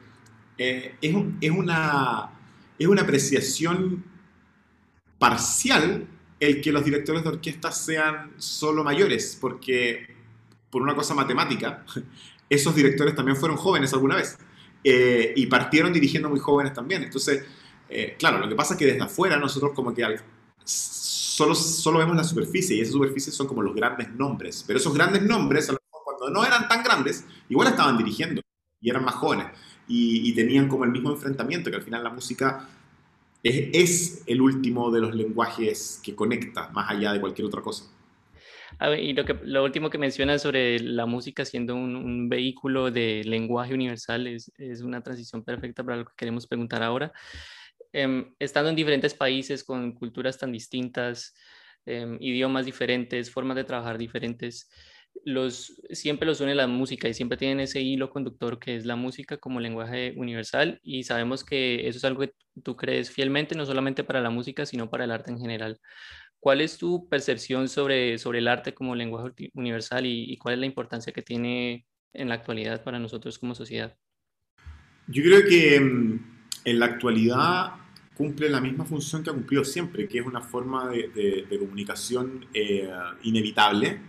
eh, 0.58 0.96
es, 1.02 1.16
es, 1.42 1.52
una, 1.52 2.30
es 2.80 2.88
una 2.88 3.02
apreciación 3.02 4.02
parcial 5.20 6.08
el 6.40 6.62
que 6.62 6.72
los 6.72 6.86
directores 6.86 7.24
de 7.24 7.30
orquesta 7.30 7.74
sean 7.74 8.32
solo 8.38 8.82
mayores, 8.82 9.38
porque 9.42 10.08
por 10.70 10.82
una 10.82 10.96
cosa 10.96 11.14
matemática, 11.16 11.84
esos 12.50 12.74
directores 12.74 13.14
también 13.14 13.36
fueron 13.36 13.58
jóvenes 13.58 13.92
alguna 13.92 14.16
vez 14.16 14.38
eh, 14.86 15.34
y 15.36 15.48
partieron 15.48 15.92
dirigiendo 15.92 16.30
muy 16.30 16.40
jóvenes 16.40 16.72
también. 16.72 17.04
Entonces, 17.04 17.44
eh, 17.90 18.16
claro, 18.18 18.40
lo 18.40 18.48
que 18.48 18.56
pasa 18.56 18.76
es 18.76 18.80
que 18.80 18.86
desde 18.86 19.02
afuera 19.02 19.36
nosotros 19.36 19.74
como 19.76 19.94
que 19.94 20.06
solo, 20.66 21.56
solo 21.56 22.00
vemos 22.00 22.16
la 22.16 22.24
superficie 22.24 22.76
y 22.76 22.82
esa 22.82 22.92
superficie 22.92 23.32
son 23.32 23.48
como 23.48 23.62
los 23.62 23.74
grandes 23.74 24.10
nombres. 24.12 24.64
Pero 24.66 24.80
esos 24.80 24.94
grandes 24.94 25.22
nombres, 25.22 25.72
cuando 25.90 26.30
no 26.30 26.46
eran 26.46 26.68
tan 26.68 26.84
grandes, 26.84 27.26
igual 27.50 27.70
estaban 27.70 27.98
dirigiendo 27.98 28.42
y 28.82 28.90
eran 28.90 29.06
más 29.06 29.16
jóvenes 29.16 29.48
y, 29.88 30.34
tenían 30.34 30.68
como 30.68 30.84
el 30.86 30.92
mismo 30.92 31.12
enfrentamiento, 31.12 31.70
que 31.70 31.78
al 31.78 31.84
final 31.84 32.04
la 32.04 32.10
música 32.10 32.68
es, 33.44 33.70
es, 33.74 34.24
el 34.28 34.42
último 34.42 34.92
de 34.92 35.02
los 35.02 35.16
lenguajes 35.16 36.00
que 36.04 36.16
conecta 36.16 36.70
más 36.70 36.90
allá 36.90 37.14
de 37.14 37.22
cualquier 37.22 37.48
otra 37.48 37.62
cosa. 37.62 37.86
y 39.00 39.14
lo, 39.14 39.26
que, 39.26 39.40
lo 39.44 39.64
último 39.64 39.90
que 39.90 39.98
mencionas 39.98 40.42
sobre 40.42 40.80
la 40.80 41.06
música 41.06 41.46
siendo 41.46 41.76
un, 41.76 41.96
un 41.96 42.30
vehículo 42.30 42.90
de 42.90 43.24
lenguaje 43.26 43.74
universal 43.74 44.28
es, 44.28 44.52
es, 44.58 44.82
una 44.82 45.02
transición 45.02 45.44
perfecta 45.44 45.84
para 45.84 45.98
lo 45.98 46.06
que 46.06 46.14
queremos 46.18 46.48
preguntar 46.48 46.82
ahora. 46.82 47.14
Em, 47.98 48.36
estando 48.40 48.70
en 48.70 48.76
diferentes 48.76 49.14
países 49.14 49.64
con 49.64 49.94
culturas 49.94 50.38
tan 50.38 50.52
distintas, 50.52 51.34
em, 51.86 52.18
idiomas 52.20 52.66
diferentes, 52.66 53.32
formas 53.32 53.56
de 53.56 53.64
trabajar 53.64 53.98
diferentes, 53.98 54.70
los, 55.24 55.82
siempre 55.92 56.28
los 56.28 56.42
une 56.42 56.56
la 56.56 56.68
música 56.68 57.08
y 57.08 57.14
siempre 57.14 57.38
tienen 57.38 57.62
ese 57.62 57.80
hilo 57.82 58.10
conductor 58.10 58.60
que 58.60 58.76
es 58.76 58.86
la 58.86 58.98
música 58.98 59.38
como 59.38 59.62
lenguaje 59.62 60.14
universal 60.18 60.78
y 60.84 61.04
sabemos 61.04 61.46
que 61.46 61.88
eso 61.88 61.98
es 62.00 62.04
algo 62.04 62.24
que 62.24 62.34
tú 62.64 62.76
crees 62.76 63.10
fielmente, 63.12 63.56
no 63.56 63.66
solamente 63.66 64.04
para 64.04 64.20
la 64.20 64.30
música, 64.30 64.66
sino 64.66 64.90
para 64.90 65.06
el 65.06 65.12
arte 65.12 65.32
en 65.32 65.40
general. 65.40 65.80
¿Cuál 66.42 66.60
es 66.60 66.78
tu 66.78 67.08
percepción 67.08 67.70
sobre, 67.70 68.18
sobre 68.18 68.40
el 68.40 68.50
arte 68.50 68.74
como 68.74 68.94
lenguaje 68.94 69.52
universal 69.54 70.06
y, 70.06 70.34
y 70.34 70.38
cuál 70.38 70.56
es 70.56 70.60
la 70.60 70.66
importancia 70.66 71.14
que 71.14 71.22
tiene 71.22 71.86
en 72.12 72.28
la 72.28 72.36
actualidad 72.36 72.84
para 72.84 73.00
nosotros 73.00 73.40
como 73.40 73.56
sociedad? 73.56 73.96
Yo 75.08 75.24
creo 75.24 75.46
que 75.48 75.76
em, 75.76 76.20
en 76.66 76.80
la 76.80 76.88
actualidad 76.88 77.85
cumple 78.16 78.50
la 78.50 78.62
misma 78.62 78.86
función 78.86 79.24
que 79.24 79.30
ha 79.30 79.34
cumplido 79.34 79.64
siempre, 79.64 80.08
que 80.08 80.20
es 80.20 80.26
una 80.26 80.42
forma 80.42 80.90
de, 80.90 81.46
comunicación 81.60 82.46
eh, 82.54 82.90
inevitable, 83.24 84.00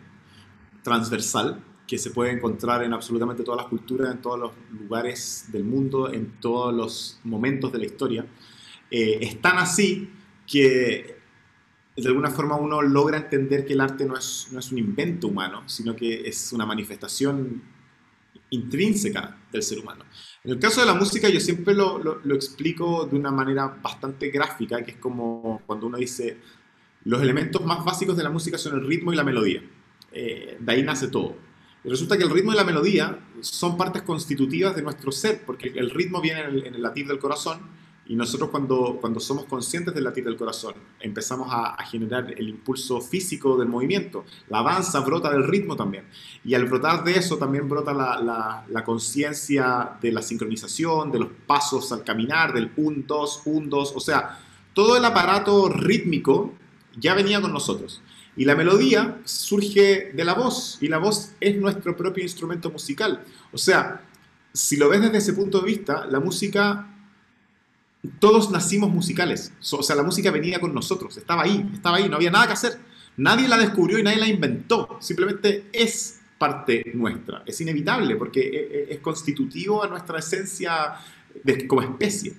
transversal, 0.82 1.62
que 1.86 1.98
se 1.98 2.10
puede 2.10 2.32
encontrar 2.32 2.82
en 2.82 2.92
absolutamente 2.92 3.42
todas 3.44 3.58
las 3.58 3.68
culturas, 3.68 4.12
en 4.12 4.20
todos 4.20 4.38
los 4.38 4.52
lugares 4.80 5.46
del 5.52 5.64
mundo, 5.64 6.12
en 6.12 6.32
todos 6.40 6.74
los 6.74 7.20
momentos 7.24 7.72
de 7.72 7.78
la 7.78 7.86
historia. 7.86 8.26
Eh, 8.90 9.18
es 9.20 9.40
tan 9.40 9.58
así 9.58 10.10
que 10.46 11.16
de 11.96 12.08
alguna 12.08 12.30
forma 12.30 12.56
uno 12.56 12.82
logra 12.82 13.16
entender 13.16 13.64
que 13.64 13.72
el 13.72 13.80
arte 13.80 14.04
no 14.04 14.16
es, 14.16 14.48
no 14.52 14.58
es 14.58 14.70
un 14.70 14.78
invento 14.78 15.28
humano, 15.28 15.62
sino 15.66 15.96
que 15.96 16.28
es 16.28 16.52
una 16.52 16.66
manifestación 16.66 17.62
intrínseca 18.50 19.38
del 19.50 19.62
ser 19.62 19.78
humano. 19.78 20.04
En 20.44 20.52
el 20.52 20.58
caso 20.58 20.80
de 20.80 20.86
la 20.86 20.94
música 20.94 21.28
yo 21.28 21.40
siempre 21.40 21.74
lo, 21.74 22.20
explico 22.34 23.06
de 23.06 23.16
una 23.16 23.30
manera 23.30 23.66
bastante 23.82 24.30
gráfica, 24.30 24.84
que 24.84 24.92
es 24.92 24.96
como 24.98 25.62
cuando 25.66 25.86
uno 25.86 25.98
dice, 25.98 26.38
los 27.04 27.20
elementos 27.22 27.64
más 27.64 27.84
básicos 27.84 28.16
de 28.16 28.22
la 28.22 28.30
música 28.30 28.58
son 28.58 28.74
el 28.74 28.86
ritmo 28.86 29.12
y 29.12 29.16
la 29.16 29.24
melodía. 29.24 29.62
Eh, 30.12 30.56
de 30.60 30.72
ahí 30.72 30.82
nace 30.82 31.08
todo. 31.08 31.36
Y 31.84 31.88
resulta 31.88 32.16
que 32.16 32.24
el 32.24 32.30
ritmo 32.30 32.52
y 32.52 32.56
la 32.56 32.64
melodía 32.64 33.18
son 33.40 33.76
partes 33.76 34.02
constitutivas 34.02 34.74
de 34.74 34.82
nuestro 34.82 35.12
ser, 35.12 35.44
porque 35.44 35.72
el 35.74 35.90
ritmo 35.90 36.20
viene 36.20 36.40
en 36.40 36.46
el, 36.46 36.66
en 36.66 36.74
el 36.74 36.82
latir 36.82 37.06
del 37.06 37.18
corazón, 37.18 37.60
y 38.08 38.14
nosotros 38.14 38.50
cuando, 38.50 38.98
cuando 39.00 39.18
somos 39.18 39.46
conscientes 39.46 39.92
del 39.92 40.04
latir 40.04 40.24
del 40.24 40.36
corazón, 40.36 40.74
empezamos 41.00 41.48
a, 41.50 41.76
generar 41.86 42.32
el 42.36 42.48
impulso 42.48 43.00
físico 43.00 43.56
del 43.56 43.68
movimiento. 43.68 44.24
La 44.48 44.62
danza 44.62 45.00
brota 45.00 45.30
del 45.30 45.44
ritmo 45.44 45.74
también. 45.74 46.04
Y 46.44 46.54
al 46.54 46.66
brotar 46.66 47.02
de 47.02 47.18
eso 47.18 47.36
también 47.36 47.68
brota 47.68 47.92
la, 47.92 48.64
la, 48.68 48.84
conciencia 48.84 49.98
de 50.00 50.12
la 50.12 50.22
sincronización, 50.22 51.10
de 51.10 51.18
los 51.20 51.28
pasos 51.46 51.90
al 51.90 52.04
caminar, 52.04 52.52
del 52.52 52.70
1, 52.76 53.04
2, 53.06 53.42
1, 53.44 53.68
2. 53.68 53.92
O 53.96 54.00
sea, 54.00 54.38
todo 54.72 54.96
el 54.96 55.04
aparato 55.04 55.68
rítmico 55.68 56.54
ya 56.96 57.14
venía 57.14 57.40
con 57.40 57.52
nosotros. 57.52 58.02
Y 58.36 58.44
la 58.44 58.54
melodía 58.54 59.20
surge 59.24 60.12
de 60.12 60.24
la 60.24 60.34
voz. 60.34 60.78
Y 60.80 60.88
la 60.88 60.98
voz 60.98 61.32
es 61.40 61.56
nuestro 61.56 61.96
propio 61.96 62.22
instrumento 62.22 62.70
musical. 62.70 63.24
O 63.52 63.58
sea, 63.58 64.02
si 64.52 64.76
lo 64.76 64.88
ves 64.88 65.02
desde 65.02 65.18
ese 65.18 65.32
punto 65.32 65.60
de 65.60 65.66
vista, 65.66 66.06
la 66.06 66.20
música 66.20 66.95
todos 68.18 68.50
nacimos 68.50 68.90
musicales. 68.90 69.52
O 69.72 69.82
sea, 69.82 69.96
la 69.96 70.02
música 70.02 70.30
venía 70.30 70.60
con 70.60 70.74
nosotros, 70.74 71.16
estaba 71.16 71.42
ahí, 71.42 71.68
estaba 71.72 71.98
ahí, 71.98 72.08
no 72.08 72.16
había 72.16 72.30
nada 72.30 72.46
que 72.46 72.52
hacer. 72.52 72.78
Nadie 73.16 73.48
la 73.48 73.56
descubrió 73.58 73.98
y 73.98 74.02
nadie 74.02 74.18
la 74.18 74.28
inventó. 74.28 74.98
Simplemente 75.00 75.68
es 75.72 76.20
parte 76.38 76.92
nuestra. 76.94 77.42
Es 77.46 77.60
inevitable 77.60 78.16
porque 78.16 78.40
e, 78.40 78.90
e, 78.90 78.94
es 78.94 79.00
constitutivo 79.00 79.82
a 79.82 79.88
nuestra 79.88 80.18
esencia 80.18 80.94
como 81.66 81.82
especie. 81.82 82.34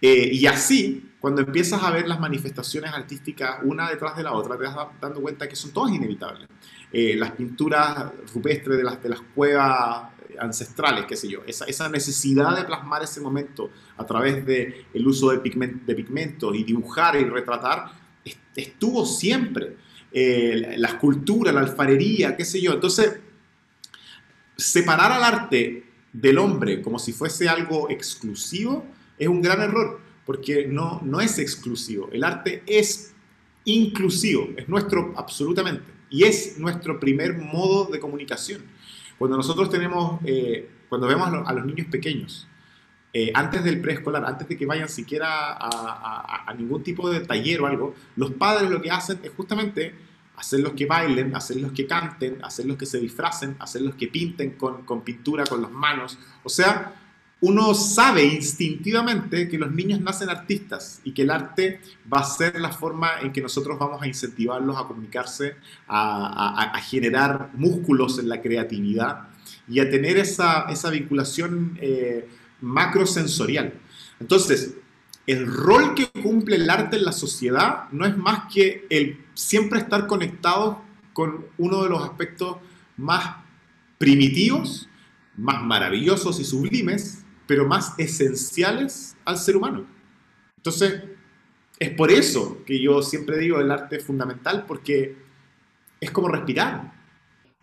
Eh, 0.00 0.30
y 0.32 0.46
así, 0.46 1.10
cuando 1.20 1.40
empiezas 1.40 1.82
a 1.82 1.90
ver 1.90 2.06
las 2.06 2.20
manifestaciones 2.20 2.92
artísticas 2.92 3.58
una 3.62 3.88
detrás 3.88 4.16
de 4.16 4.22
la 4.22 4.32
otra, 4.32 4.56
te 4.56 4.64
vas 4.64 4.76
dando 5.00 5.20
cuenta 5.20 5.48
que 5.48 5.56
son 5.56 5.72
todas 5.72 5.92
inevitables. 5.92 6.48
Eh, 6.92 7.16
las 7.16 7.32
pinturas 7.32 8.12
rupestres 8.32 8.78
de 8.78 8.84
las, 8.84 9.02
de 9.02 9.08
las 9.08 9.20
cuevas 9.34 10.15
ancestrales, 10.38 11.04
qué 11.06 11.16
sé 11.16 11.28
yo, 11.28 11.40
esa, 11.46 11.88
necesidad 11.88 12.56
de 12.56 12.64
plasmar 12.64 13.02
ese 13.02 13.20
momento 13.20 13.70
a 13.96 14.04
través 14.04 14.44
del 14.44 14.86
el 14.92 15.06
uso 15.06 15.30
de, 15.30 15.38
pigment, 15.38 15.84
de 15.84 15.94
pigmentos 15.94 16.54
y 16.54 16.64
dibujar 16.64 17.16
y 17.16 17.24
retratar, 17.24 17.92
estuvo 18.54 19.04
siempre. 19.04 19.76
Eh, 20.12 20.76
la 20.78 20.88
escultura, 20.88 21.52
la 21.52 21.60
alfarería, 21.60 22.36
qué 22.36 22.44
sé 22.44 22.60
yo. 22.60 22.72
Entonces, 22.72 23.18
separar 24.56 25.12
al 25.12 25.22
arte 25.22 25.84
del 26.12 26.38
hombre 26.38 26.80
como 26.80 26.98
si 26.98 27.12
fuese 27.12 27.48
algo 27.48 27.90
exclusivo 27.90 28.86
es 29.18 29.28
un 29.28 29.42
gran 29.42 29.60
error, 29.60 30.00
porque 30.24 30.66
no 30.66 31.20
es 31.20 31.38
exclusivo. 31.38 32.08
El 32.12 32.24
arte 32.24 32.62
es 32.66 33.14
inclusivo, 33.66 34.48
es 34.56 34.68
nuestro 34.68 35.12
absolutamente, 35.16 35.92
y 36.08 36.24
es 36.24 36.58
nuestro 36.58 36.98
primer 36.98 37.36
modo 37.36 37.86
de 37.86 38.00
comunicación. 38.00 38.62
Cuando 39.18 39.36
nosotros 39.36 39.70
tenemos, 39.70 40.20
eh, 40.24 40.68
cuando 40.88 41.06
vemos 41.06 41.28
a 41.46 41.52
los 41.52 41.64
niños 41.64 41.86
pequeños, 41.88 42.46
eh, 43.12 43.32
antes 43.34 43.64
del 43.64 43.80
preescolar, 43.80 44.26
antes 44.26 44.46
de 44.46 44.58
que 44.58 44.66
vayan 44.66 44.90
siquiera 44.90 45.56
a, 45.58 46.52
ningún 46.58 46.82
tipo 46.82 47.08
de 47.08 47.20
taller 47.20 47.62
o 47.62 47.66
algo, 47.66 47.94
los 48.14 48.32
padres 48.32 48.68
lo 48.70 48.82
que 48.82 48.90
hacen 48.90 49.20
es 49.22 49.30
justamente 49.34 49.94
hacerlos 50.36 50.74
que 50.74 50.84
bailen, 50.84 51.34
hacerlos 51.34 51.72
que 51.72 51.86
canten, 51.86 52.44
hacerlos 52.44 52.76
que 52.76 52.84
se 52.84 53.00
disfracen, 53.00 53.56
hacerlos 53.58 53.94
que 53.94 54.08
pinten 54.08 54.50
con, 54.50 54.82
con 54.84 55.00
pintura, 55.00 55.44
con 55.44 55.62
las 55.62 55.70
manos. 55.70 56.18
O 56.44 56.50
sea, 56.50 56.94
uno 57.40 57.74
sabe 57.74 58.24
instintivamente 58.24 59.48
que 59.48 59.58
los 59.58 59.70
niños 59.70 60.00
nacen 60.00 60.30
artistas 60.30 61.00
y 61.04 61.12
que 61.12 61.22
el 61.22 61.30
arte 61.30 61.80
va 62.12 62.20
a 62.20 62.24
ser 62.24 62.58
la 62.58 62.72
forma 62.72 63.20
en 63.20 63.30
que 63.30 63.42
nosotros 63.42 63.78
vamos 63.78 64.00
a 64.00 64.06
incentivarlos 64.06 64.76
a 64.76 64.84
comunicarse, 64.84 65.56
a, 65.86 66.80
generar 66.88 67.50
músculos 67.54 68.18
en 68.18 68.30
la 68.30 68.40
creatividad 68.40 69.28
y 69.68 69.80
a 69.80 69.90
tener 69.90 70.16
esa, 70.16 70.62
esa 70.70 70.88
vinculación 70.90 71.76
eh, 71.80 72.26
macrosensorial. 72.62 73.74
Entonces, 74.18 74.74
el 75.26 75.46
rol 75.46 75.94
que 75.94 76.08
cumple 76.22 76.56
el 76.56 76.70
arte 76.70 76.96
en 76.96 77.04
la 77.04 77.12
sociedad 77.12 77.90
no 77.90 78.06
es 78.06 78.16
más 78.16 78.52
que 78.52 78.86
el 78.88 79.24
siempre 79.34 79.80
estar 79.80 80.06
conectado 80.06 80.82
con 81.12 81.44
uno 81.58 81.82
de 81.82 81.90
los 81.90 82.02
aspectos 82.02 82.56
más 82.96 83.36
primitivos, 83.98 84.88
más 85.36 85.62
maravillosos 85.62 86.40
y 86.40 86.44
sublimes 86.44 87.25
pero 87.46 87.66
más 87.66 87.98
esenciales 87.98 89.16
al 89.24 89.38
ser 89.38 89.56
humano. 89.56 89.86
Entonces, 90.56 91.04
es 91.78 91.90
por 91.90 92.10
eso 92.10 92.64
que 92.64 92.80
yo 92.80 93.02
siempre 93.02 93.38
digo 93.38 93.60
el 93.60 93.70
arte 93.70 93.96
es 93.96 94.04
fundamental, 94.04 94.64
porque 94.66 95.16
es 96.00 96.10
como 96.10 96.28
respirar. 96.28 96.92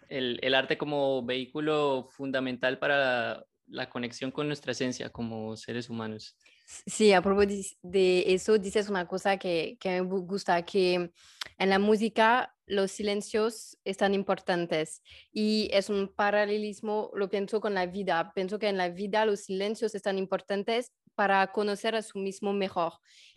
El, 0.09 0.39
el 0.41 0.53
arte 0.53 0.77
como 0.77 1.25
vehículo 1.25 2.07
fundamental 2.11 2.77
para 2.79 3.45
la 3.67 3.89
conexión 3.89 4.31
con 4.31 4.47
nuestra 4.47 4.71
esencia 4.71 5.09
como 5.09 5.55
seres 5.57 5.89
humanos. 5.89 6.35
Sí, 6.65 7.11
a 7.13 7.21
propósito 7.21 7.77
de 7.81 8.33
eso, 8.33 8.57
dices 8.57 8.89
una 8.89 9.07
cosa 9.07 9.37
que, 9.37 9.77
que 9.79 10.01
me 10.01 10.01
gusta, 10.01 10.63
que 10.63 11.11
en 11.57 11.69
la 11.69 11.79
música 11.79 12.53
los 12.65 12.91
silencios 12.91 13.77
están 13.83 14.13
importantes 14.13 15.01
y 15.31 15.69
es 15.73 15.89
un 15.89 16.07
paralelismo, 16.07 17.11
lo 17.13 17.29
pienso 17.29 17.59
con 17.59 17.73
la 17.73 17.85
vida. 17.85 18.31
Pienso 18.33 18.59
que 18.59 18.69
en 18.69 18.77
la 18.77 18.89
vida 18.89 19.25
los 19.25 19.41
silencios 19.41 19.95
están 19.95 20.17
importantes 20.17 20.91
para 21.15 21.51
conocer 21.51 21.95
a 21.95 22.01
su 22.01 22.19
mismo 22.19 22.53
mejor 22.53 22.93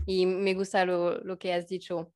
y 0.07 0.27
me 0.27 0.55
gusta 0.55 0.85
lo, 0.85 1.19
lo 1.19 1.39
que 1.39 1.53
has 1.53 1.67
dicho. 1.67 2.13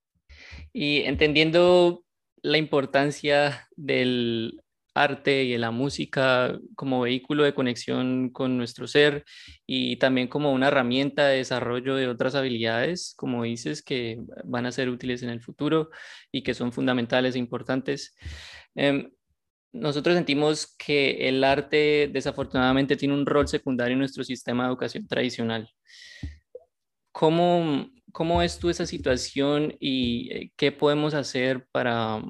Y 0.73 1.03
entendiendo 1.03 2.05
la 2.43 2.59
importancia 2.59 3.69
del 3.77 4.63
arte 4.95 5.45
y 5.45 5.57
la 5.59 5.71
música 5.71 6.59
como 6.75 7.03
vehículo 7.03 7.45
de 7.45 7.55
conexión 7.55 8.31
con 8.31 8.57
nuestro 8.57 8.87
ser 8.87 9.25
y 9.67 9.97
también 9.97 10.29
como 10.29 10.53
una 10.53 10.69
herramienta 10.69 11.27
de 11.27 11.39
desarrollo 11.39 11.95
de 11.97 12.09
otras 12.09 12.35
habilidades, 12.35 13.15
como 13.17 13.45
dices, 13.45 13.83
que 13.83 14.19
van 14.45 14.67
a 14.67 14.73
ser 14.73 14.89
útiles 14.89 15.23
en 15.23 15.31
el 15.31 15.41
futuro 15.41 15.91
y 16.33 16.43
que 16.43 16.55
son 16.55 16.73
fundamentales 16.73 17.35
e 17.35 17.39
importantes. 17.39 18.15
Em, 18.75 19.11
nosotros 19.73 20.17
sentimos 20.17 20.75
que 20.77 21.29
el 21.29 21.45
arte 21.45 22.11
desafortunadamente 22.13 22.97
tiene 22.97 23.15
un 23.15 23.27
rol 23.27 23.47
secundario 23.49 23.93
en 23.93 24.01
nuestro 24.01 24.25
sistema 24.25 24.65
de 24.65 24.71
educación 24.71 25.07
tradicional. 25.07 25.71
¿Cómo, 27.13 27.89
cómo 28.13 28.39
ves 28.39 28.59
tú 28.59 28.71
esa 28.71 28.87
situación 28.87 29.77
y 29.81 30.33
eh, 30.33 30.53
qué 30.57 30.73
podemos 30.73 31.15
hacer 31.15 31.67
para 31.73 32.23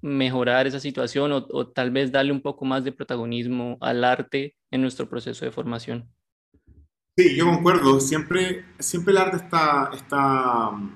mejorar 0.00 0.66
esa 0.66 0.80
situación 0.80 1.32
o, 1.32 1.66
tal 1.68 1.90
vez 1.90 2.12
darle 2.12 2.32
un 2.32 2.40
poco 2.40 2.64
más 2.64 2.84
de 2.84 2.92
protagonismo 2.92 3.78
al 3.80 4.04
arte 4.04 4.56
en 4.70 4.82
nuestro 4.82 5.08
proceso 5.08 5.44
de 5.44 5.50
formación. 5.50 6.08
Sí, 7.16 7.36
yo 7.36 7.46
concuerdo. 7.46 8.00
Siempre, 8.00 8.64
siempre 8.78 9.12
el 9.12 9.18
arte 9.18 9.38
está, 9.38 9.90
está 9.92 10.70
mm, 10.70 10.92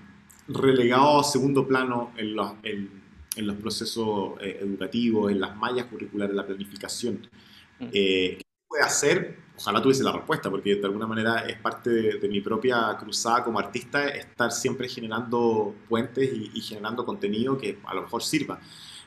relegado 0.48 1.20
a 1.20 1.24
segundo 1.24 1.66
plano 1.66 2.12
en 2.16 2.36
los, 2.36 2.52
en, 2.62 3.02
los 3.36 3.56
procesos 3.56 4.34
eh, 4.40 4.58
educativos, 4.60 5.32
en 5.32 5.40
las 5.40 5.56
mallas 5.56 5.86
curriculares, 5.86 6.34
la 6.34 6.46
planificación. 6.46 7.26
Mm. 7.80 7.86
Eh, 7.92 8.36
¿Qué 8.38 8.44
puede 8.68 8.84
hacer? 8.84 9.38
Ojalá 9.62 9.80
tuviese 9.80 10.02
la 10.02 10.10
respuesta, 10.10 10.50
porque 10.50 10.74
de 10.74 10.84
alguna 10.84 11.06
manera 11.06 11.46
es 11.46 11.56
parte 11.56 11.88
de, 11.88 12.28
mi 12.28 12.40
propia 12.40 12.96
cruzada 12.98 13.44
como 13.44 13.60
artista 13.60 14.08
estar 14.08 14.50
siempre 14.50 14.88
generando 14.88 15.72
puentes 15.88 16.32
y, 16.32 16.60
generando 16.60 17.06
contenido 17.06 17.56
que 17.56 17.78
a 17.84 17.94
lo 17.94 18.02
mejor 18.02 18.24
sirva. 18.24 18.58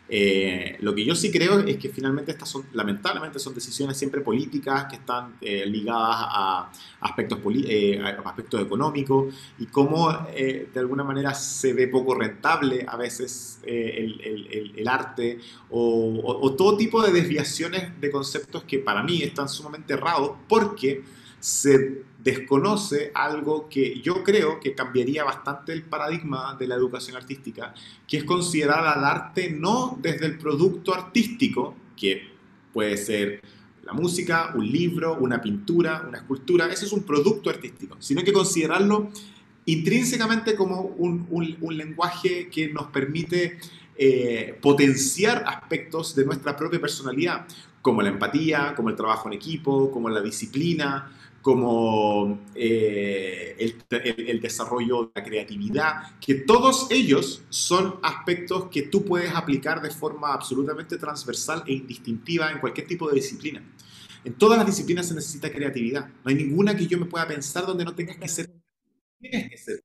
Eh, 0.07 0.77
lo 0.81 0.93
que 0.93 1.03
yo 1.03 1.15
sí 1.15 1.31
creo 1.31 1.59
es 1.59 1.77
que 1.77 1.89
finalmente 1.89 2.31
estas 2.31 2.49
son, 2.49 2.63
lamentablemente, 2.73 3.39
son 3.39 3.55
decisiones 3.55 3.97
siempre 3.97 4.21
políticas 4.21 4.85
que 4.85 4.97
están 4.97 5.35
eh, 5.41 5.65
ligadas 5.65 6.15
a 6.19 6.71
aspectos, 7.01 7.39
eh, 7.65 7.99
aspectos 8.23 8.61
económicos 8.61 9.33
y 9.57 9.65
cómo 9.65 10.11
de 10.11 10.69
alguna 10.75 11.03
manera 11.03 11.33
se 11.33 11.73
ve 11.73 11.87
poco 11.87 12.13
rentable 12.15 12.85
a 12.87 12.97
veces 12.97 13.59
el, 13.63 14.87
arte 14.87 15.39
o, 15.69 16.53
todo 16.55 16.77
tipo 16.77 17.01
de 17.01 17.11
desviaciones 17.11 17.99
de 17.99 18.11
conceptos 18.11 18.63
que 18.63 18.79
para 18.79 19.01
mí 19.01 19.23
están 19.23 19.49
sumamente 19.49 19.93
errados 19.93 20.31
porque 20.47 21.03
se 21.39 22.04
desconoce 22.25 23.11
algo 23.13 23.69
que 23.69 24.01
yo 24.01 24.23
creo 24.23 24.59
que 24.59 24.73
cambiaría 24.73 25.23
bastante 25.23 25.71
el 25.73 25.83
paradigma 25.83 26.57
de 26.59 26.67
la 26.67 26.73
educación 26.73 27.15
artística, 27.15 27.75
que 28.07 28.17
es 28.17 28.23
considerar 28.23 28.85
al 28.87 29.05
arte 29.05 29.51
no 29.51 29.97
desde 30.01 30.25
el 30.25 30.39
producto 30.39 30.95
artístico, 30.95 31.75
que 31.95 32.23
puede 32.73 32.97
ser 32.97 33.41
la 33.83 33.93
música, 33.93 34.53
un 34.55 34.69
libro, 34.69 35.15
una 35.19 35.39
pintura, 35.39 36.03
una 36.07 36.17
escultura, 36.17 36.65
ese 36.73 36.85
es 36.85 36.93
un 36.93 37.03
producto 37.03 37.51
artístico, 37.51 37.95
sino 37.99 38.23
que 38.23 38.33
considerarlo 38.33 39.11
intrínsecamente 39.65 40.55
como 40.55 40.81
un, 40.81 41.27
lenguaje 41.77 42.49
que 42.49 42.73
nos 42.73 42.87
permite 42.87 43.59
eh, 43.95 44.57
potenciar 44.59 45.43
aspectos 45.45 46.15
de 46.15 46.25
nuestra 46.25 46.57
propia 46.57 46.81
personalidad, 46.81 47.45
como 47.83 48.01
la 48.01 48.09
empatía, 48.09 48.73
como 48.75 48.89
el 48.89 48.95
trabajo 48.95 49.29
en 49.29 49.33
equipo, 49.33 49.91
como 49.91 50.09
la 50.09 50.21
disciplina, 50.21 51.11
como 51.45 52.39
eh, 52.55 53.55
el, 53.59 54.41
desarrollo 54.41 55.03
de 55.03 55.11
la 55.13 55.23
creatividad, 55.23 56.19
que 56.19 56.33
todos 56.33 56.87
ellos 56.89 57.43
son 57.49 57.99
aspectos 58.01 58.67
que 58.71 58.81
tú 58.81 59.05
puedes 59.05 59.29
aplicar 59.31 59.79
de 59.79 59.91
forma 59.91 60.33
absolutamente 60.33 60.97
transversal 60.97 61.61
e 61.67 61.73
indistintiva 61.73 62.51
en 62.51 62.57
cualquier 62.57 62.87
tipo 62.87 63.07
de 63.07 63.17
disciplina. 63.17 63.61
En 64.23 64.33
todas 64.33 64.57
las 64.57 64.65
disciplinas 64.65 65.07
se 65.07 65.13
necesita 65.13 65.51
creatividad. 65.51 66.07
No 66.07 66.31
hay 66.31 66.33
ninguna 66.33 66.75
que 66.75 66.87
yo 66.87 66.97
me 66.97 67.05
pueda 67.05 67.27
pensar 67.27 67.63
donde 67.67 67.85
no 67.85 67.93
tengas 67.93 68.17
que 68.17 68.27
ser. 68.27 68.51
Tienes 69.19 69.51
que 69.51 69.57
ser. 69.59 69.83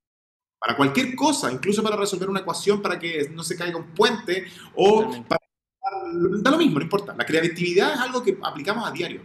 Para 0.59 0.79
cualquier 0.79 1.15
cosa, 1.15 1.53
incluso 1.53 1.83
para 1.83 1.97
resolver 1.97 2.31
una 2.31 2.41
ecuación 2.41 2.81
para 2.81 2.99
que 2.99 3.29
no 3.35 3.45
se 3.45 3.59
caiga 3.59 3.77
un 3.77 3.93
puente 3.93 4.47
o 4.77 5.11
para... 5.29 5.45
Da 6.41 6.53
lo 6.53 6.57
mismo, 6.57 6.79
no 6.79 6.85
importa. 6.85 7.15
La 7.15 7.27
creatividad 7.27 7.93
es 7.93 8.01
algo 8.01 8.23
que 8.23 8.39
aplicamos 8.43 8.89
a 8.89 8.93
diario. 8.93 9.21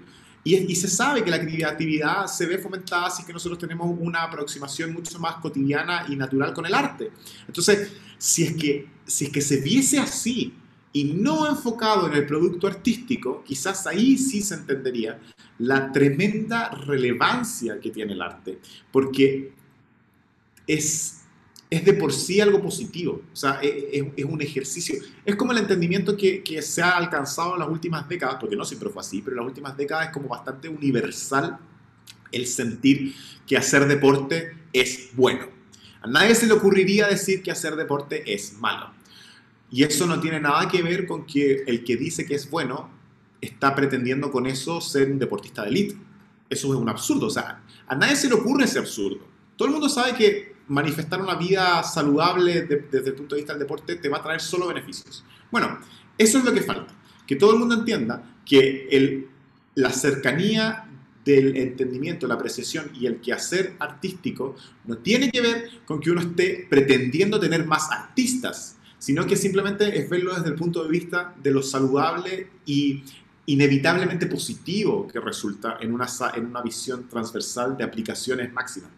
Y, 0.47 0.75
se 0.75 0.87
sabe 0.87 1.23
que 1.23 1.31
la 1.31 1.41
creatividad 1.41 2.27
se 2.27 2.45
ve 2.45 2.59
fomentada 2.59 3.09
si 3.09 3.25
que 3.25 3.33
nosotros 3.33 3.57
tenemos 3.57 3.87
una 3.99 4.21
aproximación 4.21 4.93
mucho 4.93 5.17
más 5.17 5.37
cotidiana 5.37 6.05
y 6.07 6.15
natural 6.15 6.53
con 6.53 6.67
el 6.67 6.75
arte. 6.75 7.11
Entonces, 7.47 7.91
si 8.19 8.43
es 8.43 8.53
que, 8.53 8.87
si 9.07 9.25
es 9.25 9.31
que 9.31 9.41
se 9.41 9.59
viese 9.59 9.97
así 9.97 10.53
y 10.93 11.05
no 11.05 11.47
enfocado 11.49 12.05
en 12.05 12.13
el 12.13 12.27
producto 12.27 12.67
artístico, 12.67 13.43
quizás 13.43 13.87
ahí 13.87 14.19
sí 14.19 14.43
se 14.43 14.53
entendería 14.53 15.19
la 15.57 15.91
tremenda 15.91 16.69
relevancia 16.69 17.79
que 17.79 17.89
tiene 17.89 18.13
el 18.13 18.21
arte, 18.21 18.59
porque 18.91 19.51
es 20.67 21.24
es 21.75 21.85
de 21.85 21.93
por 21.93 22.13
sí 22.13 22.39
algo 22.39 22.61
positivo, 22.61 23.21
o 23.31 23.35
sea, 23.35 23.59
es, 23.61 24.25
un 24.25 24.41
ejercicio. 24.41 24.95
Es 25.23 25.35
como 25.35 25.51
el 25.51 25.59
entendimiento 25.59 26.15
que, 26.15 26.43
que, 26.43 26.61
se 26.61 26.81
ha 26.81 26.91
alcanzado 26.91 27.53
en 27.53 27.59
las 27.59 27.69
últimas 27.69 28.07
décadas, 28.07 28.37
porque 28.39 28.55
no 28.55 28.65
siempre 28.65 28.89
fue 28.89 29.01
así, 29.01 29.21
pero 29.21 29.33
en 29.33 29.37
las 29.37 29.47
últimas 29.47 29.75
décadas 29.75 30.07
es 30.07 30.13
como 30.13 30.27
bastante 30.27 30.69
universal 30.69 31.57
el 32.31 32.47
sentir 32.47 33.15
que 33.47 33.57
hacer 33.57 33.87
deporte 33.87 34.57
es 34.73 35.09
bueno. 35.13 35.47
A 36.01 36.07
nadie 36.07 36.35
se 36.35 36.45
le 36.45 36.53
ocurriría 36.53 37.07
decir 37.07 37.41
que 37.41 37.51
hacer 37.51 37.75
deporte 37.75 38.31
es 38.31 38.53
malo. 38.59 38.91
Y 39.71 39.83
eso 39.83 40.05
no 40.05 40.19
tiene 40.19 40.39
nada 40.39 40.67
que 40.67 40.81
ver 40.81 41.07
con 41.07 41.25
que 41.25 41.63
el 41.65 41.83
que 41.83 41.97
dice 41.97 42.25
que 42.25 42.35
es 42.35 42.49
bueno 42.49 42.89
está 43.41 43.73
pretendiendo 43.75 44.31
con 44.31 44.45
eso 44.45 44.81
ser 44.81 45.11
un 45.11 45.19
deportista 45.19 45.63
de 45.63 45.69
élite. 45.69 45.95
Eso 46.49 46.73
es 46.73 46.79
un 46.79 46.89
absurdo, 46.89 47.27
o 47.27 47.29
sea, 47.31 47.63
a 47.87 47.95
nadie 47.95 48.15
se 48.15 48.27
le 48.27 48.35
ocurre 48.35 48.65
ese 48.65 48.79
absurdo. 48.79 49.19
Todo 49.55 49.67
el 49.67 49.71
mundo 49.71 49.89
sabe 49.89 50.13
que 50.13 50.54
manifestar 50.67 51.21
una 51.21 51.35
vida 51.35 51.83
saludable 51.83 52.63
desde 52.63 53.09
el 53.09 53.15
punto 53.15 53.35
de 53.35 53.41
vista 53.41 53.53
del 53.53 53.61
deporte 53.61 53.95
te 53.95 54.09
va 54.09 54.17
a 54.17 54.23
traer 54.23 54.41
solo 54.41 54.67
beneficios. 54.67 55.23
Bueno, 55.51 55.79
eso 56.17 56.37
es 56.37 56.43
lo 56.43 56.53
que 56.53 56.61
falta. 56.61 56.93
Que 57.27 57.35
todo 57.35 57.53
el 57.53 57.59
mundo 57.59 57.75
entienda 57.75 58.37
que 58.45 59.27
la 59.75 59.91
cercanía 59.91 60.85
del 61.25 61.57
entendimiento, 61.57 62.27
la 62.27 62.35
apreciación 62.35 62.91
y 62.93 63.07
el 63.07 63.19
quehacer 63.19 63.73
artístico 63.79 64.55
no 64.85 64.97
tiene 64.99 65.31
que 65.31 65.41
ver 65.41 65.69
con 65.85 65.99
que 65.99 66.11
uno 66.11 66.21
esté 66.21 66.67
pretendiendo 66.69 67.39
tener 67.39 67.65
más 67.65 67.89
artistas, 67.91 68.77
sino 68.99 69.25
que 69.25 69.35
simplemente 69.35 69.99
es 69.99 70.07
verlo 70.07 70.35
desde 70.35 70.49
el 70.49 70.55
punto 70.55 70.83
de 70.83 70.89
vista 70.89 71.33
de 71.41 71.51
lo 71.51 71.63
saludable 71.63 72.49
y 72.65 73.03
inevitablemente 73.47 74.27
positivo 74.27 75.07
que 75.07 75.19
resulta 75.19 75.77
en 75.81 75.93
una, 75.93 76.07
en 76.35 76.45
una 76.45 76.61
visión 76.61 77.07
transversal 77.09 77.75
de 77.75 77.83
aplicaciones 77.83 78.53
máximas. 78.53 78.91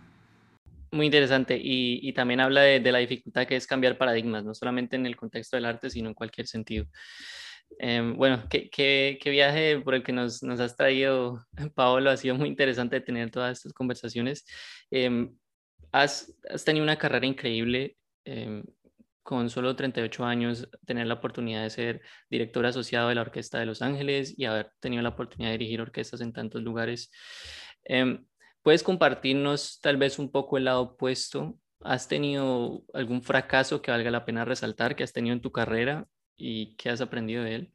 Muy 0.91 1.05
interesante 1.05 1.57
y, 1.57 1.99
y 2.01 2.13
también 2.13 2.39
habla 2.39 2.61
de, 2.61 2.79
de, 2.79 2.91
la 2.91 2.99
dificultad 2.99 3.45
que 3.45 3.55
es 3.55 3.67
cambiar 3.67 3.97
paradigmas, 3.97 4.45
no 4.45 4.53
solamente 4.53 4.95
en 4.95 5.05
el 5.05 5.15
contexto 5.15 5.57
del 5.57 5.65
arte, 5.65 5.89
sino 5.89 6.09
en 6.09 6.15
cualquier 6.15 6.47
sentido. 6.47 6.85
Eh, 7.79 8.13
bueno, 8.15 8.43
¿qué, 8.49 8.69
qué, 8.69 9.19
qué, 9.21 9.29
viaje 9.29 9.79
por 9.79 9.93
el 9.95 10.03
que 10.03 10.13
nos, 10.13 10.41
nos, 10.43 10.59
has 10.59 10.75
traído, 10.75 11.45
Paolo. 11.75 12.09
Ha 12.09 12.17
sido 12.17 12.35
muy 12.35 12.47
interesante 12.49 13.01
tener 13.01 13.31
todas 13.31 13.57
estas 13.57 13.73
conversaciones. 13.73 14.45
Eh, 14.91 15.29
has, 15.91 16.33
has, 16.49 16.63
tenido 16.63 16.83
una 16.83 16.97
carrera 16.97 17.25
increíble. 17.25 17.97
Eh, 18.25 18.63
con 19.27 19.49
solo 19.49 19.75
38 19.75 20.23
años, 20.23 20.69
tener 20.85 21.05
la 21.05 21.15
oportunidad 21.15 21.61
de 21.63 21.69
ser 21.69 22.01
director 22.29 22.65
asociado 22.65 23.09
de 23.09 23.15
la 23.15 23.21
Orquesta 23.23 23.59
de 23.59 23.65
Los 23.65 23.81
Ángeles 23.81 24.33
y 24.37 24.45
haber 24.45 24.71
tenido 24.79 25.03
la 25.03 25.09
oportunidad 25.09 25.51
de 25.51 25.57
dirigir 25.57 25.81
orquestas 25.81 26.21
en 26.21 26.31
tantos 26.31 26.61
lugares. 26.61 27.11
Eh, 27.83 28.21
¿Puedes 28.67 28.83
compartirnos 28.83 29.79
tal 29.79 29.95
vez 29.95 30.19
un 30.19 30.29
poco 30.29 30.57
el 30.57 30.65
lado 30.65 30.81
opuesto? 30.81 31.57
¿Has 31.85 32.09
tenido 32.09 32.83
algún 32.93 33.23
fracaso 33.23 33.81
que 33.81 33.91
valga 33.91 34.11
la 34.11 34.25
pena 34.25 34.43
resaltar 34.43 34.93
que 34.93 35.05
has 35.05 35.13
tenido 35.13 35.33
en 35.33 35.39
tu 35.39 35.53
carrera 35.53 36.05
y 36.35 36.75
qué 36.75 36.89
has 36.89 36.99
aprendido 36.99 37.45
de 37.45 37.55
él? 37.55 37.73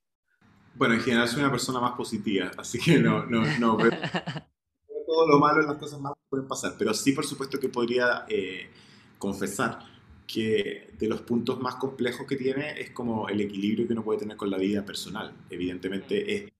Bueno, 0.75 0.93
en 0.93 1.01
general 1.01 1.27
soy 1.29 1.41
una 1.41 1.51
persona 1.51 1.81
más 1.81 1.93
positiva, 1.93 2.51
así 2.59 2.79
que 2.79 2.99
no, 2.99 3.25
no, 3.25 3.43
no. 3.59 3.79
todo 5.07 5.27
lo 5.27 5.39
malo, 5.39 5.63
las 5.63 5.79
cosas 5.79 5.99
malas 5.99 6.19
pueden 6.29 6.47
pasar, 6.47 6.75
pero 6.79 6.93
sí, 6.93 7.13
por 7.13 7.25
supuesto 7.25 7.59
que 7.59 7.71
podría 7.71 8.27
eh, 8.29 8.69
confesar 9.17 9.79
que 10.27 10.91
de 10.99 11.09
los 11.09 11.23
puntos 11.23 11.59
más 11.59 11.77
complejos 11.77 12.27
que 12.27 12.37
tiene 12.37 12.79
es 12.79 12.91
como 12.91 13.31
el 13.31 13.41
equilibrio 13.41 13.87
que 13.87 13.95
uno 13.95 14.05
puede 14.05 14.19
tener 14.19 14.37
con 14.37 14.51
la 14.51 14.59
vida 14.59 14.85
personal. 14.85 15.33
Evidentemente, 15.49 16.37
es, 16.37 16.53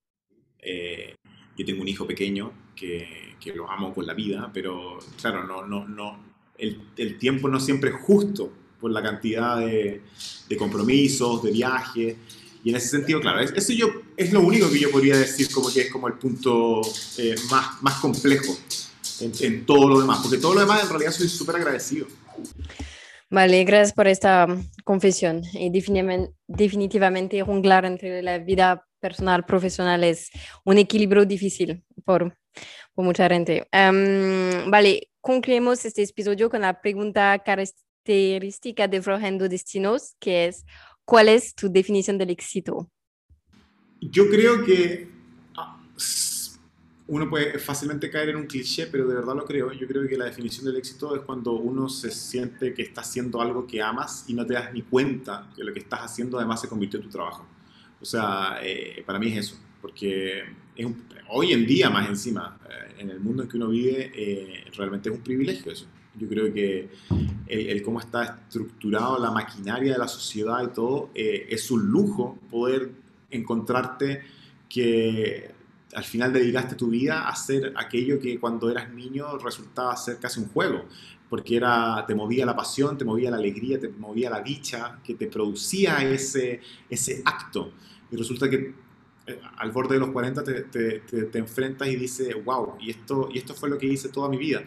eh, 0.59 1.17
yo 1.57 1.65
tengo 1.65 1.83
un 1.83 1.89
hijo 1.89 2.07
pequeño 2.07 2.53
que, 2.75 3.37
que, 3.41 3.55
lo 3.55 3.71
amo 3.71 3.93
con 3.93 4.07
la 4.07 4.15
vida, 4.15 4.51
pero 4.53 4.99
claro, 5.21 5.45
no, 5.45 5.67
no, 5.67 5.87
no, 5.87 6.19
el, 6.59 6.81
el 6.97 7.19
tiempo 7.19 7.49
no 7.49 7.61
siempre 7.61 7.91
es 7.91 7.97
justo 7.97 8.53
por 8.81 8.91
la 8.91 9.03
cantidad 9.03 9.59
de, 9.59 10.03
de, 10.49 10.57
compromisos, 10.57 11.43
de 11.43 11.53
viajes. 11.53 12.17
Y 12.65 12.71
en 12.71 12.77
ese 12.77 12.89
sentido, 12.89 13.21
claro, 13.21 13.41
eso 13.41 13.73
yo, 13.73 13.89
es 14.17 14.33
lo 14.33 14.41
único 14.41 14.71
que 14.71 14.79
yo 14.79 14.91
podría 14.91 15.17
decir 15.17 15.51
como 15.51 15.73
que 15.73 15.83
es 15.83 15.91
como 15.91 16.09
el 16.09 16.15
punto 16.15 16.81
eh, 17.19 17.35
más, 17.51 17.83
más 17.83 17.95
complejo 18.01 18.57
en, 19.21 19.33
en 19.41 19.67
todo 19.67 19.89
lo 19.89 20.01
demás, 20.01 20.21
porque 20.23 20.39
todo 20.39 20.55
lo 20.55 20.61
demás 20.61 20.83
en 20.83 20.89
realidad 20.89 21.13
soy 21.13 21.29
súper 21.29 21.57
agradecido. 21.57 22.07
Vale, 23.31 23.65
gracias 23.65 23.95
por 23.95 24.09
esta 24.09 24.47
confesión. 24.85 25.43
Y 25.55 25.71
definitivamente, 25.71 26.35
definitivamente 26.47 27.43
junglar 27.43 27.87
entre 27.87 28.23
la 28.23 28.39
vida 28.39 28.87
personal, 29.03 29.45
profesional 29.45 30.05
es 30.05 30.31
un 30.65 30.79
equilibrio 30.79 31.27
difícil 31.27 31.83
por, 32.05 32.39
por 32.95 33.05
mucha 33.05 33.29
gente. 33.29 33.69
Um, 33.73 34.71
vale, 34.71 35.11
concluimos 35.21 35.85
este 35.85 36.03
episodio 36.05 36.49
con 36.49 36.61
la 36.63 36.81
pregunta 36.81 37.39
característica 37.45 38.89
de 38.89 39.03
Forjando 39.03 39.49
Destinos, 39.49 40.15
que 40.21 40.47
es, 40.47 40.65
¿cuál 41.05 41.29
es 41.29 41.55
tu 41.55 41.71
definición 41.71 42.17
del 42.17 42.31
éxito? 42.31 42.89
Yo 44.01 44.31
creo 44.31 44.65
que 44.65 45.09
uno 47.09 47.29
puede 47.29 47.59
fácilmente 47.59 48.09
caer 48.09 48.31
en 48.31 48.37
un 48.37 48.47
cliché, 48.47 48.87
pero 48.87 49.07
de 49.07 49.15
verdad 49.17 49.35
lo 49.35 49.45
creo. 49.45 49.73
Yo 49.73 49.87
creo 49.87 50.09
que 50.09 50.17
la 50.17 50.25
definición 50.25 50.65
del 50.65 50.77
éxito 50.77 51.15
es 51.15 51.23
cuando 51.23 51.53
uno 51.53 51.89
se 51.89 52.11
siente 52.11 52.73
que 52.73 52.83
está 52.83 53.03
haciendo 53.03 53.41
algo 53.41 53.67
que 53.67 53.83
amas 53.83 54.25
y 54.29 54.35
no 54.35 54.47
te 54.47 54.55
das 54.55 54.73
ni 54.73 54.83
cuenta 54.83 55.51
que 55.55 55.63
lo 55.63 55.73
que 55.73 55.81
estás 55.81 56.01
haciendo 56.01 56.39
además 56.39 56.61
se 56.61 56.69
convirtió 56.69 56.99
en 56.99 57.05
tu 57.05 57.11
trabajo. 57.11 57.45
O 58.03 58.05
sea, 58.05 58.59
eh, 58.61 59.05
para 59.07 59.21
mí 59.21 59.29
es 59.29 59.47
eso, 59.47 59.57
porque 59.81 60.43
es 60.75 60.85
un, 60.85 61.05
hoy 61.29 61.53
en 61.53 61.65
día 61.65 61.89
más 61.89 62.09
encima, 62.09 62.59
eh, 62.69 62.97
en 62.99 63.11
el 63.11 63.21
mundo 63.21 63.45
en 63.45 63.49
que 63.49 63.57
uno 63.57 63.69
vive, 63.69 64.11
eh, 64.13 64.65
realmente 64.77 65.09
es 65.09 65.15
un 65.15 65.23
privilegio 65.23 65.71
eso. 65.71 65.87
Yo 66.19 66.29
creo 66.29 66.53
que 66.53 66.91
el, 67.47 67.69
el, 67.69 67.83
cómo 67.83 68.01
está 68.01 68.41
estructurado 68.47 69.19
la 69.19 69.31
maquinaria 69.31 69.93
de 69.93 69.99
la 69.99 70.09
sociedad 70.09 70.63
y 70.63 70.75
todo, 70.75 71.11
es 71.15 71.71
un 71.71 71.87
lujo 71.87 72.39
poder 72.51 72.91
encontrarte 73.31 74.21
que 74.69 75.51
al 75.95 76.05
final 76.05 76.33
dedicaste 76.33 76.75
tu 76.75 76.89
vida 76.89 77.21
a 77.21 77.31
hacer 77.31 77.73
aquello 77.77 78.19
que 78.21 78.39
cuando 78.39 78.71
eras 78.71 78.93
niño 78.93 79.39
resultaba 79.39 79.97
ser 79.97 80.19
casi 80.19 80.41
un 80.41 80.49
juego, 80.49 80.85
porque 81.29 81.57
era, 81.57 82.05
te 82.07 82.15
movía 82.15 82.45
la 82.45 82.55
pasión, 82.55 82.99
te 82.99 83.07
movía 83.07 83.31
la 83.31 83.39
alegría, 83.39 83.81
te 83.81 83.89
movía 83.89 84.29
la 84.29 84.43
dicha, 84.43 84.99
que 85.03 85.15
te 85.15 85.29
producía 85.29 86.03
ese, 86.05 86.61
ese 86.91 87.23
acto. 87.25 87.73
Y 88.13 88.17
resulta 88.17 88.49
que 88.49 88.75
eh, 89.27 89.41
al 89.57 89.73
borde 89.73 89.95
de 89.95 90.01
los 90.01 90.11
40 90.11 90.45
te, 90.45 90.63
te, 90.63 91.01
te, 91.01 91.23
te, 91.25 91.39
enfrentas 91.39 91.89
y 91.89 91.97
dices, 91.97 92.37
wow, 92.45 92.77
y 92.81 92.91
esto, 92.91 93.29
y 93.33 93.39
esto 93.39 93.55
fue 93.55 93.69
lo 93.69 93.79
que 93.79 93.87
hice 93.87 94.11
toda 94.11 94.29
mi 94.29 94.37
vida. 94.37 94.63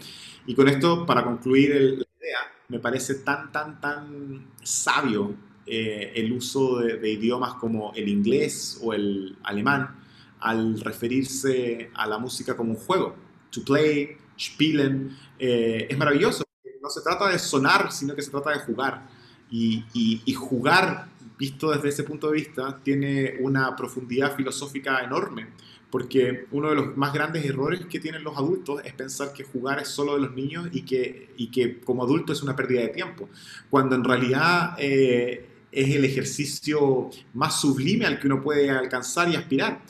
Y 0.45 0.55
con 0.55 0.67
esto, 0.67 1.05
para 1.05 1.23
concluir 1.23 1.71
el, 1.71 1.99
la 1.99 2.05
idea, 2.19 2.39
me 2.69 2.79
parece 2.79 3.15
tan, 3.15 3.51
tan, 3.51 3.79
tan 3.79 4.47
sabio 4.63 5.35
eh, 5.65 6.11
el 6.15 6.33
uso 6.33 6.79
de, 6.79 6.97
de 6.97 7.11
idiomas 7.11 7.53
como 7.55 7.93
el 7.95 8.09
inglés 8.09 8.79
o 8.81 8.93
el 8.93 9.37
alemán, 9.43 10.03
al 10.39 10.79
referirse 10.79 11.89
a 11.93 12.07
la 12.07 12.17
música 12.17 12.55
como 12.55 12.71
un 12.71 12.77
juego. 12.77 13.15
To 13.51 13.63
play, 13.63 14.17
spielen, 14.39 15.17
eh, 15.39 15.87
es 15.89 15.97
maravilloso. 15.97 16.43
No 16.81 16.89
se 16.89 17.01
trata 17.01 17.29
de 17.29 17.39
sonar, 17.39 17.91
sino 17.91 18.15
que 18.15 18.21
se 18.21 18.31
trata 18.31 18.51
de 18.51 18.59
jugar. 18.59 19.07
Y, 19.49 19.85
y, 19.93 20.21
y, 20.25 20.33
jugar, 20.33 21.07
visto 21.37 21.71
desde 21.71 21.89
ese 21.89 22.03
punto 22.03 22.27
de 22.27 22.33
vista, 22.33 22.79
tiene 22.83 23.35
una 23.39 23.75
profundidad 23.75 24.35
filosófica 24.35 25.03
enorme. 25.03 25.47
Porque 25.91 26.45
uno 26.51 26.69
de 26.69 26.75
los 26.75 26.97
más 26.97 27.13
grandes 27.13 27.45
errores 27.45 27.85
que 27.85 27.99
tienen 27.99 28.23
los 28.23 28.37
adultos 28.37 28.81
es 28.83 28.93
pensar 28.93 29.31
que 29.31 29.43
jugar 29.43 29.79
es 29.79 29.87
solo 29.87 30.15
de 30.15 30.21
los 30.21 30.33
niños 30.33 30.67
y 30.73 30.81
que, 30.81 31.29
y 31.37 31.49
que 31.51 31.79
como 31.79 32.03
adulto 32.03 32.33
es 32.33 32.43
una 32.43 32.55
pérdida 32.55 32.81
de 32.81 32.89
tiempo. 32.89 33.29
Cuando 33.69 33.95
en 33.95 34.03
realidad 34.03 34.75
eh, 34.77 35.45
es 35.71 35.95
el 35.95 36.03
ejercicio 36.03 37.09
más 37.33 37.61
sublime 37.61 38.05
al 38.05 38.19
que 38.19 38.27
uno 38.27 38.41
puede 38.41 38.69
alcanzar 38.69 39.29
y 39.29 39.35
aspirar 39.35 39.81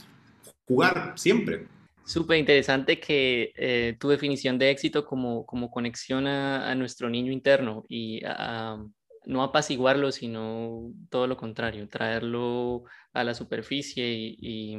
jugar 0.68 1.14
siempre. 1.16 1.68
Súper 2.04 2.38
interesante 2.38 3.00
que 3.00 3.52
eh, 3.56 3.96
tu 4.00 4.10
definición 4.10 4.60
de 4.60 4.70
éxito 4.70 5.06
como, 5.06 5.46
como 5.46 5.72
conexión 5.72 6.28
a, 6.28 6.70
a 6.70 6.76
nuestro 6.76 7.10
niño 7.10 7.32
interno 7.32 7.84
y 7.88 8.22
a, 8.26 8.78
no 9.26 9.43
apaciguarlo, 9.43 10.11
sino 10.11 10.91
todo 11.09 11.28
lo 11.28 11.38
contrario, 11.38 11.89
traerlo 11.89 12.84
a 13.13 13.23
la 13.23 13.34
superficie 13.34 14.11
y, 14.38 14.78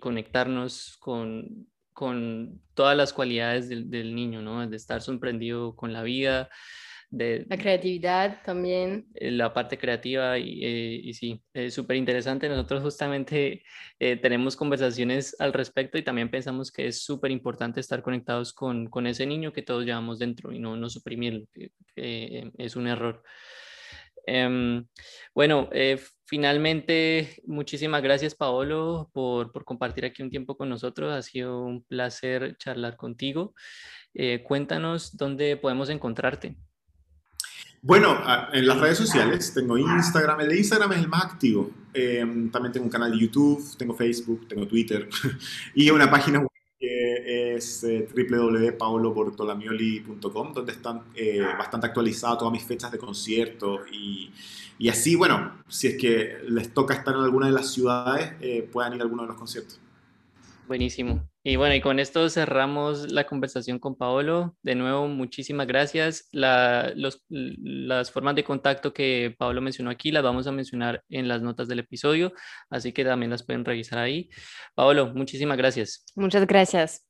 conectarnos 0.00 0.96
con, 0.98 1.68
con, 1.92 2.60
todas 2.74 2.96
las 2.96 3.12
cualidades 3.12 3.68
del, 3.68 3.90
del, 3.90 4.14
niño, 4.14 4.42
¿no? 4.42 4.66
De 4.66 4.76
estar 4.76 5.02
sorprendido 5.02 5.76
con 5.76 5.92
la 5.92 6.02
vida, 6.02 6.48
de, 7.10 7.44
la 7.48 7.58
creatividad 7.58 8.42
también. 8.44 9.06
Eh, 9.14 9.30
la 9.30 9.52
parte 9.52 9.76
creativa 9.76 10.38
y, 10.38 10.64
eh, 10.64 11.00
y 11.02 11.14
sí, 11.14 11.42
es 11.52 11.74
súper 11.74 11.96
interesante. 11.96 12.48
Nosotros 12.48 12.82
justamente 12.82 13.62
eh, 13.98 14.16
tenemos 14.16 14.56
conversaciones 14.56 15.36
al 15.38 15.52
respecto 15.52 15.98
y 15.98 16.02
también 16.02 16.30
pensamos 16.30 16.70
que 16.70 16.86
es 16.86 17.02
súper 17.02 17.30
importante 17.30 17.80
estar 17.80 18.02
conectados 18.02 18.52
con, 18.52 18.86
con, 18.86 19.06
ese 19.06 19.26
niño 19.26 19.52
que 19.52 19.62
todos 19.62 19.84
llevamos 19.84 20.18
dentro 20.18 20.52
y 20.52 20.58
no, 20.58 20.76
no 20.76 20.88
suprimirlo, 20.88 21.46
que, 21.52 21.70
que 21.94 22.50
es 22.58 22.76
un 22.76 22.86
error. 22.86 23.22
Um, 24.26 24.86
bueno, 25.34 25.68
eh, 25.72 25.98
finalmente, 26.26 27.40
muchísimas 27.46 28.02
gracias 28.02 28.34
Paolo 28.34 29.10
por, 29.12 29.52
por, 29.52 29.64
compartir 29.64 30.04
aquí 30.04 30.22
un 30.22 30.30
tiempo 30.30 30.56
con 30.56 30.68
nosotros. 30.68 31.12
Ha 31.12 31.22
sido 31.22 31.62
un 31.62 31.82
placer 31.84 32.56
charlar 32.58 32.96
contigo. 32.96 33.54
Eh, 34.14 34.42
cuéntanos 34.42 35.16
dónde 35.16 35.56
podemos 35.56 35.88
encontrarte. 35.90 36.56
Bueno, 37.82 38.18
en 38.52 38.66
las 38.66 38.78
redes 38.78 38.98
sociales 38.98 39.54
tengo 39.54 39.78
Instagram, 39.78 40.40
el 40.40 40.48
de 40.48 40.58
Instagram 40.58 40.92
es 40.92 40.98
el 40.98 41.08
más 41.08 41.24
activo. 41.24 41.70
Eh, 41.94 42.18
también 42.52 42.72
tengo 42.72 42.84
un 42.84 42.90
canal 42.90 43.10
de 43.10 43.18
YouTube, 43.18 43.76
tengo 43.76 43.94
Facebook, 43.94 44.46
tengo 44.48 44.66
Twitter 44.66 45.08
y 45.74 45.90
una 45.90 46.10
página 46.10 46.40
web 46.40 46.50
que 46.80 47.54
es 47.56 47.84
eh, 47.84 48.08
donde 50.54 50.72
están 50.72 51.02
eh, 51.14 51.42
bastante 51.58 51.86
actualizadas 51.86 52.38
todas 52.38 52.52
mis 52.52 52.64
fechas 52.64 52.90
de 52.90 52.98
concierto 52.98 53.80
y, 53.92 54.30
y, 54.78 54.88
así, 54.88 55.14
bueno, 55.14 55.62
si 55.68 55.88
es 55.88 55.98
que 55.98 56.38
les 56.48 56.72
toca 56.72 56.94
estar 56.94 57.14
en 57.14 57.20
alguna 57.20 57.46
de 57.46 57.52
las 57.52 57.70
ciudades, 57.70 58.32
eh, 58.40 58.66
puedan 58.72 58.94
ir 58.94 59.00
a 59.00 59.04
alguno 59.04 59.22
de 59.22 59.28
los 59.28 59.36
conciertos. 59.36 59.78
Buenísimo. 60.66 61.29
Y 61.42 61.56
bueno, 61.56 61.74
y 61.74 61.80
con 61.80 61.98
esto 61.98 62.28
cerramos 62.28 63.10
la 63.10 63.24
conversación 63.24 63.78
con 63.78 63.96
Paolo. 63.96 64.56
De 64.62 64.74
nuevo, 64.74 65.08
muchísimas 65.08 65.66
gracias. 65.66 66.28
La, 66.32 66.92
los, 66.94 67.24
las 67.28 68.10
formas 68.10 68.34
de 68.34 68.44
contacto 68.44 68.92
que 68.92 69.34
Paolo 69.38 69.62
mencionó 69.62 69.90
aquí 69.90 70.12
las 70.12 70.22
vamos 70.22 70.46
a 70.46 70.52
mencionar 70.52 71.02
en 71.08 71.28
las 71.28 71.40
notas 71.40 71.66
del 71.68 71.78
episodio, 71.78 72.32
así 72.68 72.92
que 72.92 73.04
también 73.04 73.30
las 73.30 73.42
pueden 73.42 73.64
revisar 73.64 73.98
ahí. 73.98 74.28
Paolo, 74.74 75.14
muchísimas 75.14 75.56
gracias. 75.56 76.04
Muchas 76.14 76.46
gracias. 76.46 77.06